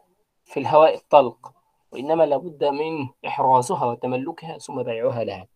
في 0.45 0.61
الهواء 0.61 0.95
الطلق 0.95 1.53
وإنما 1.93 2.25
لابد 2.27 2.65
من 2.65 3.09
إحرازها 3.27 3.85
وتملكها 3.85 4.59
ثم 4.59 4.83
بيعها 4.83 5.25
لها. 5.25 5.47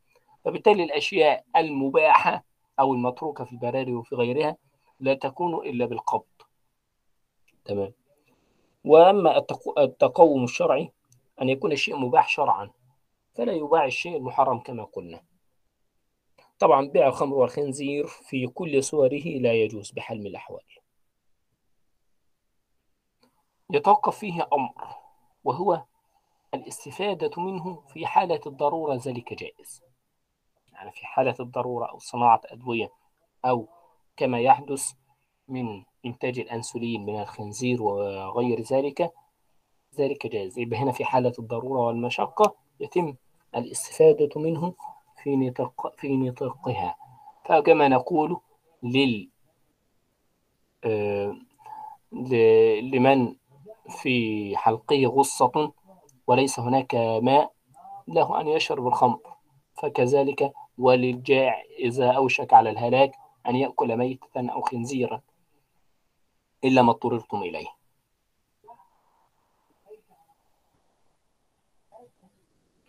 فبالتالي 0.44 0.84
الأشياء 0.84 1.44
المباحة 1.57 2.44
أو 2.80 2.94
المتروكة 2.94 3.44
في 3.44 3.53
البراري 3.53 3.94
وفي 3.94 4.14
غيرها 4.14 4.57
لا 5.01 5.14
تكون 5.14 5.55
إلا 5.55 5.86
بالقبض. 5.86 6.24
تمام. 7.64 7.92
وأما 8.84 9.38
التقو- 9.40 9.78
التقوم 9.78 10.44
الشرعي 10.44 10.92
أن 11.42 11.49
يكون 11.49 11.72
الشيء 11.72 11.96
مباح 11.96 12.28
شرعا 12.28 12.70
فلا 13.34 13.53
يباع 13.53 13.84
الشيء 13.84 14.16
المحرم 14.16 14.59
كما 14.59 14.84
قلنا. 14.84 15.20
طبعا 16.59 16.88
بيع 16.88 17.06
الخمر 17.06 17.36
والخنزير 17.36 18.06
في 18.06 18.46
كل 18.46 18.84
صوره 18.84 19.22
لا 19.40 19.52
يجوز 19.52 19.90
بحال 19.90 20.20
من 20.20 20.26
الأحوال. 20.26 20.62
يتوقف 23.70 24.18
فيه 24.18 24.48
أمر 24.52 24.74
وهو 25.44 25.84
الاستفادة 26.54 27.42
منه 27.42 27.82
في 27.88 28.06
حالة 28.06 28.40
الضرورة 28.46 28.94
ذلك 28.94 29.34
جائز. 29.34 29.82
يعني 30.72 30.90
في 30.92 31.06
حالة 31.06 31.34
الضرورة 31.40 31.86
أو 31.86 31.98
صناعة 31.98 32.40
أدوية 32.44 32.92
أو 33.44 33.68
كما 34.16 34.40
يحدث 34.40 34.92
من 35.48 35.84
إنتاج 36.06 36.38
الأنسولين 36.38 37.06
من 37.06 37.20
الخنزير 37.20 37.82
وغير 37.82 38.61
ذلك 38.61 39.12
ذلك 39.98 40.26
جائز. 40.26 40.59
يبقى 40.59 40.78
هنا 40.78 40.92
في 40.92 41.04
حالة 41.04 41.32
الضرورة 41.38 41.80
والمشقة 41.80 42.54
يتم 42.80 43.14
الاستفادة 43.54 44.40
منه 44.40 44.74
في 45.22 45.36
نطاق 45.36 45.94
في 45.96 46.16
نطاقها 46.16 46.96
فكما 47.44 47.88
نقول 47.88 48.40
لل 48.82 49.28
آه، 50.84 51.36
لمن 52.82 53.34
في 53.88 54.56
حلقه 54.56 55.06
غصة 55.06 55.72
وليس 56.26 56.60
هناك 56.60 56.94
ماء 57.22 57.52
له 58.08 58.40
أن 58.40 58.48
يشرب 58.48 58.86
الخمر. 58.86 59.20
فكذلك 59.82 60.52
وللجائع 60.78 61.62
إذا 61.78 62.10
أوشك 62.10 62.54
على 62.54 62.70
الهلاك 62.70 63.12
أن 63.48 63.56
يأكل 63.56 63.96
ميتة 63.96 64.50
أو 64.52 64.62
خنزيرا 64.62 65.20
إلا 66.64 66.82
ما 66.82 66.90
اضطررتم 66.90 67.42
إليه. 67.42 67.68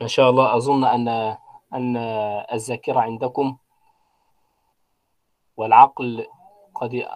ما 0.01 0.07
شاء 0.07 0.29
الله 0.29 0.55
أظن 0.55 0.83
أن 0.83 1.37
أن 1.73 1.97
الذاكرة 2.53 2.99
عندكم 2.99 3.57
والعقل 5.57 6.27
قد 6.75 7.07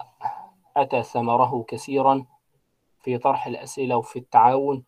أتى 0.76 1.02
ثمره 1.02 1.64
كثيرا 1.68 2.26
في 3.00 3.18
طرح 3.18 3.46
الأسئلة 3.46 3.96
وفي 3.96 4.18
التعاون 4.18 4.84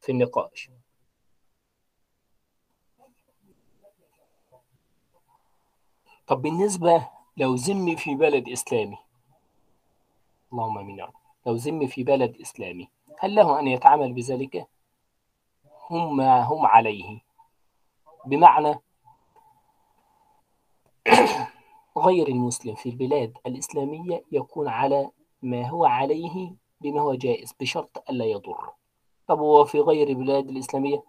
في 0.00 0.12
النقاش. 0.12 0.70
طب 6.26 6.42
بالنسبة 6.42 7.08
لو 7.36 7.54
ذمي 7.54 7.96
في 7.96 8.14
بلد 8.14 8.48
إسلامي 8.48 8.98
اللهم 10.52 10.78
آمين 10.78 10.98
يا 10.98 11.04
رب 11.04 11.14
لو 11.46 11.54
ذمي 11.54 11.88
في 11.88 12.04
بلد 12.04 12.40
إسلامي 12.40 12.88
هل 13.18 13.34
له 13.34 13.58
أن 13.60 13.68
يتعامل 13.68 14.12
بذلك؟ 14.12 14.68
هم 15.90 16.20
هم 16.20 16.66
عليه. 16.66 17.20
بمعنى 18.26 18.80
غير 21.98 22.28
المسلم 22.28 22.74
في 22.74 22.88
البلاد 22.88 23.38
الإسلامية 23.46 24.24
يكون 24.32 24.68
على 24.68 25.10
ما 25.42 25.68
هو 25.68 25.84
عليه 25.84 26.54
بما 26.80 27.00
هو 27.00 27.14
جائز 27.14 27.52
بشرط 27.60 28.10
ألا 28.10 28.24
يضر. 28.24 28.72
طب 29.26 29.38
هو 29.38 29.64
في 29.64 29.80
غير 29.80 30.08
البلاد 30.08 30.48
الإسلامية؟ 30.48 31.02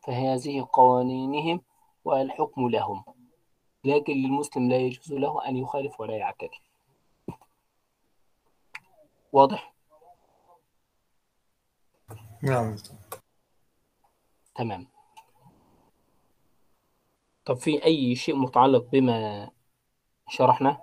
فهذه 0.00 0.68
قوانينهم 0.72 1.60
والحكم 2.04 2.68
لهم. 2.68 3.04
لكن 3.84 4.12
للمسلم 4.12 4.68
لا 4.68 4.76
يجوز 4.76 5.12
له 5.12 5.48
أن 5.48 5.56
يخالف 5.56 6.00
ولا 6.00 6.16
يعتدي. 6.16 6.62
واضح؟ 9.32 9.74
نعم. 12.42 12.76
تمام. 14.54 14.95
طب 17.46 17.56
في 17.56 17.84
أي 17.84 18.14
شيء 18.14 18.36
متعلق 18.36 18.84
بما 18.92 19.50
شرحنا 20.28 20.80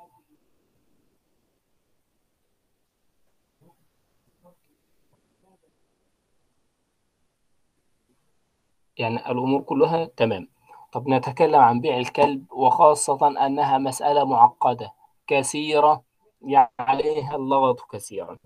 يعني 8.97 9.15
الأمور 9.31 9.61
كلها 9.61 10.05
تمام. 10.05 10.47
طب 10.93 11.07
نتكلم 11.09 11.55
عن 11.59 11.81
بيع 11.81 11.97
الكلب 11.97 12.51
وخاصة 12.53 13.45
أنها 13.45 13.77
مسألة 13.77 14.25
معقدة 14.25 14.93
كثيرة 15.27 16.03
يعني 16.41 16.71
عليها 16.79 17.35
اللغط 17.35 17.81
كثيرا. 17.91 18.37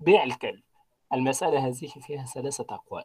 بيع 0.00 0.24
الكلب 0.24 0.62
المسألة 1.12 1.66
هذه 1.66 1.72
فيها 1.86 2.24
ثلاثة 2.24 2.66
أقوال. 2.70 3.04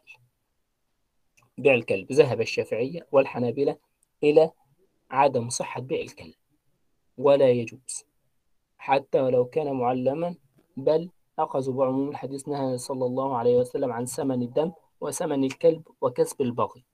بيع 1.58 1.74
الكلب 1.74 2.12
ذهب 2.12 2.40
الشافعية 2.40 3.06
والحنابلة 3.12 3.76
إلى 4.24 4.50
عدم 5.10 5.48
صحة 5.48 5.80
بيع 5.80 6.00
الكلب. 6.00 6.34
ولا 7.18 7.50
يجوز. 7.50 8.04
حتى 8.78 9.20
ولو 9.20 9.44
كان 9.44 9.72
معلما 9.72 10.36
بل 10.76 11.10
أخذوا 11.38 11.74
بعموم 11.74 12.08
الحديث 12.08 12.48
نهى 12.48 12.78
صلى 12.78 13.04
الله 13.06 13.36
عليه 13.36 13.56
وسلم 13.56 13.92
عن 13.92 14.04
ثمن 14.06 14.42
الدم 14.42 14.72
وثمن 15.00 15.44
الكلب 15.44 15.82
وكسب 16.00 16.40
البغي. 16.40 16.84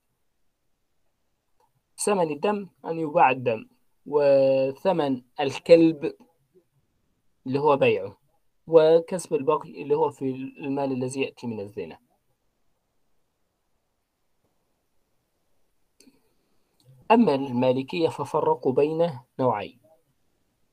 ثمن 1.97 2.31
الدم 2.31 2.69
أن 2.85 2.99
يباع 2.99 3.31
الدم 3.31 3.69
وثمن 4.05 5.21
الكلب 5.39 6.13
اللي 7.47 7.59
هو 7.59 7.77
بيعه 7.77 8.17
وكسب 8.67 9.33
البغي 9.33 9.81
اللي 9.81 9.95
هو 9.95 10.09
في 10.09 10.25
المال 10.59 10.91
الذي 10.91 11.21
يأتي 11.21 11.47
من 11.47 11.59
الزنا. 11.59 11.99
أما 17.11 17.35
المالكية 17.35 18.09
ففرقوا 18.09 18.73
بين 18.73 19.19
نوعين 19.39 19.79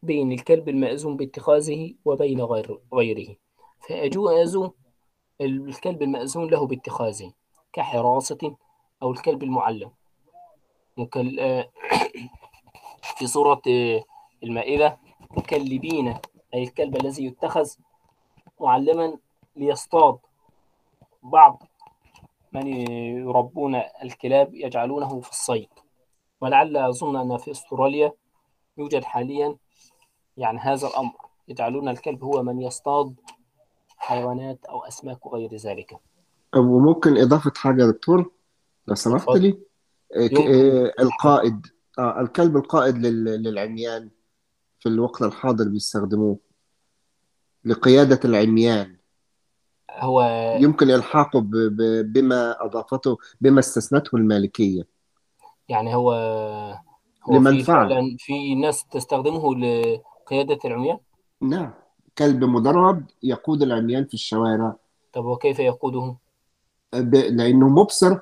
بين 0.02 0.32
الكلب 0.32 0.68
المأذون 0.68 1.16
باتخاذه 1.16 1.94
وبين 2.04 2.40
غير 2.40 2.80
غيره 2.94 3.36
فأجوزوا 3.88 4.68
الكلب 5.40 6.02
المأذون 6.02 6.50
له 6.50 6.66
باتخاذه 6.66 7.32
كحراسة 7.72 8.56
أو 9.02 9.10
الكلب 9.10 9.42
المعلم. 9.42 9.90
آه، 11.38 11.68
في 13.02 13.26
سورة 13.26 13.62
آه، 13.68 14.04
المائدة 14.42 14.98
مكلبين 15.30 16.08
أي 16.54 16.62
الكلب 16.62 16.96
الذي 16.96 17.24
يتخذ 17.24 17.70
معلما 18.60 19.18
ليصطاد 19.56 20.18
بعض 21.22 21.62
من 22.52 22.66
يربون 23.16 23.74
الكلاب 23.74 24.54
يجعلونه 24.54 25.20
في 25.20 25.30
الصيد 25.30 25.68
ولعل 26.40 26.76
أظن 26.76 27.16
أن 27.16 27.38
في 27.38 27.50
أستراليا 27.50 28.12
يوجد 28.78 29.04
حاليا 29.04 29.56
يعني 30.36 30.58
هذا 30.58 30.88
الأمر. 30.88 31.12
يجعلون 31.48 31.88
الكلب 31.88 32.24
هو 32.24 32.42
من 32.42 32.60
يصطاد 32.60 33.14
حيوانات 33.96 34.64
أو 34.64 34.84
أسماك 34.84 35.26
وغير 35.26 35.56
ذلك. 35.56 35.96
وممكن 36.56 37.16
إضافة 37.16 37.52
حاجة 37.56 37.82
يا 37.82 37.90
دكتور؟ 37.90 38.30
لو 38.86 38.94
سمحت. 38.94 39.28
لي. 39.28 39.58
يمكن. 40.16 40.36
آه، 40.36 40.92
القائد. 41.00 41.66
آه، 41.98 42.20
الكلب 42.20 42.56
القائد 42.56 42.96
لل- 42.96 43.42
للعميان 43.42 44.10
في 44.80 44.88
الوقت 44.88 45.22
الحاضر 45.22 45.68
بيستخدموه 45.68 46.38
لقيادة 47.64 48.20
العميان. 48.24 48.96
هو 49.90 50.22
يمكن 50.60 50.90
إلحاقه 50.90 51.40
بما 52.02 52.64
أضافته 52.64 53.18
بما 53.40 53.58
استثنته 53.60 54.16
المالكية. 54.16 54.97
يعني 55.68 55.94
هو 55.94 56.12
هو 56.12 57.32
في 57.32 57.32
لمنفعة. 57.38 57.88
فعلا 57.88 58.16
في 58.18 58.54
ناس 58.54 58.84
تستخدمه 58.86 59.54
لقيادة 59.54 60.58
العميان. 60.64 60.98
نعم. 61.40 61.74
كلب 62.18 62.44
مدرب 62.44 63.04
يقود 63.22 63.62
العميان 63.62 64.04
في 64.04 64.14
الشوارع. 64.14 64.74
طب 65.12 65.24
وكيف 65.24 65.58
يقوده؟ 65.58 66.14
ب- 66.94 67.14
لأنه 67.14 67.68
مبصر 67.68 68.18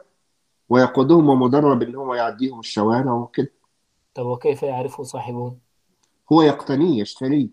ويقودهم 0.68 1.28
ومدرب 1.28 1.82
إن 1.82 1.94
هو 1.94 2.14
يعديهم 2.14 2.58
الشوارع 2.60 3.12
وكده. 3.12 3.52
طب 4.14 4.26
وكيف 4.26 4.62
يعرفه 4.62 5.02
صاحبه؟ 5.02 5.54
هو 6.32 6.42
يقتنيه 6.42 7.00
يشتريه. 7.00 7.48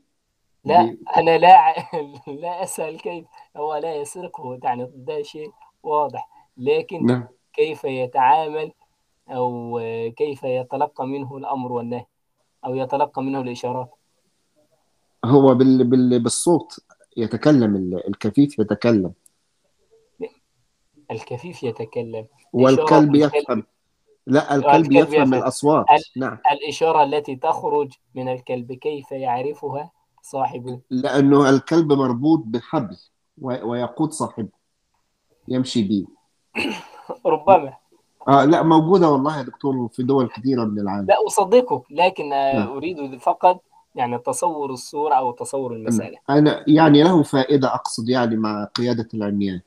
لا 0.66 0.84
بي- 0.84 1.00
أنا 1.18 1.38
لا 1.38 1.74
لا 2.41 2.64
أسأل 2.64 2.98
كيف. 3.02 3.26
هو 3.58 3.76
لا 3.76 3.96
يسرقه 3.96 4.60
يعني 4.64 4.91
ده 4.96 5.22
شيء 5.22 5.52
واضح. 5.84 6.30
لكن 6.58 7.06
نعم. 7.06 7.28
كيف 7.54 7.84
يتعامل 7.84 8.72
أو 9.30 9.80
كيف 10.17 10.43
يتلقى 10.43 11.07
منه 11.07 11.38
الأمر 11.38 11.71
والنهي 11.71 12.05
أو 12.65 12.76
يتلقى 12.76 13.24
منه 13.24 13.41
الإشارات. 13.41 13.91
هو 15.26 15.55
بال... 15.55 15.84
بال... 15.84 16.24
بالصوت 16.24 16.80
يتكلم 17.17 17.76
ال- 17.76 18.07
الكفيف 18.07 18.59
يتكلم. 18.59 19.13
الكفيف 21.11 21.63
يتكلم. 21.63 22.28
والكلب 22.53 23.15
الكلب- 23.15 23.36
يفهم. 23.36 23.63
لا 24.28 24.55
الكلب 24.55 24.91
يفهم 24.91 25.13
يفهم. 25.13 25.34
الأصوات. 25.34 25.86
ال- 25.91 26.21
نعم. 26.21 26.38
الإشارة 26.51 27.03
التي 27.03 27.36
تخرج 27.36 27.91
من 28.15 28.30
الكلب 28.30 28.74
كيف 28.74 29.11
يعرفها؟ 29.11 29.91
صاحبه 30.21 30.80
لأنه 30.89 31.49
الكلب 31.49 31.93
مربوط 31.93 32.39
بحبل 32.45 32.97
و... 33.41 33.69
ويقود 33.71 34.11
صاحبه. 34.11 34.49
يمشي 35.47 35.84
بيه 35.84 36.05
ربما. 37.26 37.78
آه 38.28 38.45
لا 38.45 38.63
موجودة 38.63 39.09
والله 39.09 39.38
يا 39.38 39.43
دكتور 39.43 39.88
في 39.88 40.03
دول 40.03 40.28
كثيرة 40.28 40.63
من 40.63 40.80
العالم. 40.80 41.05
لا 41.07 41.15
أصدقك 41.28 41.91
لكن 41.91 42.34
آه،. 42.34 42.78
أريد 42.78 43.21
فقط 43.21 43.61
يعني 43.95 44.17
تصور 44.17 44.69
الصورة 44.69 45.13
أو 45.13 45.32
تصور 45.32 45.74
المسألة. 45.74 46.17
أنا 46.30 46.63
يعني 46.67 47.03
له 47.03 47.24
فائدة 47.24 47.74
أقصد 47.76 48.09
يعني 48.09 48.36
مع 48.36 48.63
قيادة 48.65 49.07
العميان 49.13 49.61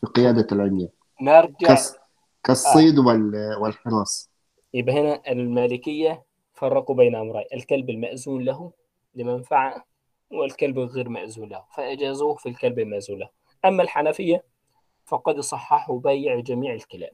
في 0.00 0.06
قيادة 0.06 0.46
العميان. 0.52 0.88
نرجع 1.20 1.74
كس... 1.74 1.96
كالصيد 2.44 2.98
وال... 2.98 3.56
والحراسة 3.60 4.28
يبقى 4.74 5.00
هنا 5.00 5.20
المالكية 5.28 6.22
فرقوا 6.54 6.96
بين 6.96 7.14
أمرين 7.14 7.44
الكلب 7.54 7.90
المأذون 7.90 8.42
له 8.44 8.72
لمنفعة 9.14 9.84
والكلب 10.30 10.78
الغير 10.78 11.08
مأذون 11.08 11.48
له 11.48 11.62
فأجازوه 11.76 12.34
في 12.34 12.48
الكلب 12.48 12.78
المأذون 12.78 13.18
له. 13.18 13.28
أما 13.64 13.82
الحنفية 13.82 14.44
فقد 15.04 15.40
صححوا 15.40 16.00
بيع 16.00 16.40
جميع 16.40 16.74
الكلاب. 16.74 17.10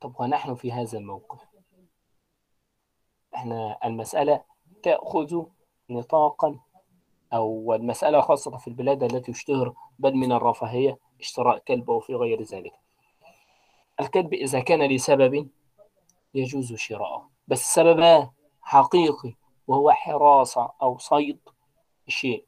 طب 0.00 0.14
ونحن 0.20 0.54
في 0.54 0.72
هذا 0.72 0.98
الموقف؟ 0.98 1.40
إحنا 3.34 3.78
المسألة 3.84 4.42
تأخذ 4.82 5.42
نطاقا 5.90 6.60
أو 7.32 7.74
المسألة 7.74 8.20
خاصة 8.20 8.56
في 8.56 8.68
البلاد 8.68 9.02
التي 9.02 9.30
يشتهر 9.30 9.74
بل 9.98 10.14
من 10.14 10.32
الرفاهية 10.32 10.98
اشتراء 11.20 11.58
كلب 11.58 11.90
أو 11.90 12.00
في 12.00 12.14
غير 12.14 12.42
ذلك. 12.42 12.72
الكلب 14.00 14.34
إذا 14.34 14.60
كان 14.60 14.82
لسبب 14.82 15.48
يجوز 16.34 16.74
شراءه 16.74 17.30
بس 17.48 17.74
سبب 17.74 18.28
حقيقي 18.62 19.34
وهو 19.66 19.90
حراسة 19.92 20.70
أو 20.82 20.98
صيد 20.98 21.38
شيء. 22.08 22.44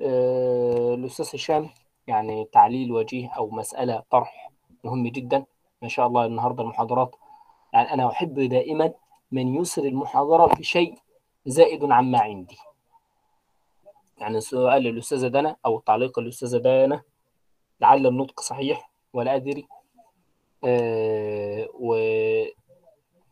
آه، 0.00 0.94
الأستاذ 0.94 1.30
هشام 1.34 1.70
يعني 2.06 2.44
تعليل 2.44 2.92
وجيه 2.92 3.28
أو 3.28 3.50
مسألة 3.50 4.02
طرح 4.10 4.52
مهم 4.84 5.08
جدا. 5.08 5.46
ما 5.82 5.88
شاء 5.88 6.06
الله 6.06 6.26
النهاردة 6.26 6.62
المحاضرات. 6.62 7.16
يعني 7.72 7.92
أنا 7.94 8.10
أحب 8.10 8.40
دائما 8.40 8.92
من 9.32 9.54
يسر 9.54 9.84
المحاضرة 9.84 10.54
بشيء 10.54 10.94
زائد 11.46 11.84
عما 11.92 12.20
عندي. 12.20 12.58
يعني 14.18 14.40
سؤال 14.40 14.86
الأستاذة 14.86 15.28
دنا 15.28 15.56
أو 15.66 15.80
تعليق 15.80 16.18
الأستاذة 16.18 16.56
دنا 16.58 17.02
لعل 17.80 18.06
النطق 18.06 18.40
صحيح 18.40 18.90
ولا 19.12 19.36
أدري. 19.36 19.68
آه، 20.64 21.68
و... 21.74 21.96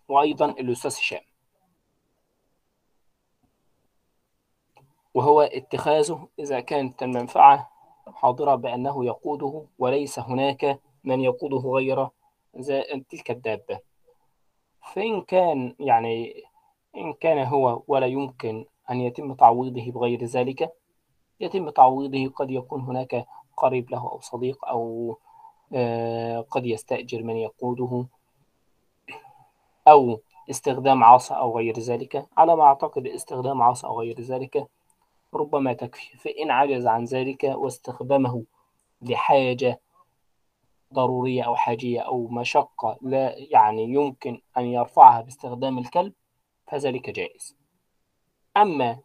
وأيضا 0.09 0.47
الأستاذ 0.47 0.91
هشام. 0.91 1.21
وهو 5.15 5.41
اتخاذه 5.41 6.29
إذا 6.39 6.61
كانت 6.61 7.03
المنفعة 7.03 7.71
حاضرة 8.15 8.55
بأنه 8.55 9.05
يقوده 9.05 9.65
وليس 9.79 10.19
هناك 10.19 10.81
من 11.05 11.21
يقوده 11.21 11.69
غير 11.69 12.09
تلك 13.11 13.31
الدابة. 13.31 13.81
فإن 14.95 15.23
كان 15.23 15.75
يعني 15.81 16.43
إن 16.97 17.13
كان 17.13 17.39
هو 17.47 17.83
ولا 17.89 18.07
يمكن 18.07 18.65
أن 18.91 19.01
يتم 19.01 19.35
تعويضه 19.35 19.91
بغير 19.91 20.25
ذلك 20.25 20.73
يتم 21.41 21.71
تعويضه 21.71 22.29
قد 22.29 22.51
يكون 22.51 22.81
هناك 22.81 23.27
قريب 23.57 23.91
له 23.91 23.99
أو 23.99 24.21
صديق 24.21 24.65
أو 24.65 25.17
آه، 25.75 26.41
قد 26.41 26.67
يستأجر 26.67 27.23
من 27.23 27.37
يقوده 27.37 28.07
أو 29.89 30.21
استخدام 30.51 31.05
عصا 31.05 31.35
أو 31.35 31.59
غير 31.59 31.79
ذلك. 31.79 32.27
على 32.37 32.57
ما 32.57 32.63
أعتقد 32.63 33.07
استخدام 33.07 33.63
عصا 33.63 33.89
أو 33.89 34.01
غير 34.01 34.21
ذلك 34.21 34.67
ربما 35.35 35.73
تكفي. 35.73 36.19
فإن 36.19 36.51
عجز 36.51 36.87
عن 36.87 37.05
ذلك 37.05 37.45
واستخدمه 37.45 38.45
لحاجة 39.03 39.81
ضرورية 40.95 41.43
أو 41.43 41.57
حاجية 41.57 42.01
أو 42.01 42.29
مشقة 42.29 42.99
لا 43.03 43.35
يعني 43.39 43.83
يمكن 43.85 44.41
أن 44.57 44.65
يرفعها 44.65 45.21
باستخدام 45.21 45.79
الكلب 45.79 46.13
فذلك 46.67 47.11
جائز. 47.11 47.57
أما 48.57 48.99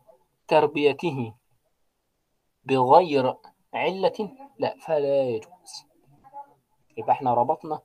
تربيته 0.48 1.34
بغير 2.66 3.36
علة 3.74 4.30
لا 4.60 4.76
فلا 4.80 5.24
يجوز. 5.30 5.86
يبقى 6.98 7.12
إحنا 7.12 7.34
ربطنا 7.34 7.80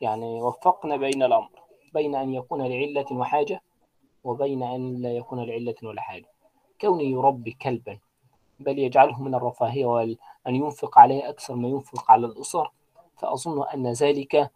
يعني 0.00 0.42
وفقنا 0.42 0.96
بين 0.96 1.22
الأمر 1.22 1.50
بين 1.94 2.14
أن 2.14 2.34
يكون 2.34 2.62
لعلة 2.62 3.06
وحاجة 3.12 3.62
وبين 4.24 4.62
أن 4.62 5.02
لا 5.02 5.16
يكون 5.16 5.44
لعلة 5.44 5.74
ولا 5.82 6.02
حاجة. 6.02 6.28
كونه 6.80 7.02
يربي 7.02 7.52
كلبا 7.52 7.98
بل 8.60 8.78
يجعله 8.78 9.22
من 9.22 9.34
الرفاهية 9.34 9.86
وأن 9.86 10.16
ينفق 10.46 10.98
عليه 10.98 11.28
أكثر 11.28 11.54
ما 11.54 11.68
ينفق 11.68 12.10
على 12.10 12.26
الأسر 12.26 12.70
فأظن 13.18 13.68
أن 13.74 13.92
ذلك 13.92 14.50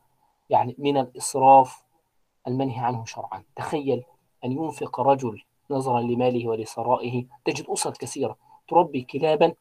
يعني 0.51 0.77
من 0.79 0.97
الإسراف 0.97 1.85
المنهي 2.47 2.79
عنه 2.79 3.05
شرعا. 3.05 3.45
تخيل 3.57 4.05
أن 4.45 4.53
ينفق 4.53 5.01
رجل 5.01 5.43
نظرا 5.71 6.01
لماله 6.01 6.49
ولثرائه 6.49 7.25
تجد 7.45 7.71
أسر 7.71 7.91
كثيرة 7.91 8.37
تربي 8.69 9.03
كلابا 9.03 9.55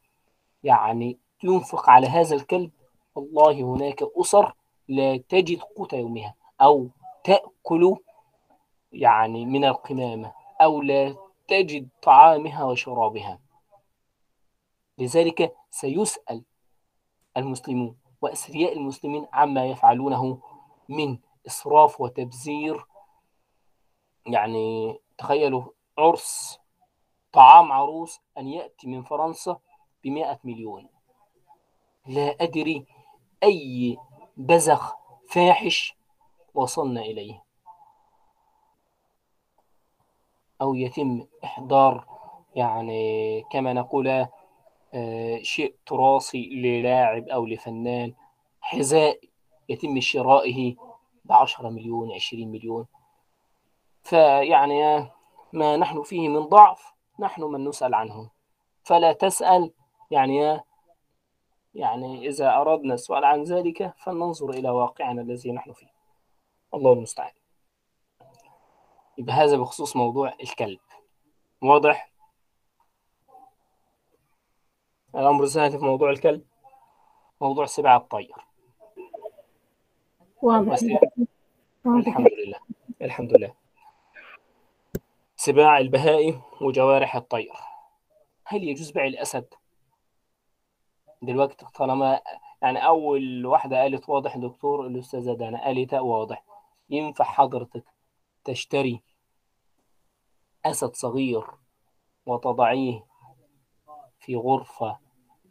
يعني 0.64 1.18
ينفق 1.44 1.90
على 1.90 2.08
هذا 2.08 2.36
الكلب 2.36 2.72
والله 3.16 3.62
هناك 3.62 4.04
أسر 4.18 4.54
لا 4.88 5.18
تجد 5.18 5.60
قوت 5.60 5.94
يومها 5.94 6.36
أو 6.62 6.90
تأكل 7.24 7.96
يعني 8.92 9.46
من 9.46 9.66
القمامة 9.66 10.34
أو 10.62 10.82
لا 10.82 11.16
تجد 11.48 11.88
طعامها 12.02 12.64
وشرابها. 12.64 13.40
لذلك 14.98 15.56
سيسأل 15.72 16.44
المسلمون 17.38 17.96
وأثرياء 18.22 18.74
المسلمين 18.74 19.28
عما 19.34 19.66
يفعلونه 19.66 20.40
من 20.90 21.18
إسراف 21.48 22.02
وتبذير 22.02 22.86
يعني 24.26 25.00
تخيلوا 25.18 25.64
عرس 25.98 26.60
طعام 27.34 27.72
عروس 27.72 28.20
أن 28.38 28.48
يأتي 28.48 28.88
من 28.88 29.04
فرنسا 29.04 29.60
بمئة 30.04 30.40
مليون. 30.44 30.90
لا 32.08 32.36
أدري 32.42 32.86
أي 33.44 33.98
بزخ 34.38 34.96
فاحش 35.30 35.96
وصلنا 36.54 37.02
إليه. 37.02 37.44
أو 40.62 40.76
يتم 40.76 41.28
إحضار 41.44 42.06
يعني 42.56 43.42
كما 43.52 43.74
نقول 43.74 44.28
شيء 45.42 45.76
تراثي 45.86 46.50
للاعب 46.50 47.28
أو 47.28 47.46
لفنان 47.46 48.14
حذاء 48.62 49.20
يتم 49.70 50.00
شرائه 50.00 50.76
بعشرة 51.26 51.70
مليون 51.70 52.12
عشرين 52.12 52.52
مليون. 52.52 52.86
فيعني 54.04 55.10
ما 55.54 55.78
نحن 55.78 56.04
فيه 56.04 56.30
من 56.30 56.40
ضعف 56.40 56.94
نحن 57.20 57.44
من 57.44 57.68
نسأل 57.68 57.94
عنه. 57.94 58.30
فلا 58.84 59.14
تسأل 59.14 59.72
يعني 60.12 60.62
يعني 61.76 62.28
إذا 62.28 62.56
أردنا 62.56 62.94
السؤال 62.94 63.26
عن 63.26 63.44
ذلك 63.44 63.94
فلننظر 63.98 64.50
إلى 64.50 64.70
واقعنا 64.70 65.22
الذي 65.22 65.52
نحن 65.52 65.74
فيه. 65.74 65.92
الله 66.74 66.94
المستعان. 66.94 67.34
يبقى 69.18 69.34
هذا 69.34 69.58
بخصوص 69.58 69.96
موضوع 69.96 70.34
الكلب. 70.42 70.80
واضح؟ 71.62 72.11
الأمر 75.16 75.44
الثاني 75.44 75.80
في 75.80 75.86
موضوع 75.86 76.10
الكلب 76.10 76.44
موضوع 77.42 77.66
سباع 77.66 77.96
الطير. 77.96 78.36
واضح. 80.42 80.78
الحمد 81.86 82.28
لله. 82.46 82.60
الحمد 83.02 83.38
لله. 83.38 83.54
سباع 85.36 85.78
البهائم 85.78 86.42
وجوارح 86.62 87.16
الطير. 87.16 87.54
هل 88.46 88.64
يجوز 88.64 88.92
بيع 88.92 89.06
الأسد؟ 89.06 89.54
دلوقتي 91.22 91.66
طالما 91.76 92.22
يعني 92.62 92.86
أول 92.86 93.46
واحدة 93.46 93.82
قالت 93.82 94.10
واضح 94.10 94.38
دكتور 94.38 94.88
الأستاذة 94.88 95.34
دانا 95.34 95.66
قالت 95.66 95.94
واضح. 95.94 96.44
ينفع 96.90 97.26
حضرتك 97.26 97.84
تشتري 98.44 99.02
أسد 100.66 100.96
صغير 100.96 101.44
وتضعيه 102.26 103.11
في 104.22 104.36
غرفة 104.36 104.98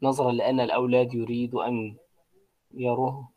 نظرا 0.03 0.33
لأن 0.33 0.61
الأولاد 0.61 1.15
يريدوا 1.15 1.67
أن 1.69 1.97
يروه. 2.75 3.29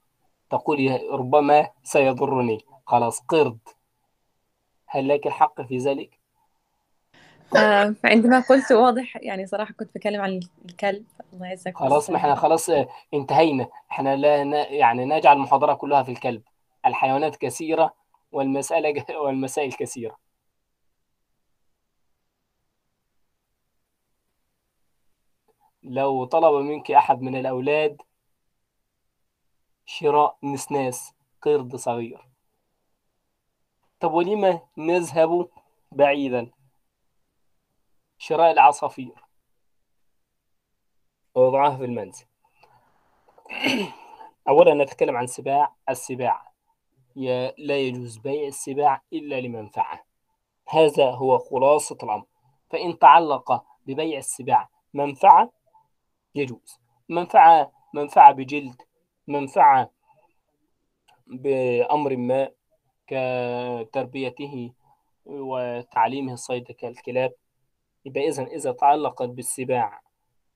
تقول 0.49 0.99
ربما 1.11 1.69
سيضرني. 1.83 2.65
خلاص 2.85 3.19
قرد. 3.19 3.57
هل 4.87 5.07
لك 5.07 5.27
الحق 5.27 5.61
في 5.61 5.77
ذلك؟ 5.77 6.19
آه، 7.55 7.95
فعندما 8.03 8.39
قلت 8.39 8.71
واضح 8.71 9.17
يعني 9.17 9.45
صراحة 9.45 9.73
كنت 9.73 9.89
بتكلم 9.89 10.21
عن 10.21 10.39
الكلب. 10.65 11.05
الله 11.33 11.47
يعزك 11.47 11.77
خلاص 11.77 12.09
ما 12.09 12.17
إحنا 12.17 12.35
خلاص 12.35 12.69
آه، 12.69 12.87
انتهينا. 13.13 13.67
إحنا 13.91 14.15
لا 14.15 14.43
ن... 14.43 14.53
يعني 14.53 15.05
نجعل 15.05 15.35
المحاضرة 15.35 15.73
كلها 15.73 16.03
في 16.03 16.11
الكلب. 16.11 16.41
الحيوانات 16.85 17.35
كثيرة 17.35 17.93
والمسألة 18.31 19.05
والمسائل 19.23 19.73
كثيرة. 19.73 20.22
لو 25.83 26.25
طلب 26.25 26.53
منك 26.53 26.91
أحد 26.91 27.21
من 27.21 27.35
الأولاد 27.35 28.01
شراء 29.85 30.37
نسناس 30.43 31.13
قرد 31.41 31.75
صغير. 31.75 32.27
طب 33.99 34.13
ولما 34.13 34.61
نذهب 34.77 35.49
بعيدا؟ 35.91 36.51
شراء 38.17 38.51
العصافير. 38.51 39.23
ووضعها 41.35 41.77
في 41.77 41.85
المنزل. 41.85 42.25
أولا 44.49 44.83
نتكلم 44.83 45.17
عن 45.17 45.27
سباع 45.27 45.75
السباع 45.89 46.53
لا 47.57 47.77
يجوز 47.77 48.17
بيع 48.17 48.47
السباع 48.47 49.01
إلا 49.13 49.41
لمنفعة. 49.41 50.03
هذا 50.69 51.11
هو 51.11 51.39
خلاصة 51.39 51.97
الأمر. 52.03 52.25
فإن 52.69 52.99
تعلق 52.99 53.63
ببيع 53.85 54.17
السباع 54.17 54.69
منفعة 54.93 55.51
يجوز. 56.35 56.79
منفعة 57.09 57.71
منفعة 57.93 58.31
بجلد 58.33 58.81
منفعة 59.27 59.91
بأمر 61.27 62.15
ما 62.15 62.49
كتربيته 63.07 64.73
وتعليمه 65.25 66.33
الصيد 66.33 66.71
كالكلاب. 66.71 67.33
يبقى 68.05 68.27
إذا 68.27 68.43
إذا 68.43 68.71
تعلقت 68.71 69.29
بالسباع 69.29 70.01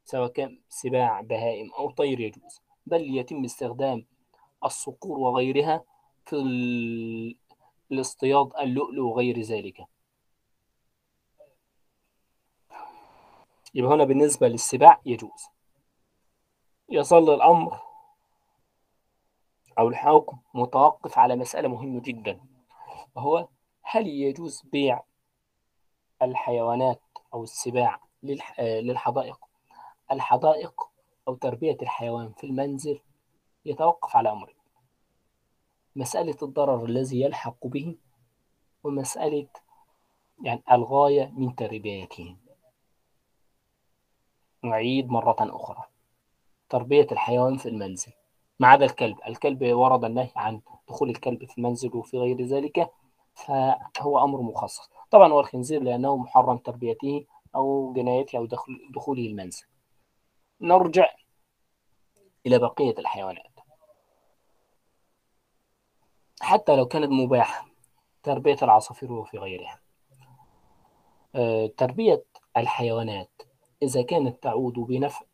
سواء 0.05 0.27
كان 0.31 0.59
سباع 0.69 1.21
بهائم 1.21 1.71
أو 1.73 1.91
طير 1.91 2.19
يجوز. 2.19 2.61
بل 2.85 3.17
يتم 3.17 3.43
استخدام 3.43 4.05
الصقور 4.65 5.19
وغيرها 5.19 5.83
في 6.25 6.35
ال- 6.35 7.35
الاصطياد 7.91 8.49
اللؤلؤ 8.59 9.03
وغير 9.03 9.39
ذلك. 9.41 9.85
يبقى 13.75 13.91
هنا 13.93 14.03
بالنسبة 14.03 14.47
للسباع 14.47 15.01
يجوز. 15.05 15.56
يظل 16.89 17.33
الأمر 17.33 17.79
أو 19.79 19.87
الحكم 19.87 20.37
متوقف 20.53 21.17
على 21.17 21.35
مسألة 21.35 21.67
مهمة 21.67 22.01
جدا 22.01 22.41
وهو 23.15 23.47
هل 23.81 24.07
يجوز 24.07 24.61
بيع 24.61 25.03
الحيوانات 26.21 27.01
أو 27.33 27.43
السباع 27.43 27.99
للح- 28.23 28.59
للحدائق؟ 28.59 29.39
الحدائق 30.11 30.89
أو 31.27 31.35
تربية 31.35 31.77
الحيوان 31.81 32.31
في 32.31 32.43
المنزل 32.43 32.99
يتوقف 33.65 34.15
على 34.15 34.31
أمرين 34.31 34.55
مسألة 35.95 36.37
الضرر 36.41 36.85
الذي 36.85 37.21
يلحق 37.21 37.67
به 37.67 37.97
ومسألة 38.83 39.47
يعني 40.43 40.63
الغاية 40.71 41.31
من 41.37 41.55
تربيته. 41.55 42.35
نعيد 44.63 45.09
مرة 45.09 45.35
أخرى. 45.39 45.83
تربية 46.69 47.07
الحيوان 47.11 47.57
في 47.57 47.69
المنزل. 47.69 48.11
ما 48.59 48.67
عدا 48.67 48.85
الكلب 48.85 49.17
الكلب 49.27 49.63
ورد 49.63 50.03
النهي 50.05 50.31
عن 50.35 50.61
دخول 50.89 51.09
الكلب 51.09 51.45
في 51.45 51.57
المنزل 51.57 51.95
وفي 51.95 52.17
غير 52.17 52.41
ذلك 52.41 52.89
فهو 53.33 54.23
أمر 54.23 54.41
مخصص. 54.41 54.89
طبعا 55.11 55.33
هو 55.33 55.39
الخنزير 55.39 55.83
لأنه 55.83 56.17
محرم 56.17 56.57
تربيته 56.57 57.25
أو 57.55 57.93
جنايته 57.93 58.37
أو 58.37 58.47
دخوله 58.93 59.27
المنزل. 59.27 59.65
نرجع 60.61 61.07
إلى 62.45 62.59
بقية 62.59 62.95
الحيوانات. 62.99 63.59
حتى 66.41 66.75
لو 66.75 66.85
كانت 66.85 67.11
مباحة 67.11 67.67
تربية 68.23 68.57
العصافير 68.61 69.11
وفي 69.11 69.37
غيرها. 69.37 69.79
آه، 71.35 71.67
تربية 71.77 72.23
الحيوانات 72.57 73.41
إذا 73.81 74.01
كانت 74.01 74.43
تعود 74.43 74.73
بنفع 74.73 75.25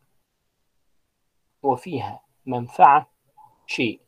وفيها 1.64 2.22
منفعة 2.46 3.08
شيء 3.68 4.02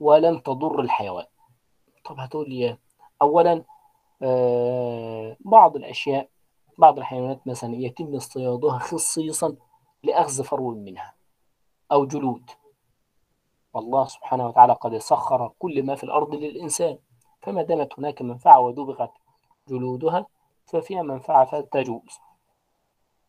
ولم 0.00 0.38
تضر 0.38 0.80
الحيوان. 0.80 1.26
طب 2.04 2.20
هتقول 2.20 2.50
لي 2.50 2.78
أولا 3.22 3.64
آه، 4.22 5.36
بعض 5.40 5.76
الأشياء 5.76 6.28
بعض 6.78 6.98
الحيوانات 6.98 7.46
مثلا 7.46 7.74
يتم 7.76 8.14
اصطيادها 8.14 8.78
خصيصا 8.78 9.56
لأخذ 10.02 10.44
فرو 10.44 10.74
منها 10.74 11.14
أو 11.92 12.06
جلود. 12.06 12.50
والله 13.74 14.04
سبحانه 14.04 14.46
وتعالى 14.46 14.72
قد 14.72 14.98
سخر 14.98 15.52
كل 15.58 15.82
ما 15.82 15.94
في 15.94 16.04
الأرض 16.04 16.34
للإنسان. 16.34 16.98
فما 17.42 17.62
دامت 17.62 17.98
هناك 17.98 18.22
منفعة 18.22 18.60
ودبغت 18.60 19.12
جلودها 19.68 20.26
ففيها 20.66 21.02
منفعة 21.02 21.44
فتجوز 21.44 22.18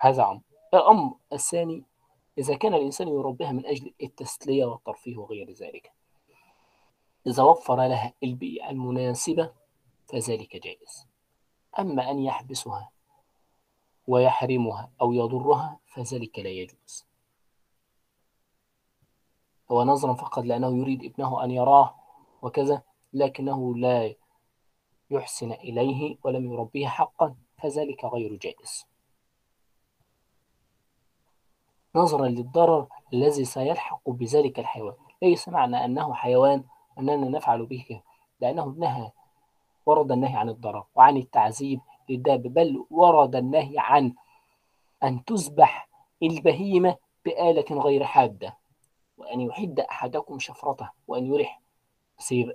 هذا 0.01 0.23
أمر. 0.23 0.41
الأمر 0.73 1.13
الثاني 1.33 1.88
إذا 2.39 2.55
كان 2.55 2.73
الإنسان 2.73 3.07
يربيها 3.07 3.51
من 3.51 3.65
أجل 3.65 3.93
التسلية 4.03 4.65
والترفيه 4.65 5.17
وغير 5.17 5.51
ذلك. 5.51 5.91
إذا 7.27 7.43
وفر 7.43 7.75
لها 7.75 8.13
البيئة 8.23 8.69
المناسبة 8.69 9.53
فذلك 10.07 10.55
جائز. 10.55 11.07
أما 11.79 12.11
أن 12.11 12.19
يحبسها 12.19 12.89
ويحرمها 14.07 14.91
أو 15.01 15.13
يضرها 15.13 15.79
فذلك 15.87 16.39
لا 16.39 16.49
يجوز. 16.49 17.05
هو 19.71 19.83
نظرا 19.83 20.13
فقط 20.13 20.43
لأنه 20.43 20.77
يريد 20.77 21.03
ابنه 21.03 21.43
أن 21.43 21.51
يراه 21.51 21.95
وكذا 22.41 22.81
لكنه 23.13 23.75
لا 23.75 24.15
يحسن 25.11 25.51
إليه 25.51 26.17
ولم 26.23 26.53
يربيه 26.53 26.87
حقا 26.87 27.35
فذلك 27.57 28.05
غير 28.05 28.35
جائز. 28.35 28.88
نظرا 31.95 32.27
للضرر 32.27 32.87
الذي 33.13 33.45
سيلحق 33.45 34.09
بذلك 34.09 34.59
الحيوان. 34.59 34.93
ليس 35.21 35.49
معنى 35.49 35.85
أنه 35.85 36.13
حيوان 36.13 36.63
أننا 36.99 37.29
نفعل 37.29 37.65
به 37.65 37.85
كده 37.89 38.03
لأنه 38.41 38.75
نهى 38.77 39.11
ورد 39.85 40.11
النهي 40.11 40.35
عن 40.35 40.49
الضرر 40.49 40.83
وعن 40.95 41.17
التعذيب 41.17 41.81
للدابة 42.09 42.49
بل 42.49 42.85
ورد 42.89 43.35
النهي 43.35 43.73
عن 43.77 44.13
أن 45.03 45.25
تذبح 45.25 45.89
البهيمة 46.23 46.95
بآلة 47.25 47.81
غير 47.81 48.03
حادة 48.03 48.57
وأن 49.17 49.41
يحد 49.41 49.79
أحدكم 49.79 50.39
شفرته 50.39 50.89
وأن 51.07 51.25
يرح 51.25 51.61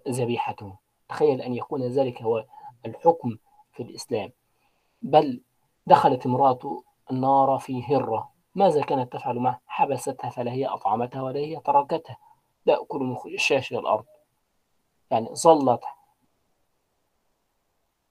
ذبيحته. 0.09 0.76
تخيل 1.09 1.41
أن 1.43 1.55
يكون 1.55 1.82
ذلك 1.82 2.22
هو 2.22 2.45
الحكم 2.87 3.37
في 3.72 3.82
الإسلام. 3.82 4.32
بل 5.03 5.41
دخلت 5.87 6.26
امرأة 6.26 6.82
النار 7.11 7.59
في 7.59 7.82
هرة. 7.85 8.34
ماذا 8.55 8.82
كانت 8.82 9.12
تفعل 9.12 9.38
معه؟ 9.38 9.61
حبستها 9.66 10.30
فلا 10.30 10.52
هي 10.52 10.66
أطعمتها 10.66 11.22
ولا 11.22 11.40
هي 11.40 11.61
تركتها. 11.61 12.16
تأكل 12.66 12.98
من 12.98 13.16
خشاش 13.16 13.72
الأرض. 13.72 14.05
يعني 15.11 15.28
ظلت 15.34 15.84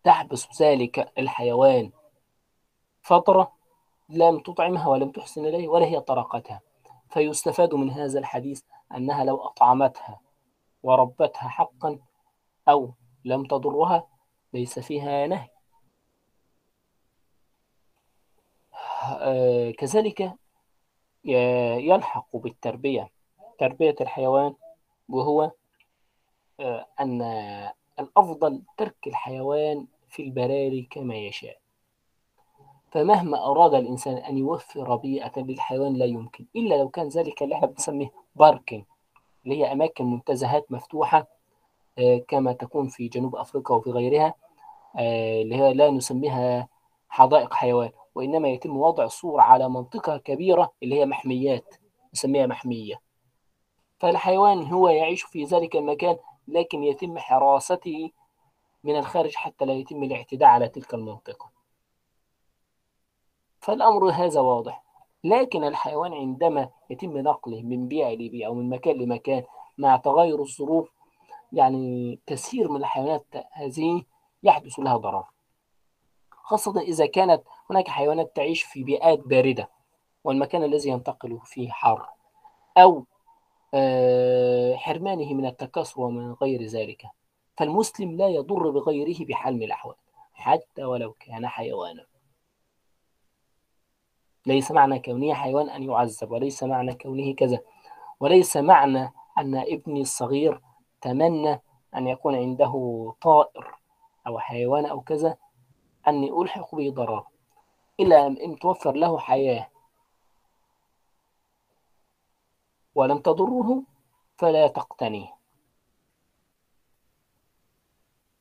تحبس 0.04 0.62
ذلك 0.62 1.14
الحيوان 1.18 1.92
فترة 3.02 3.54
لم 4.10 4.40
تطعمها 4.40 4.88
ولم 4.88 5.12
تحسن 5.12 5.46
إليه 5.46 5.68
ولا 5.68 5.86
هي 5.86 6.02
تركتها. 6.02 6.62
فيستفاد 7.10 7.74
من 7.74 7.90
هذا 7.90 8.20
الحديث 8.20 8.62
أنها 8.96 9.24
لو 9.24 9.38
أطعمتها 9.38 10.20
وربتها 10.84 11.48
حقا 11.48 12.00
أو 12.70 12.94
لم 13.26 13.46
تضرها 13.46 14.08
ليس 14.54 14.80
فيها 14.80 15.28
نهي 15.28 15.50
آه، 18.74 18.93
كذلك 19.78 20.22
ي- 21.26 21.88
يلحق 21.90 22.36
بالتربية. 22.36 23.10
تربية 23.60 23.96
الحيوان 24.02 24.54
وهو 25.10 25.52
آه، 26.60 26.86
أن 27.00 27.22
الأفضل 28.00 28.62
ترك 28.78 29.08
الحيوان 29.08 29.88
في 30.10 30.24
البراري 30.24 30.88
كما 30.92 31.16
يشاء. 31.16 31.58
فمهما 32.92 33.46
أراد 33.52 33.74
الإنسان 33.74 34.18
أن 34.18 34.38
يوفر 34.38 34.96
بيئة 34.96 35.32
للحيوان 35.40 35.94
لا 35.94 36.06
يمكن 36.06 36.46
إلا 36.56 36.76
لو 36.76 36.90
كان 36.90 37.08
ذلك 37.08 37.44
اللي 37.44 37.56
إحنا 37.56 37.68
بنسميه 37.68 38.12
باركينج 38.36 38.84
اللي 39.46 39.58
هي 39.58 39.72
أماكن 39.72 40.06
منتزهات 40.06 40.72
مفتوحة 40.72 41.28
آه، 42.00 42.18
كما 42.28 42.54
تكون 42.54 42.88
في 42.88 43.08
جنوب 43.08 43.36
أفريقيا 43.36 43.76
وفي 43.76 43.92
غيرها 43.92 44.34
آه، 44.98 45.42
اللي 45.42 45.56
هي 45.56 45.74
لا 45.74 45.92
نسميها 45.92 46.68
حدائق 47.10 47.54
حيوان. 47.54 47.92
وإنما 48.16 48.50
يتم 48.50 48.78
وضع 48.78 49.08
صور 49.08 49.42
على 49.42 49.70
منطقة 49.70 50.18
كبيرة 50.18 50.74
اللي 50.84 51.00
هي 51.00 51.06
محميات 51.06 51.76
نسميها 52.14 52.46
محمية. 52.46 53.02
فالحيوان 54.00 54.64
هو 54.64 54.90
يعيش 54.90 55.24
في 55.24 55.44
ذلك 55.44 55.76
المكان 55.76 56.18
لكن 56.48 56.84
يتم 56.84 57.18
حراسته 57.18 58.12
من 58.84 58.98
الخارج 58.98 59.36
حتى 59.36 59.66
لا 59.66 59.74
يتم 59.74 60.04
الاعتداء 60.04 60.50
على 60.50 60.70
تلك 60.70 60.94
المنطقة. 60.94 61.50
فالأمر 63.60 64.10
هذا 64.10 64.40
واضح. 64.40 64.84
لكن 65.24 65.64
الحيوان 65.64 66.14
عندما 66.14 66.70
يتم 66.90 67.18
نقله 67.18 67.62
من 67.62 67.88
بيئة 67.88 68.14
لبيئة 68.14 68.48
أو 68.48 68.54
من 68.54 68.70
مكان 68.70 68.96
لمكان 68.96 69.44
مع 69.78 69.98
تغير 69.98 70.42
الظروف 70.42 70.90
يعني 71.52 72.20
كثير 72.28 72.72
من 72.72 72.76
الحيوانات 72.76 73.26
هذه 73.52 74.04
يحدث 74.44 74.80
لها 74.80 74.98
ضرر. 74.98 75.33
خاصة 76.44 76.82
إذا 76.82 77.06
كانت 77.06 77.44
هناك 77.70 77.88
حيوانات 77.88 78.36
تعيش 78.36 78.64
في 78.64 78.84
بيئات 78.84 79.20
باردة 79.20 79.70
والمكان 80.24 80.64
الذي 80.64 80.90
ينتقل 80.90 81.40
فيه 81.46 81.70
حار 81.70 82.10
أو 82.78 83.06
آه، 83.74 84.76
حرمانه 84.76 85.34
من 85.34 85.46
التكاثر 85.46 86.02
ومن 86.02 86.34
غير 86.34 86.64
ذلك 86.64 87.06
فالمسلم 87.58 88.18
لا 88.18 88.28
يضر 88.28 88.70
بغيره 88.70 89.26
بحال 89.26 89.64
الأحوال 89.64 89.96
حتى 90.34 90.84
ولو 90.84 91.14
كان 91.14 91.48
حيوانا. 91.48 92.06
ليس 94.46 94.72
معنى 94.72 95.00
كونه 95.00 95.34
حيوان 95.34 95.70
أن 95.70 95.84
يعذب 95.84 96.32
وليس 96.32 96.64
معنى 96.64 96.94
كونه 96.94 97.34
كذا 97.34 97.60
وليس 98.20 98.58
معنى 98.58 99.14
أن 99.38 99.56
ابني 99.56 100.02
الصغير 100.02 100.62
تمنى 101.02 101.62
أن 101.96 102.08
يكون 102.08 102.36
عنده 102.36 102.74
طائر 103.22 103.76
أو 104.28 104.40
حيوان 104.40 104.86
أو 104.86 105.02
كذا 105.02 105.38
أني 106.08 106.32
ألحق 106.42 106.76
به 106.76 106.90
ضرر 106.90 107.28
إلا 108.00 108.28
أن 108.28 108.60
توفر 108.60 108.92
له 108.92 109.20
حياة. 109.20 109.70
ولم 112.96 113.18
تضره 113.18 113.84
فلا 114.38 114.68
تقتنيه 114.68 115.36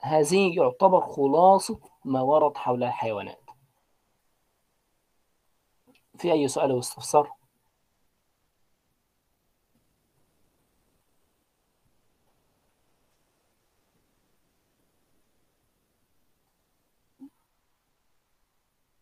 هذه 0.01 0.56
يعتبر 0.56 1.01
خلاصة 1.01 1.80
ما 2.05 2.20
ورد 2.20 2.56
حول 2.56 2.84
الحيوانات. 2.84 3.43
في 6.18 6.32
أي 6.32 6.48
سؤال 6.48 6.70
أو 6.70 6.78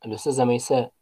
الأستاذة 0.07 0.45
ميساء. 0.45 0.93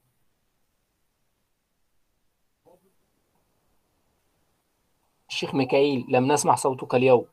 الشيخ 5.29 5.55
ميكائيل 5.55 6.07
لم 6.09 6.33
نسمع 6.33 6.55
صوتك 6.55 6.95
اليوم. 6.95 7.27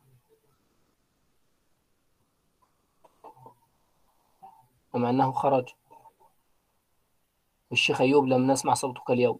أم 4.95 5.05
أنه 5.05 5.31
خرج. 5.31 5.69
والشيخ 7.71 8.01
أيوب 8.01 8.25
لم 8.25 8.51
نسمع 8.51 8.73
صوتك 8.73 9.09
اليوم. 9.11 9.39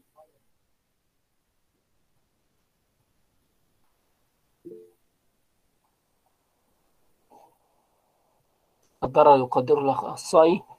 الضرر 9.03 9.37
يقدره 9.39 9.79
الأخصائي. 9.79 10.74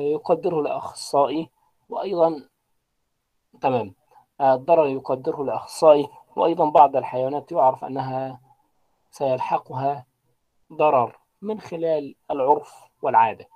يقدره 0.00 0.60
الأخصائي 0.60 1.50
وأيضا 1.88 2.48
تمام. 3.60 3.94
آه، 4.40 4.54
الضرر 4.54 4.86
يقدره 4.86 5.42
الأخصائي 5.42 6.08
وأيضا 6.36 6.70
بعض 6.70 6.96
الحيوانات 6.96 7.52
يعرف 7.52 7.84
أنها 7.84 8.40
سيلحقها 9.10 10.06
ضرر 10.72 11.18
من 11.42 11.60
خلال 11.60 12.14
العرف 12.30 12.74
والعادة. 13.02 13.48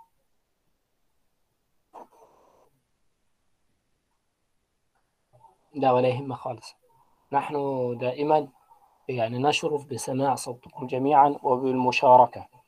لا 5.75 5.93
ولا 5.93 6.09
يهم 6.09 6.35
خالص. 6.35 6.75
نحن 7.33 7.57
دائما 8.01 8.49
يعني 9.09 9.39
نشرف 9.39 9.85
بسماع 9.87 10.35
صوتكم 10.35 10.87
جميعا 10.87 11.39
وبالمشاركة. 11.43 12.62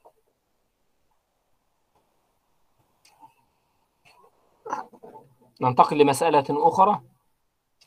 ننتقل 5.60 5.98
لمسألة 5.98 6.44
أخرى؟ 6.50 7.02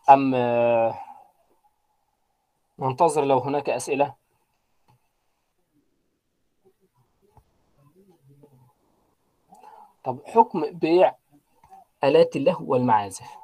أم 0.10 0.36
آه، 0.36 1.00
ننتظر 2.80 3.26
لو 3.26 3.38
هناك 3.38 3.70
أسئلة؟ 3.70 4.16
طب 10.04 10.20
حكم 10.26 10.72
بيع 10.72 11.16
آلات 12.04 12.36
اللهو 12.36 12.72
والمعازف. 12.72 13.38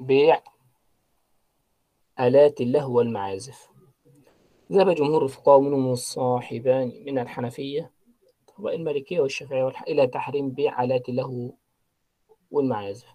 بيع 0.00 0.42
آلات 2.20 2.60
اللهو 2.60 2.98
والمعازف. 2.98 3.70
ذهب 4.72 4.90
جمهور 4.90 5.24
الفقهاء 5.24 5.60
منهم 5.60 5.92
الصاحبان 5.92 7.04
من 7.06 7.18
الحنفية 7.18 7.93
والمالكية 8.58 9.20
والشافعية 9.20 9.68
إلى 9.88 10.06
تحريم 10.06 10.50
بيع 10.50 10.82
آلات 10.84 11.08
اللهو 11.08 11.50
والمعازف. 12.50 13.08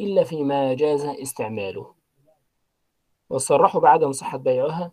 إلا 0.00 0.24
فيما 0.24 0.74
جاز 0.74 1.04
استعماله. 1.04 1.94
وصرحوا 3.30 3.80
بعدم 3.80 4.12
صحة 4.12 4.38
بيعها. 4.38 4.92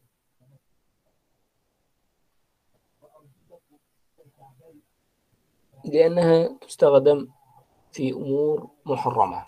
لأنها 5.86 6.58
تستخدم 6.62 7.28
في 7.92 8.12
أمور 8.12 8.70
محرمة. 8.86 9.46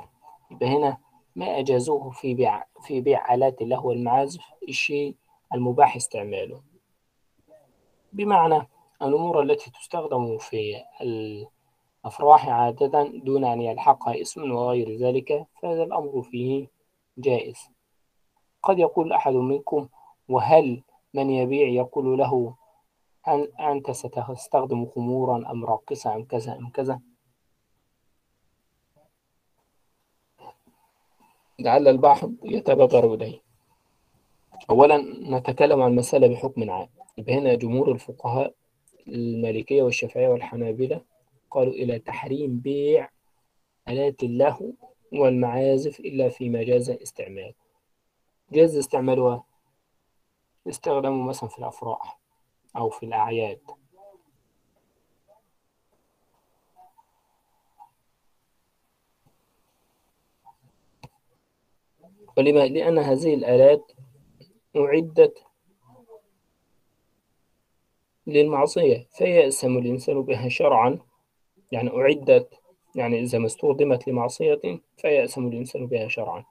يبقى 0.52 0.68
هنا 0.78 0.98
ما 1.36 1.60
أجازوه 1.60 2.10
في 2.12 2.34
بيع 2.34 2.66
في 2.82 3.02
بيع 3.02 3.34
آلات 3.34 3.62
اللهو 3.62 3.90
والمعازف 3.90 4.42
الشيء 4.70 5.16
المباح 5.54 5.96
استعماله. 5.96 6.62
بمعنى 8.14 8.68
الأمور 9.02 9.42
التي 9.42 9.72
تستخدم 9.72 10.38
في 10.38 10.84
الأفراح 11.02 12.50
عادة 12.50 13.04
دون 13.04 13.46
أن 13.46 13.62
يلحقها 13.62 14.22
اسم 14.22 14.52
وغير 14.52 14.98
ذلك 14.98 15.46
فهذا 15.62 15.84
الأمر 15.84 16.22
فيه 16.22 16.68
جائز. 17.18 17.58
قد 18.64 18.80
يقول 18.80 19.14
أحد 19.14 19.34
منكم 19.34 19.88
وهل 20.30 20.84
من 21.14 21.30
يبيع 21.30 21.68
يقول 21.68 22.18
له 22.18 22.56
هل 23.24 23.52
أنت 23.60 23.92
ستستخدم 23.92 24.86
خمورا 24.86 25.52
أم 25.52 25.66
راقصة 25.66 26.16
أم 26.16 26.24
كذا 26.26 26.58
أم 26.58 26.70
كذا؟ 26.70 27.00
لعل 31.60 31.88
البعض 31.88 32.32
يتبادر 32.44 33.14
إليه. 33.14 33.42
أولا 34.70 34.98
نتكلم 35.38 35.82
عن 35.82 35.96
مسألة 35.96 36.28
بحكم 36.28 36.70
عام. 36.72 36.90
هنا 37.30 37.54
جمهور 37.54 37.92
الفقهاء 37.92 38.54
المالكية 39.08 39.84
والشافعية 39.84 40.28
والحنابلة 40.28 41.02
قالوا 41.52 41.74
إلى 41.74 42.00
تحريم 42.00 42.60
بيع 42.60 43.10
آلات 43.90 44.24
اللهو 44.24 44.72
والمعازف 45.14 46.00
إلا 46.00 46.30
فيما 46.30 46.64
جاز 46.64 46.90
استعماله 46.90 47.54
جاز 48.52 48.78
استعمالها 48.78 49.44
استخدامه 50.68 51.24
مثلا 51.28 51.50
في 51.50 51.60
الأفراح 51.60 52.20
أو 52.78 52.90
في 52.90 53.06
الأعياد. 53.06 53.60
ولما 62.38 62.60
لأن 62.60 63.00
هذه 63.00 63.34
الآلات 63.34 63.92
أعدت 64.76 65.44
للمعصية 68.32 69.08
فيأسم 69.18 69.78
الإنسان 69.78 70.22
بها 70.22 70.50
شرعا 70.50 71.00
يعني 71.72 71.90
أعدت 71.90 72.60
يعني 72.96 73.20
إذا 73.20 73.38
ما 73.40 73.46
استخدمت 73.46 74.08
لمعصية 74.08 74.62
فيأسم 74.98 75.48
الإنسان 75.48 75.88
بها 75.88 76.08
شرعا. 76.08 76.46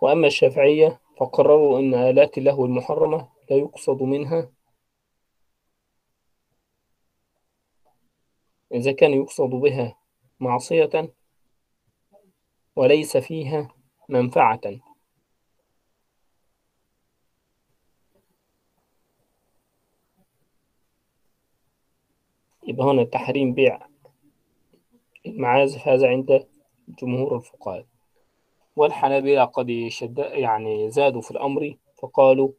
وأما 0.00 0.26
الشافعية 0.26 1.00
فقرروا 1.20 1.78
أن 1.78 1.94
آلات 1.94 2.38
اللهو 2.38 2.64
المحرمة 2.64 3.28
لا 3.50 3.56
يقصد 3.56 4.02
منها. 4.02 4.52
إذا 8.74 8.92
كان 8.92 9.14
يقصد 9.14 9.50
بها 9.50 9.98
معصية 10.40 11.14
وليس 12.76 13.16
فيها 13.16 13.68
منفعة. 14.08 14.60
يبقى 22.66 22.86
هنا 22.86 23.04
تحريم 23.04 23.54
بيع 23.54 23.86
المعازف 25.26 25.88
هذا 25.88 26.08
عند 26.08 26.46
جمهور 26.88 27.36
الفقهاء. 27.36 27.86
والحنابلة 28.76 29.44
قد 29.44 29.86
شد 29.88 30.18
يعني 30.18 30.90
زادوا 30.90 31.20
في 31.20 31.30
الأمر 31.30 31.76
فقالوا 31.96 32.50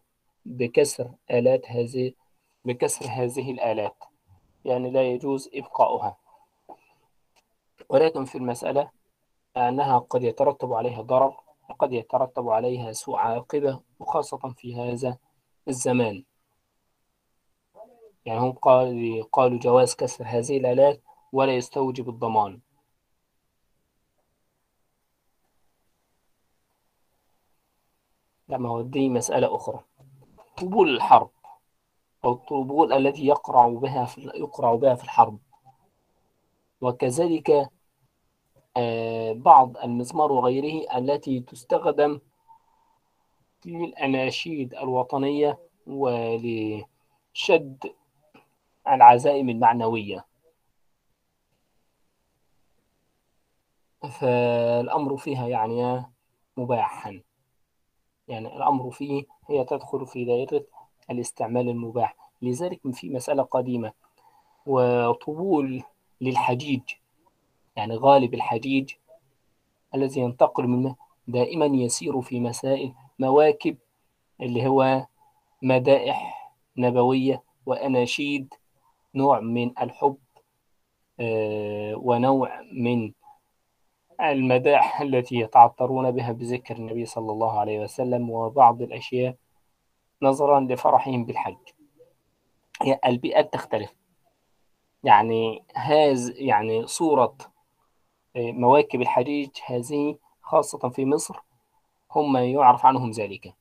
بكسر 0.46 1.12
آلات 1.32 1.72
هذه 1.72 2.14
بكسر 2.66 3.06
هذه 3.06 3.52
الآلات 3.52 4.04
يعني 4.66 4.92
لا 4.92 5.12
يجوز 5.12 5.50
إبقاؤها. 5.54 6.18
ولكن 7.90 8.26
في 8.26 8.38
المسألة 8.38 8.92
أنها 9.58 10.00
قد 10.00 10.24
يترتب 10.24 10.74
عليها 10.74 11.02
ضرر 11.02 11.34
وقد 11.70 11.94
يترتب 11.94 12.50
عليها 12.50 12.92
سوء 12.92 13.16
عاقبة 13.16 13.80
وخاصة 14.00 14.38
في 14.58 14.76
هذا 14.76 15.18
الزمان. 15.68 16.24
يعني 18.28 18.40
هم 18.40 18.52
قال 18.52 19.24
قالوا 19.32 19.60
جواز 19.60 19.96
كسر 19.96 20.26
هذه 20.28 20.58
الآلات 20.58 21.02
ولا 21.32 21.56
يستوجب 21.56 22.10
الضمان. 22.10 22.60
لا 28.48 28.58
ما 28.58 28.70
هو 28.70 28.82
دي 28.82 29.10
مسألة 29.10 29.56
أخرى. 29.56 29.84
طبول 30.58 30.90
الحرب 30.96 31.30
أو 32.26 32.32
الطبول 32.32 32.94
التي 32.94 33.26
يقرع 33.26 33.68
بها 33.68 34.06
في 34.06 34.32
يقرع 34.36 34.76
بها 34.76 34.96
في 34.96 35.04
الحرب. 35.04 35.40
وكذلك 36.82 37.70
بعض 39.36 39.78
المزمار 39.78 40.32
وغيره 40.32 40.98
التي 40.98 41.40
تستخدم 41.40 42.20
في 43.62 43.70
الأناشيد 43.70 44.74
الوطنية 44.76 45.60
ولشد 45.88 46.88
العزائم 48.96 49.50
المعنوية. 49.50 50.26
فالأمر 54.20 55.18
فيها 55.18 55.48
يعني 55.48 56.06
مباحا. 56.58 57.22
يعني 58.28 58.56
الأمر 58.58 58.92
فيه 58.92 59.24
هي 59.50 59.64
تدخل 59.66 60.08
في 60.08 60.26
دائرة 60.26 60.66
الاستعمال 61.10 61.70
المباح. 61.70 62.16
لذلك 62.42 62.82
في 62.94 63.10
مسألة 63.10 63.44
قديمة 63.44 63.94
وطبول 64.66 65.84
للحجيج 66.22 66.82
يعني 67.76 67.96
غالب 67.96 68.34
الحجيج 68.34 68.94
الذي 69.96 70.22
ينتقل 70.22 70.68
منه 70.68 70.96
دائما 71.28 71.66
يسير 71.66 72.22
في 72.22 72.40
مسائل 72.40 72.94
مواكب 73.20 73.78
اللي 74.42 74.68
هو 74.68 75.06
مدائح 75.62 76.52
نبوية 76.78 77.44
وأناشيد 77.66 78.54
نوع 79.16 79.40
من 79.40 79.80
الحب 79.80 80.18
ونوع 81.96 82.62
من 82.74 83.14
المداح 84.22 85.02
التي 85.08 85.36
يتعطرون 85.36 86.12
بها 86.12 86.32
بذكر 86.32 86.76
النبي 86.76 87.06
صلى 87.06 87.32
الله 87.32 87.60
عليه 87.60 87.80
وسلم 87.80 88.30
وبعض 88.30 88.82
الأشياء 88.82 89.36
نظرا 90.22 90.60
لفرحهم 90.60 91.26
بالحج. 91.26 91.58
البيئات 93.06 93.54
تختلف 93.54 93.96
يعني 95.04 95.64
هذا 95.76 96.34
يعني 96.36 96.88
صورة 96.88 97.38
مواكب 98.36 99.02
الحجيج 99.02 99.50
هذه 99.66 100.18
خاصة 100.42 100.90
في 100.90 101.06
مصر 101.06 101.36
هم 102.12 102.38
يعرف 102.38 102.86
عنهم 102.86 103.12
ذلك. 103.12 103.54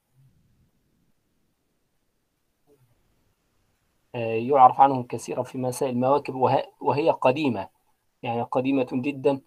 يعرف 4.17 4.81
عنهم 4.81 5.03
كثيرا 5.03 5.43
في 5.43 5.59
مسائل 5.59 5.93
المواكب 5.93 6.35
وهي 6.81 7.11
قديمة 7.11 7.69
يعني 8.23 8.43
قديمة 8.43 8.89
جدا 8.93 9.41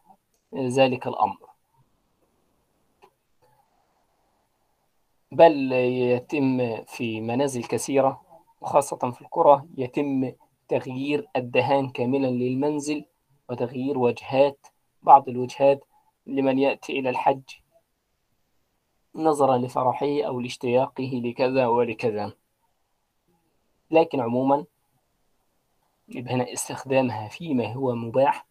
ذلك 0.56 1.08
الأمر. 1.08 1.38
بل 5.32 5.72
يتم 5.72 6.84
في 6.84 7.22
منازل 7.22 7.64
كثيرة 7.64 8.22
وخاصة 8.62 9.12
في 9.12 9.22
القرى 9.22 9.64
يتم 9.78 10.32
تغيير 10.68 11.28
الدهان 11.36 11.90
كاملا 11.90 12.28
للمنزل 12.28 13.06
وتغيير 13.50 13.98
وجهات 13.98 14.68
بعض 15.04 15.30
الوجهات 15.30 15.86
لمن 16.28 16.60
يأتي 16.60 17.00
إلى 17.00 17.10
الحج 17.10 17.42
نظرا 19.16 19.58
لفرحه 19.58 20.24
أو 20.26 20.40
لاشتياقه 20.40 21.22
لكذا 21.24 21.68
ولكذا. 21.68 22.34
لكن 23.92 24.20
عموما 24.20 24.66
يبقى 26.10 26.34
هنا 26.34 26.54
استخدامها 26.54 27.28
فيما 27.28 27.74
هو 27.74 27.96
مباح 27.96 28.46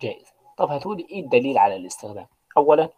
جائز. 0.00 0.26
طب 0.56 0.70
هتقولي 0.70 1.06
إيه 1.10 1.20
الدليل 1.24 1.58
على 1.58 1.76
الاستخدام؟ 1.76 2.26
اولا 2.56 2.88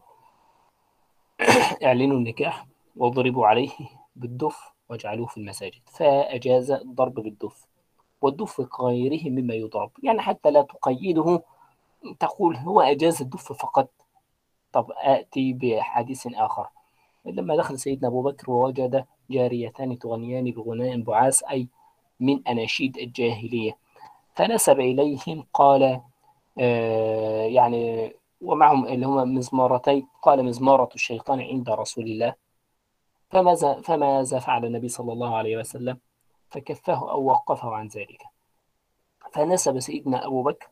اعلنوا 1.85 2.17
النكاح 2.17 2.67
واضربوا 2.97 3.47
عليه 3.47 3.71
بالدف 4.17 4.73
واجعلوه 4.89 5.27
في 5.27 5.37
المساجد. 5.37 5.81
فأجاز 5.89 6.71
الضرب 6.71 7.15
بالدف 7.15 7.67
والدف 8.21 8.61
كغيره 8.61 9.31
مما 9.31 9.55
يضرب. 9.55 9.91
يعني 10.03 10.21
حتى 10.21 10.51
لا 10.51 10.63
تقيده 10.63 11.43
تقول 12.21 12.57
هو 12.57 12.81
أجاز 12.81 13.23
الدف 13.23 13.53
فقط. 13.53 13.91
طب 14.73 14.93
آتي 14.97 15.53
بحديث 15.53 16.27
آخر. 16.27 16.69
لما 17.25 17.57
دخل 17.57 17.79
سيدنا 17.79 18.09
أبو 18.09 18.23
بكر 18.23 18.51
ووجد 18.51 19.05
جاريتان 19.31 19.99
تغنيان 19.99 20.51
بغناء 20.51 21.01
بعاث 21.01 21.43
أي 21.43 21.69
من 22.21 22.49
أناشيد 22.49 22.99
الجاهلية. 22.99 23.77
فنسب 24.35 24.81
إليهم 24.81 25.47
قال 25.55 26.01
آه 26.59 27.45
يعني 27.45 28.13
ومعهم 28.41 28.87
اللي 28.87 29.07
هما 29.07 29.25
مزمارتين 29.25 30.09
قال 30.23 30.45
مزمارة 30.45 30.89
الشيطان 30.95 31.41
عند 31.41 31.71
رسول 31.71 32.05
الله. 32.05 32.35
فماذا 33.31 33.81
فماذا 33.81 34.39
فعل 34.39 34.65
النبي 34.65 34.89
صلى 34.89 35.13
الله 35.13 35.37
عليه 35.37 35.57
وسلم؟ 35.57 35.99
فكفه 36.51 37.11
أو 37.11 37.25
وقفه 37.25 37.71
عن 37.71 37.87
ذلك. 37.89 38.23
فنسب 39.33 39.81
سيدنا 39.81 40.27
أبو 40.27 40.43
بكر 40.43 40.69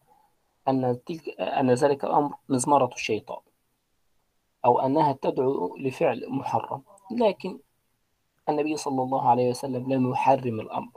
أن 0.68 0.98
أن 1.40 1.70
ذلك 1.70 2.04
الأمر 2.04 2.34
مزمرة 2.48 2.90
الشيطان. 2.94 3.40
أو 4.64 4.80
أنها 4.80 5.12
تدعو 5.12 5.76
لفعل 5.76 6.26
محرم 6.28 6.82
لكن 7.10 7.58
النبي 8.48 8.76
صلى 8.76 9.02
الله 9.02 9.28
عليه 9.28 9.50
وسلم 9.50 9.92
لم 9.92 10.10
يحرم 10.10 10.60
الأمر. 10.60 10.90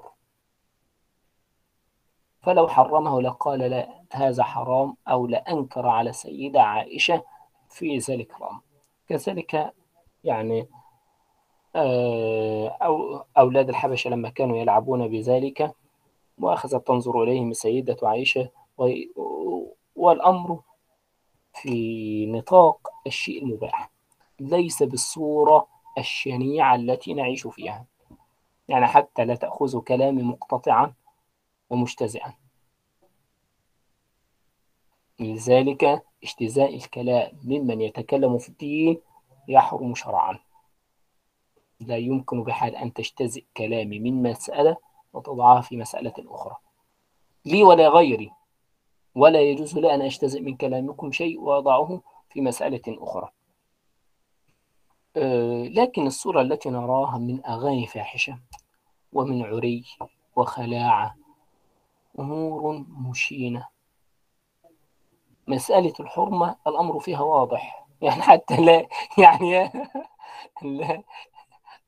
فلو 2.41 2.67
حرمه 2.67 3.21
لقال 3.21 3.59
لا 3.59 4.03
هذا 4.11 4.43
حرام 4.43 4.95
أو 5.07 5.27
لأنكر 5.27 5.87
على 5.87 6.09
السيدة 6.09 6.61
عائشة 6.61 7.23
في 7.69 7.97
ذلك 7.97 8.37
الأمر. 8.37 8.61
كذلك 9.07 9.73
يعني 10.23 10.67
أو 12.81 13.25
أولاد 13.37 13.69
الحبشة 13.69 14.09
لما 14.09 14.29
كانوا 14.29 14.57
يلعبون 14.57 15.07
بذلك 15.07 15.75
وأخذت 16.37 16.87
تنظر 16.87 17.23
إليهم 17.23 17.49
السيدة 17.49 17.97
عائشة 18.03 18.49
والأمر 19.95 20.59
في 21.53 22.25
نطاق 22.25 22.93
الشيء 23.07 23.43
المباح 23.43 23.89
ليس 24.39 24.83
بالصورة 24.83 25.67
الشنيعة 25.97 26.75
التي 26.75 27.13
نعيش 27.13 27.47
فيها. 27.47 27.85
يعني 28.67 28.87
حتى 28.87 29.25
لا 29.25 29.35
تأخذوا 29.35 29.81
كلامي 29.81 30.23
مقتطعا 30.23 30.93
ومجتزئا. 31.69 32.33
لذلك 35.19 36.03
اجتزاء 36.23 36.75
الكلام 36.75 37.31
ممن 37.43 37.81
يتكلم 37.81 38.37
في 38.37 38.49
الدين 38.49 39.01
يحرم 39.47 39.95
شرعا. 39.95 40.39
لا 41.79 41.97
يمكن 41.97 42.43
بحال 42.43 42.75
أن 42.75 42.93
تجتزئ 42.93 43.45
كلامي 43.57 43.99
من 43.99 44.23
مسألة 44.23 44.77
وتضعها 45.13 45.61
في 45.61 45.77
مسألة 45.77 46.13
أخرى. 46.17 46.55
لي 47.45 47.63
ولا 47.63 47.89
غيري 47.89 48.31
ولا 49.15 49.41
يجوز 49.41 49.77
لي 49.77 49.95
أن 49.95 50.01
أجتزئ 50.01 50.41
من 50.41 50.57
كلامكم 50.57 51.11
شيء 51.11 51.39
وأضعه 51.39 52.01
في 52.29 52.41
مسألة 52.41 52.81
أخرى. 52.87 53.29
أه 55.17 55.63
لكن 55.63 56.07
الصورة 56.07 56.41
التي 56.41 56.69
نراها 56.69 57.17
من 57.17 57.45
أغاني 57.45 57.87
فاحشة 57.87 58.39
ومن 59.13 59.45
عري 59.45 59.85
وخلاعة 60.35 61.15
أمور 62.19 62.85
مشينة. 62.89 63.67
مسألة 65.47 65.93
الحرمة 65.99 66.55
الأمر 66.67 66.99
فيها 66.99 67.21
واضح. 67.21 67.87
يعني 68.01 68.21
حتى 68.21 68.57
لا 68.57 68.87
يعني 69.17 69.71
لا 70.61 71.03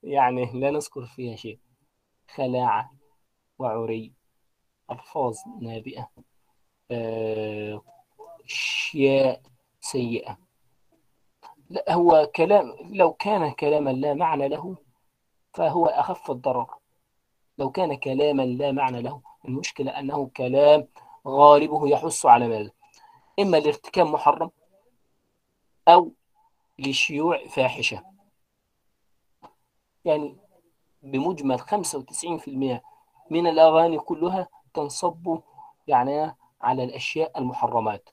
يعني 0.03 0.45
لا 0.53 0.71
نذكر 0.71 1.05
فيها 1.05 1.35
شيء. 1.35 1.59
خلاعة 2.35 2.91
وعري 3.59 4.13
ألفاظ 4.91 5.37
نابئة. 5.61 6.09
أشياء 8.45 9.41
سيئة. 9.81 10.37
لا 11.69 11.93
هو 11.93 12.31
كلام 12.35 12.75
لو 12.81 13.13
كان 13.13 13.51
كلاما 13.51 13.89
لا 13.89 14.13
معنى 14.13 14.47
له 14.47 14.77
فهو 15.53 15.85
أخف 15.85 16.31
الضرر. 16.31 16.75
لو 17.57 17.71
كان 17.71 17.97
كلاما 17.97 18.41
لا 18.41 18.71
معنى 18.71 19.01
له 19.01 19.21
المشكلة 19.45 19.99
أنه 19.99 20.29
كلام 20.37 20.87
غالبه 21.27 21.87
يحث 21.87 22.25
على 22.25 22.47
ماذا؟ 22.47 22.71
إما 23.39 23.57
لارتكاب 23.57 24.07
محرم 24.07 24.51
أو 25.87 26.11
لشيوع 26.79 27.47
فاحشة. 27.47 28.03
يعني 30.05 30.37
بمجمل 31.03 31.59
95% 31.59 32.83
من 33.29 33.47
الأغاني 33.47 33.99
كلها 33.99 34.47
تنصب 34.73 35.39
يعني 35.87 36.35
على 36.65 36.83
الأشياء 36.83 37.39
المحرمات. 37.39 38.09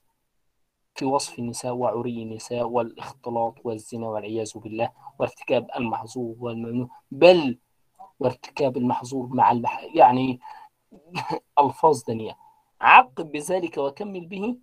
في 0.95 1.05
وصف 1.05 1.39
النساء 1.39 1.73
وعري 1.73 2.23
النساء 2.23 2.63
والاختلاط 2.63 3.55
والزنا 3.63 4.07
والعياذ 4.07 4.57
بالله 4.57 4.91
وارتكاب 5.19 5.67
المحظور 5.75 6.35
والممنوع 6.39 6.89
بل 7.11 7.59
وارتكاب 8.19 8.77
المحظور 8.77 9.27
مع 9.27 9.51
المح... 9.51 9.83
يعني 9.95 10.39
ألفاظ 11.59 12.03
دنيا. 12.03 12.35
عقب 12.81 13.31
بذلك 13.31 13.77
وكمل 13.77 14.25
به 14.25 14.57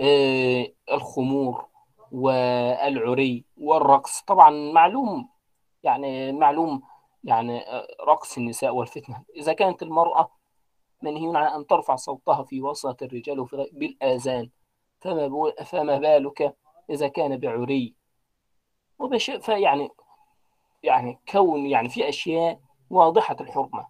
آه 0.00 0.66
الخمور 0.92 1.66
والعري 2.12 3.44
والرقص. 3.56 4.22
طبعا 4.22 4.50
معلوم 4.72 5.28
يعني 5.82 6.32
معلوم 6.32 6.82
يعني 7.24 7.64
رقص 8.08 8.38
النساء 8.38 8.74
والفتنة. 8.74 9.24
إذا 9.36 9.52
كانت 9.52 9.82
المرأة 9.82 10.30
منهي 11.04 11.36
عن 11.36 11.46
أن 11.60 11.66
ترفع 11.66 11.96
صوتها 11.96 12.42
في 12.42 12.62
وسط 12.62 13.02
الرجال 13.02 13.40
وفي 13.40 13.68
بالآذان. 13.72 14.50
فما, 15.00 15.52
فما 15.64 15.98
بالك 15.98 16.56
إذا 16.90 17.08
كان 17.08 17.36
بعري؟ 17.36 17.94
وبش 18.98 19.30
فيعني 19.30 19.90
يعني 20.82 21.18
كون 21.28 21.66
يعني 21.66 21.88
في 21.88 22.08
أشياء 22.08 22.60
واضحة 22.90 23.36
الحرمة. 23.40 23.86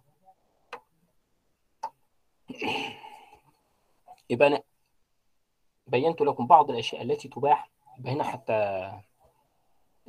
يبقى 4.29 4.47
أنا 4.47 4.63
بينت 5.87 6.21
لكم 6.21 6.47
بعض 6.47 6.69
الأشياء 6.71 7.01
التي 7.01 7.27
تباح 7.27 7.69
هنا 8.05 8.23
حتى 8.23 8.91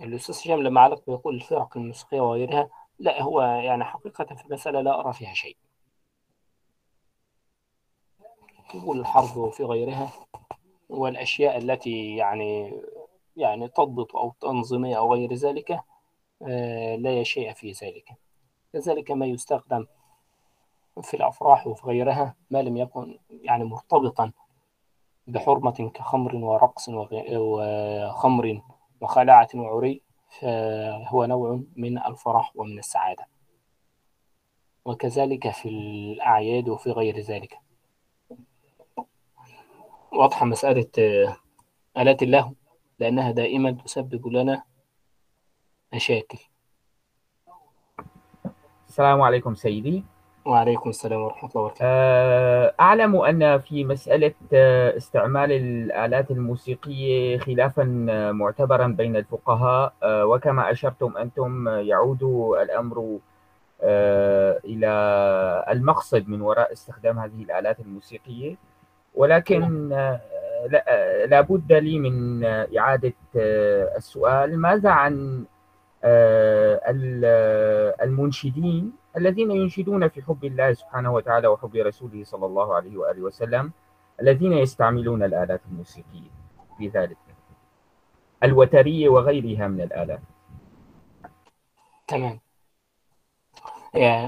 الأستاذ 0.03 0.35
هشام 0.35 0.63
لما 0.63 0.81
علق 0.81 1.03
بيقول 1.07 1.35
الفرق 1.35 1.77
الموسيقية 1.77 2.21
وغيرها. 2.21 2.69
لا 2.99 3.23
هو 3.23 3.43
يعني 3.43 3.85
حقيقة 3.85 4.25
في 4.35 4.45
المسألة 4.45 4.81
لا 4.81 5.01
أرى 5.01 5.13
فيها 5.13 5.35
شيء. 5.35 5.57
يقول 8.75 9.01
الحرب 9.01 9.37
وفي 9.37 9.65
غيرها 9.65 10.13
والأشياء 10.89 11.59
التي 11.59 12.17
يعني 12.17 12.81
يعني 13.37 13.69
تضبط 13.69 14.17
أو 14.17 14.33
تنظيمية 14.41 14.99
أو 14.99 15.15
غير 15.15 15.35
ذلك 15.35 15.81
لا 16.99 17.23
شيء 17.23 17.53
في 17.53 17.73
ذلك. 17.73 18.09
كذلك 18.73 19.11
ما 19.11 19.27
يستخدم 19.27 19.87
في 21.03 21.15
الأفراح 21.15 21.67
وفي 21.67 21.87
غيرها 21.87 22.35
ما 22.51 22.63
لم 22.63 22.77
يكن 22.77 23.19
يعني 23.31 23.65
مرتبطا 23.65 24.33
بحرمة 25.27 25.91
كخمر 25.95 26.37
ورقص 26.37 26.89
وخمر 26.89 28.61
وخلاعة 29.01 29.49
وعري 29.55 30.03
فهو 30.41 31.25
نوع 31.25 31.61
من 31.77 31.99
الفرح 31.99 32.53
ومن 32.55 32.79
السعادة. 32.79 33.27
وكذلك 34.85 35.51
في 35.51 35.69
الأعياد 35.69 36.69
وفي 36.69 36.91
غير 36.91 37.21
ذلك. 37.21 37.59
واضحة 40.17 40.47
مسألة 40.47 40.87
آلات 41.97 42.23
اللهو 42.23 42.53
لأنها 42.99 43.31
دائما 43.31 43.71
تسبب 43.71 44.29
لنا 44.29 44.63
مشاكل. 45.95 46.39
السلام 48.89 49.23
عليكم 49.23 49.55
سيدي. 49.55 50.05
وعليكم 50.47 50.91
السلام 50.91 51.21
ورحمة 51.21 51.51
الله 51.51 51.63
وبركاته. 51.63 51.87
أعلم 52.81 53.17
أن 53.17 53.59
في 53.59 53.85
مسألة 53.85 54.35
استعمال 54.97 55.53
الآلات 55.53 56.31
الموسيقية 56.31 57.39
خلافا 57.39 57.85
معتبرا 58.33 58.87
بين 58.87 59.17
الفقهاء 59.17 59.95
وكما 60.05 60.71
أشرتم 60.71 61.17
أنتم 61.17 61.69
يعود 61.69 62.23
الأمر 62.63 63.19
إلى 64.65 64.91
المقصد 65.69 66.29
من 66.29 66.41
وراء 66.41 66.73
استخدام 66.73 67.19
هذه 67.19 67.43
الآلات 67.43 67.81
الموسيقية. 67.81 68.57
ولكن 69.15 69.89
لا 71.27 71.41
بد 71.41 71.73
لي 71.73 71.99
من 71.99 72.45
إعادة 72.79 73.15
السؤال. 73.97 74.59
ماذا 74.59 74.91
عن 74.91 75.45
المنشدين 78.03 78.93
الذين 79.17 79.51
ينشدون 79.51 80.09
في 80.09 80.23
حب 80.23 80.45
الله 80.45 80.73
سبحانه 80.73 81.13
وتعالى 81.13 81.49
وحب 81.49 81.77
رسوله 81.77 82.25
صلى 82.25 82.47
الله 82.47 82.75
عليه 82.75 82.97
وآله 82.97 83.23
وسلم 83.23 83.73
الذين 84.21 84.53
يستعملون 84.53 85.23
الآلات 85.23 85.61
الموسيقية 85.71 86.31
في 86.79 86.89
ذلك؟ 86.89 87.17
الوترية 88.43 89.09
وغيرها 89.09 89.69
من 89.69 89.81
الآلات. 89.81 90.21
تمام. 92.09 92.41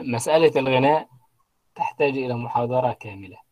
مسألة 0.02 0.52
الغناء 0.56 1.08
تحتاج 1.74 2.12
إلى 2.16 2.34
محاضرة 2.34 2.96
كاملة. 3.00 3.45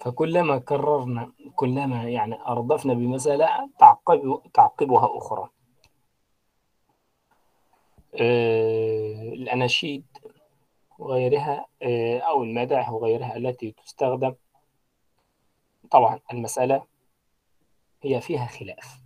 فكلما 0.00 0.58
كررنا 0.58 1.32
كلما 1.56 2.08
يعني 2.08 2.42
أردفنا 2.46 2.94
بمسألة 2.94 3.70
تعقب 3.78 4.42
تعقبها 4.54 5.18
أخرى. 5.18 5.50
الأناشيد 9.32 10.04
وغيرها 10.98 11.66
أو 12.20 12.42
المداح 12.42 12.92
وغيرها 12.92 13.36
التي 13.36 13.70
تستخدم 13.72 14.34
طبعا 15.90 16.20
المسألة 16.32 16.86
هي 18.02 18.20
فيها 18.20 18.46
خلاف. 18.46 19.00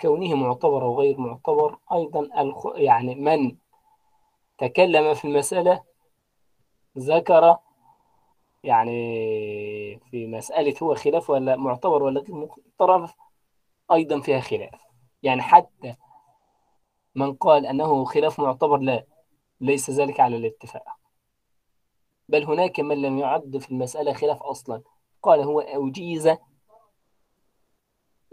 كونه 0.00 0.34
معتبر 0.34 0.82
أو 0.82 1.00
غير 1.00 1.18
معتبر 1.20 1.78
أيضا 1.92 2.28
يعني 2.76 3.14
من 3.14 3.56
تكلم 4.58 5.14
في 5.14 5.24
المسألة 5.24 5.84
ذكر 6.98 7.58
يعني 8.64 10.00
في 10.10 10.26
مسألة 10.26 10.74
هو 10.82 10.94
خلاف 10.94 11.30
ولا 11.30 11.56
معتبر 11.56 12.02
ولا 12.02 12.20
غير 12.20 12.34
معتبر 12.34 13.10
أيضا 13.92 14.20
فيها 14.20 14.40
خلاف. 14.40 14.80
يعني 15.22 15.42
حتى 15.42 15.96
من 17.14 17.34
قال 17.34 17.66
أنه 17.66 18.04
خلاف 18.04 18.40
معتبر 18.40 18.78
لا 18.78 19.06
ليس 19.60 19.90
ذلك 19.90 20.20
على 20.20 20.36
الاتفاق. 20.36 20.84
بل 22.28 22.44
هناك 22.44 22.80
من 22.80 23.02
لم 23.02 23.18
يعد 23.18 23.58
في 23.58 23.70
المسألة 23.70 24.12
خلاف 24.12 24.42
أصلا. 24.42 24.82
قال 25.22 25.40
هو 25.40 25.60
أوجيز 25.60 26.36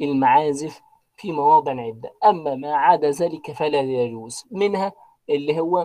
المعازف 0.02 0.82
في 1.16 1.32
مواضع 1.32 1.82
عدة. 1.82 2.14
أما 2.26 2.56
ما 2.56 2.76
عدا 2.76 3.10
ذلك 3.10 3.52
فلا 3.52 3.82
يجوز. 3.82 4.46
منها 4.52 4.94
اللي 5.30 5.60
هو 5.60 5.82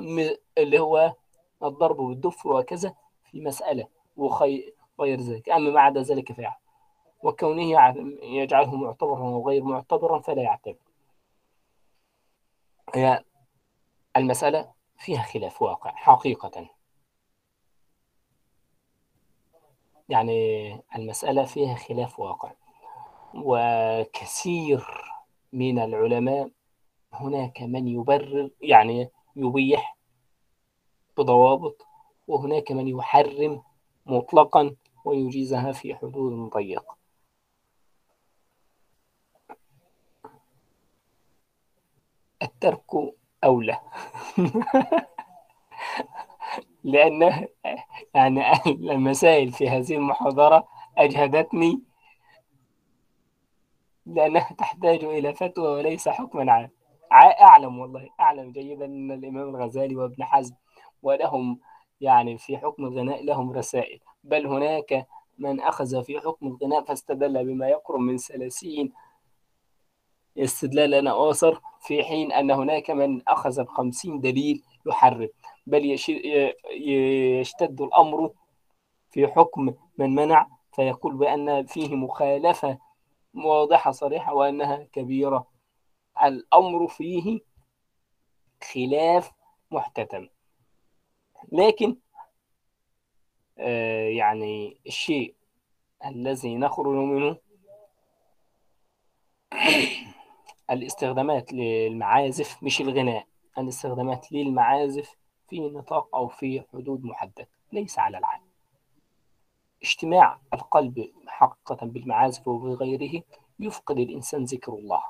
اللي 0.58 0.78
هو 0.78 1.14
الضرب 1.62 1.96
بالدف 1.96 2.46
وكذا 2.46 2.94
في 3.24 3.40
مسألة. 3.40 3.95
وخي 4.16 4.72
غير 5.00 5.20
ذلك. 5.20 5.48
أما 5.48 5.70
ما 5.70 5.80
عدا 5.80 6.02
ذلك 6.02 6.32
فيعمل 6.32 6.56
وكونه 7.22 7.62
يجعله 8.22 8.76
معتبرا 8.76 9.20
وغير 9.20 9.64
معتبرا 9.64 10.18
فلا 10.20 10.42
يعتبر 10.42 10.76
هي 12.94 13.24
المسألة 14.16 14.72
فيها 14.98 15.22
خلاف 15.22 15.62
واقع 15.62 15.90
حقيقة. 15.94 16.68
يعني 20.08 20.72
المسألة 20.96 21.44
فيها 21.44 21.74
خلاف 21.74 22.20
واقع. 22.20 22.52
وكثير 23.34 24.86
من 25.52 25.78
العلماء 25.78 26.50
هناك 27.12 27.62
من 27.62 27.88
يبرر 27.88 28.50
يعني 28.60 29.10
يبيح 29.36 29.96
بضوابط 31.16 31.86
وهناك 32.28 32.72
من 32.72 32.88
يحرم 32.88 33.62
مطلقا 34.06 34.76
ويجيزها 35.04 35.72
في 35.72 35.94
حدود 35.94 36.50
ضيقة 36.50 36.96
الترك 42.42 43.14
أولى. 43.44 43.80
لأن 46.84 47.46
يعني 48.14 48.52
المسائل 48.68 49.52
في 49.52 49.68
هذه 49.68 49.94
المحاضرة 49.96 50.68
أجهدتني 50.98 51.82
لأنها 54.06 54.52
تحتاج 54.58 55.04
إلى 55.04 55.34
فتوى 55.34 55.68
وليس 55.68 56.08
حكما 56.08 56.52
عام. 56.52 56.70
أعلم 57.12 57.78
والله 57.78 58.08
أعلم 58.20 58.52
جيدا 58.52 58.84
أن 58.84 59.12
الإمام 59.12 59.48
الغزالي 59.48 59.96
وابن 59.96 60.24
حزم 60.24 60.54
ولهم 61.02 61.60
يعني 62.00 62.38
في 62.38 62.58
حكم 62.58 62.84
الغناء 62.84 63.24
لهم 63.24 63.52
رسائل. 63.52 64.00
بل 64.24 64.46
هناك 64.46 65.06
من 65.38 65.60
أخذ 65.60 66.04
في 66.04 66.20
حكم 66.20 66.46
الغناء 66.46 66.84
فاستدل 66.84 67.44
بما 67.44 67.68
يقرب 67.68 68.00
من 68.00 68.16
ثلاثين 68.16 68.92
استدلالا 70.38 71.30
آخر 71.30 71.60
في 71.80 72.04
حين 72.04 72.32
أن 72.32 72.50
هناك 72.50 72.90
من 72.90 73.28
أخذ 73.28 73.64
بخمسين 73.64 74.20
دليل 74.20 74.62
يحرم 74.86 75.28
بل 75.66 75.96
يشتد 77.40 77.80
الأمر 77.80 78.32
في 79.10 79.28
حكم 79.28 79.74
من 79.98 80.14
منع 80.14 80.46
فيقول 80.72 81.14
بأن 81.16 81.66
فيه 81.66 81.96
مخالفة 81.96 82.78
واضحة 83.34 83.90
صريحة 83.90 84.34
وأنها 84.34 84.76
كبيرة. 84.92 85.46
الأمر 86.24 86.88
فيه 86.88 87.40
خلاف 88.74 89.32
محتتم. 89.70 90.28
لكن 91.52 91.96
آه، 93.58 94.08
يعني 94.08 94.80
الشيء 94.86 95.34
الذي 96.06 96.56
نخرج 96.56 96.86
منه 96.86 97.36
الاستخدامات 100.70 101.52
للمعازف 101.52 102.62
مش 102.62 102.80
الغناء 102.80 103.26
الاستخدامات 103.58 104.32
للمعازف 104.32 105.16
في 105.48 105.60
نطاق 105.60 106.16
أو 106.16 106.28
في 106.28 106.62
حدود 106.72 107.04
محددة 107.04 107.48
ليس 107.72 107.98
على 107.98 108.18
العام. 108.18 108.40
اجتماع 109.82 110.40
القلب 110.54 111.12
حقيقة 111.26 111.86
بالمعازف 111.86 112.48
وبغيره 112.48 113.22
يفقد 113.60 113.98
الإنسان 113.98 114.44
ذكر 114.44 114.72
الله. 114.72 115.02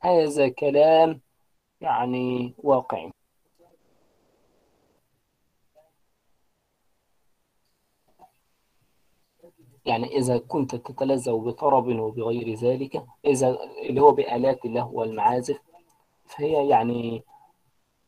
هذا 0.00 0.48
كلام 0.48 1.20
يعني 1.80 2.54
واقعي. 2.58 3.13
يعني 9.86 10.16
إذا 10.16 10.38
كنت 10.38 10.74
تتلذذ 10.74 11.36
بطرب 11.36 11.86
وبغير 11.86 12.54
ذلك 12.54 13.04
إذا 13.24 13.58
اللي 13.82 14.00
هو 14.00 14.12
بآلات 14.12 14.64
الله 14.64 14.86
والمعازف 14.86 15.58
فهي 16.26 16.68
يعني 16.68 17.22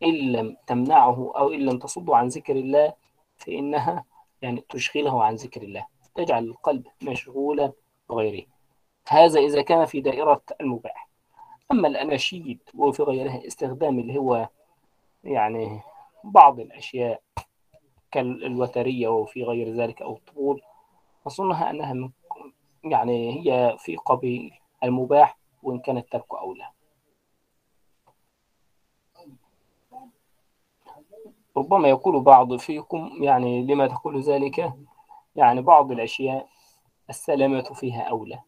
إن 0.02 0.14
لم 0.14 0.56
تمنعه 0.66 1.32
أو 1.36 1.52
إن 1.52 1.60
لم 1.60 1.78
تصده 1.78 2.16
عن 2.16 2.28
ذكر 2.28 2.56
الله 2.56 2.92
فإنها 3.36 4.04
يعني 4.42 4.64
تشغله 4.68 5.24
عن 5.24 5.34
ذكر 5.34 5.62
الله 5.62 5.86
تجعل 6.14 6.44
القلب 6.44 6.86
مشغولا 7.02 7.72
بغيره. 8.10 8.46
هذا 9.08 9.40
إذا 9.40 9.62
كان 9.62 9.84
في 9.84 10.00
دائرة 10.00 10.42
المباح. 10.60 11.08
أما 11.72 11.88
الأناشيد 11.88 12.58
وفي 12.74 13.02
غيرها 13.02 13.46
استخدام 13.46 13.98
اللي 13.98 14.18
هو 14.18 14.48
يعني 15.24 15.80
بعض 16.24 16.60
الأشياء 16.60 17.20
كالوترية 18.10 19.08
وفي 19.08 19.44
غير 19.44 19.72
ذلك 19.72 20.02
أو 20.02 20.16
الطبول 20.16 20.62
أظنها 21.26 21.70
أنها 21.70 21.92
من- 21.92 22.10
يعني 22.84 23.40
هي 23.40 23.76
في 23.78 23.96
قبيل 23.96 24.52
المباح 24.84 25.38
وإن 25.62 25.78
كان 25.78 25.96
الترك 25.98 26.34
أولى 26.34 26.68
ربما 31.56 31.88
يقول 31.88 32.20
بعض 32.20 32.56
فيكم 32.56 33.10
يعني 33.22 33.62
لما 33.66 33.86
تقول 33.86 34.20
ذلك؟ 34.20 34.72
يعني 35.36 35.62
بعض 35.62 35.92
الأشياء 35.92 36.48
السلامة 37.10 37.62
فيها 37.62 38.02
أولى 38.02 38.38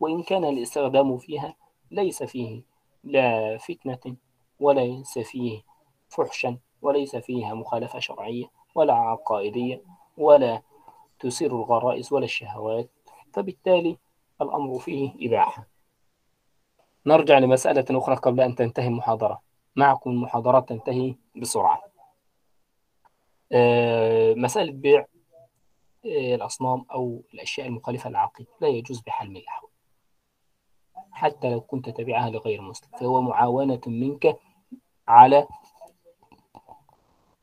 وإن 0.00 0.22
كان 0.22 0.44
الاستخدام 0.44 1.18
فيها 1.18 1.54
ليس 1.90 2.22
فيه 2.22 2.62
لا 3.04 3.58
فتنة 3.58 4.16
وليس 4.60 5.18
فيه 5.18 5.62
فحشا 6.08 6.58
وليس 6.82 7.16
فيها 7.16 7.54
مخالفة 7.54 7.98
شرعية 7.98 8.44
ولا 8.74 8.94
عقائدية 8.94 9.82
ولا 10.18 10.62
تثير 11.20 11.56
الغرائز 11.56 12.12
ولا 12.12 12.24
الشهوات 12.24 12.90
فبالتالي 13.32 13.98
الأمر 14.42 14.78
فيه 14.78 15.12
إباحة. 15.28 15.66
نرجع 17.06 17.38
لمسألة 17.38 17.84
أخرى 17.90 18.14
قبل 18.14 18.40
أن 18.40 18.54
تنتهي 18.54 18.86
المحاضرة. 18.86 19.42
معكم 19.76 20.10
المحاضرات 20.10 20.68
تنتهي 20.68 21.14
بسرعة. 21.36 21.82
آه، 23.52 24.34
مسألة 24.34 24.72
بيع 24.72 25.06
آه، 26.06 26.34
الأصنام 26.34 26.84
أو 26.92 27.22
الأشياء 27.34 27.66
المخالفة 27.66 28.10
للعقيدة 28.10 28.50
لا 28.60 28.68
يجوز 28.68 29.00
بحال 29.00 29.30
من 29.30 29.36
الأحوال. 29.36 29.72
حتى 31.10 31.50
لو 31.50 31.60
كنت 31.60 31.90
تبيعها 31.90 32.30
لغير 32.30 32.60
مسلم 32.60 32.90
فهو 33.00 33.20
معاونة 33.20 33.80
منك 33.86 34.36
على 35.08 35.46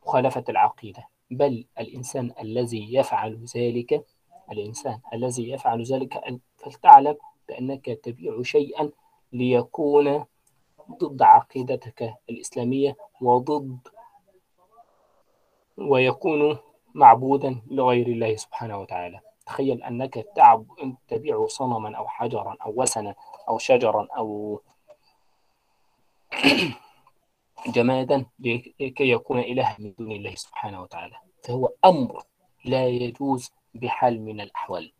مخالفة 0.05 0.43
العقيدة. 0.49 1.07
بل 1.37 1.65
الإنسان 1.79 2.31
الذي 2.41 2.93
يفعل 2.93 3.45
ذلك 3.55 4.05
الإنسان 4.51 4.99
الذي 5.13 5.49
يفعل 5.49 5.83
ذلك 5.83 6.39
فلتعلم 6.57 7.17
بأنك 7.49 7.85
تبيع 7.85 8.41
شيئا 8.41 8.91
ليكون 9.33 10.25
ضد 10.91 11.21
عقيدتك 11.21 12.13
الإسلامية 12.29 12.97
وضد 13.21 13.79
ويكون 15.77 16.57
معبودا 16.93 17.61
لغير 17.67 18.07
الله 18.07 18.35
سبحانه 18.35 18.79
وتعالى. 18.79 19.19
تخيل 19.45 19.83
أنك 19.83 20.25
تعب 20.35 20.65
تبيع 21.07 21.47
صنما 21.47 21.97
أو 21.97 22.07
حجرا 22.07 22.57
أو 22.65 22.81
وسنا 22.81 23.15
أو 23.49 23.57
شجرا 23.57 24.07
أو 24.17 24.61
جمادا 27.75 28.25
لكي 28.39 29.09
يكون 29.11 29.39
إلها 29.39 29.75
من 29.79 29.93
دون 29.99 30.11
الله 30.11 30.35
سبحانه 30.35 30.81
وتعالى. 30.81 31.24
فهو 31.45 31.71
أمر 31.85 32.23
لا 32.65 32.87
يجوز 32.87 33.51
بحال 33.73 34.21
من 34.21 34.41
الأحوال. 34.41 34.91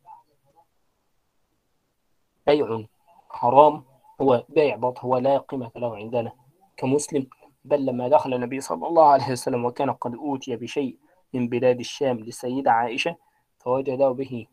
بيع 2.48 2.84
حرام 3.30 3.84
هو 4.22 4.46
بيع 4.50 4.76
باطل 4.76 5.02
هو 5.02 5.18
لا 5.18 5.38
قيمة 5.38 5.72
له 5.76 5.96
عندنا 5.96 6.32
كمسلم. 6.78 7.28
بل 7.66 7.86
لما 7.86 8.08
دخل 8.08 8.34
النبي 8.34 8.62
صلى 8.62 8.88
الله 8.88 9.06
عليه 9.06 9.32
وسلم 9.32 9.66
وكان 9.66 9.92
قد 9.92 10.16
أوتي 10.16 10.56
بشيء 10.56 10.98
من 11.34 11.50
بلاد 11.50 11.80
الشام 11.80 12.20
للسيدة 12.20 12.72
عائشة 12.72 13.16
فوجد 13.60 14.02
به 14.04 14.48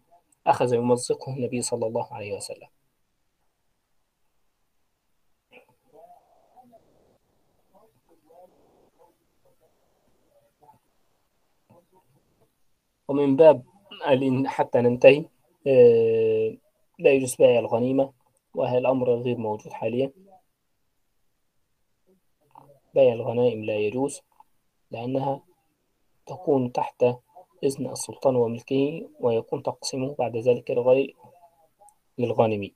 أخذ 0.46 0.74
يمزقه 0.74 1.32
النبي 1.32 1.62
صلى 1.62 1.86
الله 1.86 2.12
عليه 2.12 2.36
وسلم. 2.36 2.68
ومن 13.12 13.36
باب 13.36 13.62
حتى 14.46 14.80
ننتهي 14.80 15.24
آه، 15.66 16.56
لا 16.98 17.10
يجوز 17.10 17.34
بيع 17.34 17.58
الغنيمة 17.58 18.12
وهذا 18.54 18.78
الأمر 18.78 19.14
غير 19.14 19.36
موجود 19.38 19.72
حاليا. 19.72 20.12
بيع 22.94 23.12
الغنائم 23.12 23.64
لا 23.64 23.76
يجوز 23.76 24.20
لأنها 24.90 25.42
تكون 26.26 26.72
تحت 26.72 27.04
إذن 27.64 27.86
السلطان 27.86 28.36
وملكه 28.36 29.08
ويكون 29.20 29.62
تقسيمه 29.62 30.14
بعد 30.18 30.36
ذلك 30.36 30.70
لغير 30.70 31.16
للغانمين 32.18 32.74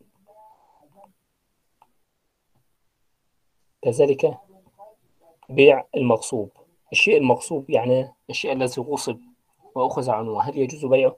كذلك 3.83 4.39
بيع 5.49 5.85
المغصوب. 5.97 6.51
الشيء 6.93 7.17
المغصوب 7.17 7.71
يعني 7.71 8.13
الشيء 8.31 8.53
الذي 8.53 8.83
غصب 8.83 9.36
وأخذ 9.77 10.11
عنه. 10.11 10.43
هل 10.43 10.59
يجوز 10.59 10.85
بيعه؟ 10.85 11.17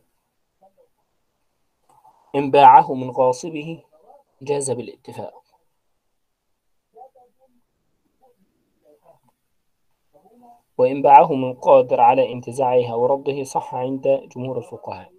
إن 2.35 2.51
باعه 2.51 2.95
من 2.95 3.11
غاصبه 3.11 3.83
جاز 4.43 4.71
بالاتفاق. 4.71 5.43
وإن 10.79 11.03
باعه 11.03 11.35
من 11.35 11.53
قادر 11.55 12.01
على 12.01 12.33
انتزاعها 12.33 12.95
ورده 12.95 13.45
صح 13.45 13.75
عند 13.75 14.29
جمهور 14.37 14.59
الفقهاء. 14.59 15.13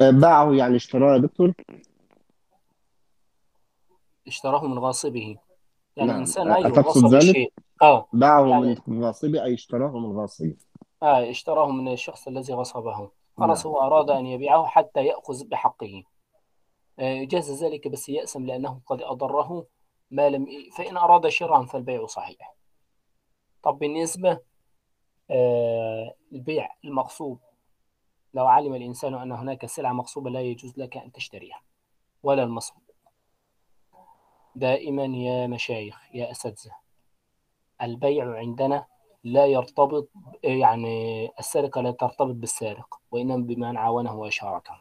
باعه 0.00 0.52
يعني 0.52 0.76
اشتراه 0.76 1.12
يا 1.12 1.18
دكتور؟ 1.18 1.52
اشتراه 4.26 4.66
من 4.66 4.78
غاصبه. 4.78 5.36
يعني 5.96 6.10
نعم. 6.10 6.20
إنسان 6.20 6.52
أيوه 6.52 6.70
تقصد 6.70 7.04
غصب 7.04 7.14
ذلك؟ 7.14 7.22
الشيء 7.22 7.52
آه. 7.82 8.06
باعه 8.12 8.46
يعني 8.46 8.78
من 8.86 9.04
غاصبه 9.04 9.44
أي 9.44 9.54
اشتراه 9.54 9.98
من 9.98 10.18
غاصبه. 10.18 10.56
آه 11.02 11.30
اشتراه 11.30 11.66
من 11.66 11.92
الشخص 11.92 12.28
الذي 12.28 12.52
غصبه. 12.52 13.10
خلاص 13.36 13.66
نعم. 13.66 13.74
هو 13.74 13.80
أراد 13.82 14.10
أن 14.10 14.26
يبيعه 14.26 14.66
حتى 14.66 15.06
يأخذ 15.06 15.44
بحقه. 15.44 16.04
آه، 16.98 17.24
جاز 17.24 17.64
ذلك 17.64 17.88
بس 17.88 18.08
يأسم 18.08 18.46
لأنه 18.46 18.80
قد 18.86 19.02
أضره 19.02 19.66
ما 20.10 20.28
لم 20.28 20.46
فإن 20.76 20.96
أراد 20.96 21.28
شراء 21.28 21.64
فالبيع 21.64 22.06
صحيح. 22.06 22.54
طب 23.62 23.78
بالنسبة 23.78 24.40
آه، 25.30 26.14
البيع 26.32 26.68
المغصوب 26.84 27.40
لو 28.34 28.46
علم 28.46 28.74
الإنسان 28.74 29.14
أن 29.14 29.32
هناك 29.32 29.66
سلعة 29.66 29.92
مغصوبة 29.92 30.30
لا 30.30 30.40
يجوز 30.40 30.78
لك 30.78 30.96
أن 30.96 31.12
تشتريها 31.12 31.60
ولا 32.22 32.42
المصروف 32.42 32.82
دائما 34.54 35.04
يا 35.04 35.46
مشايخ 35.46 36.14
يا 36.14 36.30
أساتذة 36.30 36.76
البيع 37.82 38.36
عندنا 38.36 38.86
لا 39.26 39.46
يرتبط 39.46 40.08
يعني 40.44 41.28
السرقة 41.38 41.80
لا 41.80 41.90
ترتبط 41.90 42.34
بالسارق 42.34 43.00
وإنما 43.10 43.36
بمن 43.36 43.76
عاونه 43.76 44.14
وشاركه 44.18 44.80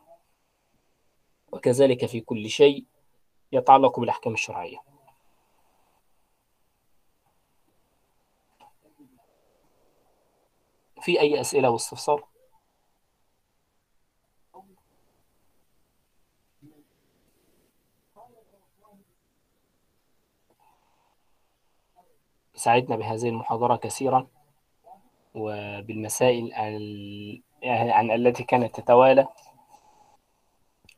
وكذلك 1.52 2.06
في 2.06 2.22
كل 2.22 2.50
شيء 2.50 2.86
يتعلق 3.52 4.00
بالأحكام 4.00 4.34
الشرعية 4.34 4.78
في 11.02 11.20
أي 11.20 11.42
أسئلة 11.42 11.70
واستفسار؟ 11.70 12.35
سعدنا 22.66 22.96
بهذه 22.96 23.30
المحاضرة 23.30 23.76
كثيرا 23.76 24.28
وبالمسائل 25.36 26.54
ال- 26.54 27.42
يعني 27.62 28.16
التي 28.16 28.44
كانت 28.44 28.76
تتوالى 28.80 29.28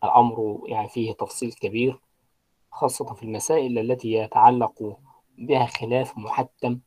الأمر 0.04 0.62
يعني 0.68 0.90
فيه 0.90 1.12
تفصيل 1.12 1.54
كبير 1.54 2.00
خاصة 2.72 3.14
في 3.14 3.24
المسائل 3.24 3.80
التي 3.80 4.12
يتعلق 4.14 4.98
بها 5.38 5.66
خلاف 5.66 6.18
محتم 6.18 6.80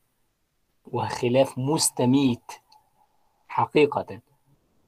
وخلاف 0.92 1.58
مستميت 1.58 2.52
حقيقة. 3.48 4.20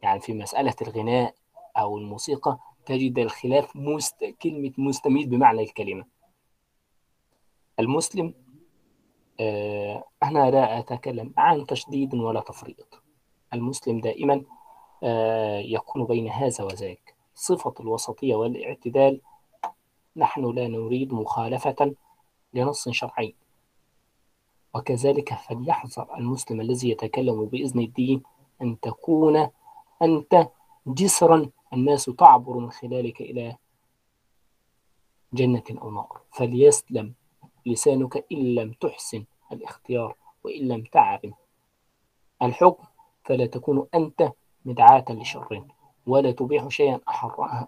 يعني 0.02 0.20
في 0.20 0.32
مسألة 0.32 0.74
الغناء 0.82 1.35
أو 1.77 1.98
الموسيقى 1.98 2.59
تجد 2.86 3.19
الخلاف 3.19 3.77
مست... 3.77 4.24
كلمة 4.43 4.73
مستميت 4.78 5.28
بمعنى 5.28 5.62
الكلمة. 5.62 6.05
المسلم 7.81 8.35
أنا 10.22 10.50
لا 10.50 10.78
أتكلم 10.78 11.34
عن 11.36 11.66
تشديد 11.66 12.14
ولا 12.14 12.40
تفريط. 12.40 13.02
المسلم 13.54 14.00
دائما 14.00 14.42
آه، 15.04 15.59
يكون 15.59 16.04
بين 16.04 16.28
هذا 16.28 16.64
وذاك. 16.64 17.14
صفة 17.34 17.74
الوسطية 17.80 18.34
والاعتدال 18.34 19.20
نحن 20.16 20.44
لا 20.44 20.68
نريد 20.68 21.12
مخالفة 21.12 21.94
لنص 22.54 22.88
شرعي. 22.88 23.34
وكذلك 24.74 25.34
فليحذر 25.34 26.16
المسلم 26.18 26.60
الذي 26.60 26.90
يتكلم 26.90 27.44
بإذن 27.44 27.80
الدين 27.80 28.22
أن 28.62 28.80
تكون 28.80 29.48
أنت 30.02 30.48
جسرا 30.86 31.50
الناس 31.72 32.04
تعبر 32.04 32.59
من 32.59 32.70
خلالك 32.70 33.20
إلى 33.20 33.56
جنة 35.32 35.64
أو 35.82 35.90
نار. 35.90 36.20
فليسلم. 36.32 37.14
لسانك 37.66 38.24
إن 38.32 38.55
لم 38.55 38.72
تحسن 38.72 39.24
الاختيار 39.52 40.16
وإن 40.44 40.68
لم 40.68 40.84
تعلم 40.84 41.34
الحكم 42.43 42.84
فلا 43.24 43.47
تكون 43.47 43.86
أنت 43.94 44.32
مدعاة 44.64 45.05
لشر 45.10 45.64
ولا 46.06 46.32
تبيح 46.32 46.68
شيئا 46.68 47.01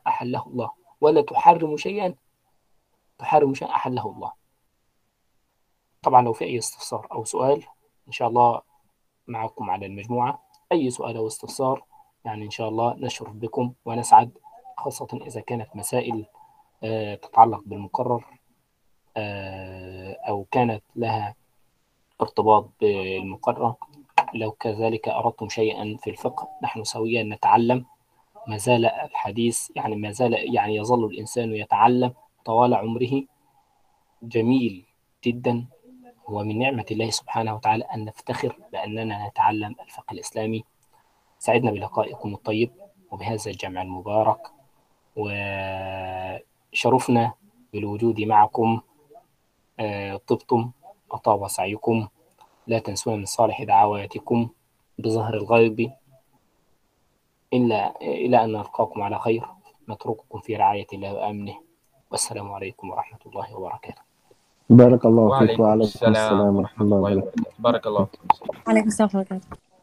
أحله 0.06 0.46
الله 0.46 0.70
ولا 1.00 1.22
تحرم 1.22 1.76
شيئا 1.76 2.14
تحرم 3.18 3.54
شيئا 3.54 3.70
أحله 3.70 4.06
الله. 4.06 4.32
طبعا 6.02 6.22
لو 6.22 6.32
في 6.32 6.44
أي 6.44 6.58
استفسار 6.58 7.06
أو 7.12 7.24
سؤال 7.24 7.62
إن 8.06 8.12
شاء 8.12 8.28
الله 8.28 8.62
معكم 9.26 9.70
على 9.70 9.86
المجموعة. 9.86 10.42
أي 10.72 10.90
سؤال 10.90 11.16
أو 11.16 11.26
استفسار 11.26 11.84
يعني 12.24 12.44
إن 12.44 12.50
شاء 12.50 12.68
الله 12.68 12.94
نشرف 12.94 13.32
بكم 13.32 13.72
ونسعد 13.84 14.38
خاصة 14.78 15.08
إذا 15.26 15.40
كانت 15.40 15.76
مسائل 15.76 16.26
آه، 16.84 17.14
تتعلق 17.14 17.62
بالمقرر. 17.66 18.24
أو 20.28 20.46
كانت 20.50 20.82
لها 20.96 21.34
ارتباط 22.20 22.70
بالمقرر 22.80 23.74
لو 24.34 24.50
كذلك 24.52 25.08
أردتم 25.08 25.48
شيئا 25.48 25.96
في 26.02 26.10
الفقه 26.10 26.48
نحن 26.62 26.84
سويا 26.84 27.22
نتعلم. 27.22 27.86
ما 28.48 28.56
زال 28.56 28.86
الحديث 28.86 29.70
يعني 29.76 29.96
ما 29.96 30.10
زال 30.10 30.54
يعني 30.54 30.76
يظل 30.76 31.04
الإنسان 31.04 31.54
يتعلم 31.54 32.14
طوال 32.44 32.74
عمره. 32.74 33.22
جميل 34.22 34.84
جدا. 35.24 35.66
ومن 36.28 36.58
نعمة 36.58 36.86
الله 36.90 37.10
سبحانه 37.10 37.54
وتعالى 37.54 37.84
أن 37.84 38.04
نفتخر 38.04 38.58
بأننا 38.72 39.28
نتعلم 39.28 39.74
الفقه 39.80 40.12
الإسلامي. 40.12 40.64
سعدنا 41.38 41.70
بلقائكم 41.70 42.34
الطيب 42.34 42.70
وبهذا 43.10 43.50
الجمع 43.50 43.82
المبارك 43.82 44.40
وشرفنا 46.72 47.32
بالوجود 47.72 48.20
معكم. 48.20 48.80
آه، 48.80 48.93
طبتم 50.26 50.70
أطاب 51.12 51.48
سعيكم 51.48 52.08
لا 52.66 52.78
تنسونا 52.78 53.16
من 53.16 53.24
صالح 53.24 53.62
دعواتكم 53.62 54.48
بظهر 54.98 55.34
الغيب 55.34 55.92
إلا 57.52 58.00
إلى 58.02 58.44
أن 58.44 58.52
نلقاكم 58.52 59.02
على 59.02 59.18
خير 59.18 59.46
نترككم 59.88 60.38
في 60.38 60.56
رعاية 60.56 60.86
الله 60.92 61.14
وأمنه. 61.14 61.54
والسلام 62.10 62.52
عليكم 62.52 62.90
ورحمة 62.90 63.18
الله 63.26 63.56
وبركاته. 63.56 64.02
بارك 64.70 65.04
الله 65.06 65.38
فيك 65.38 65.60
وعليكم 65.60 65.62
وعليكم 65.62 65.84
السلام 65.84 66.56
ورحمة 66.56 66.86
الله 66.86 66.96
الله 66.96 67.10
وبركاته. 67.10 67.42
وبركاته. 67.58 67.58
بارك 67.58 67.86
الله 67.86 68.04
فيكم 68.04 68.70
عليكم 68.70 68.88
السلام 68.88 69.10
ورحمة 69.14 69.26
الله 69.30 69.73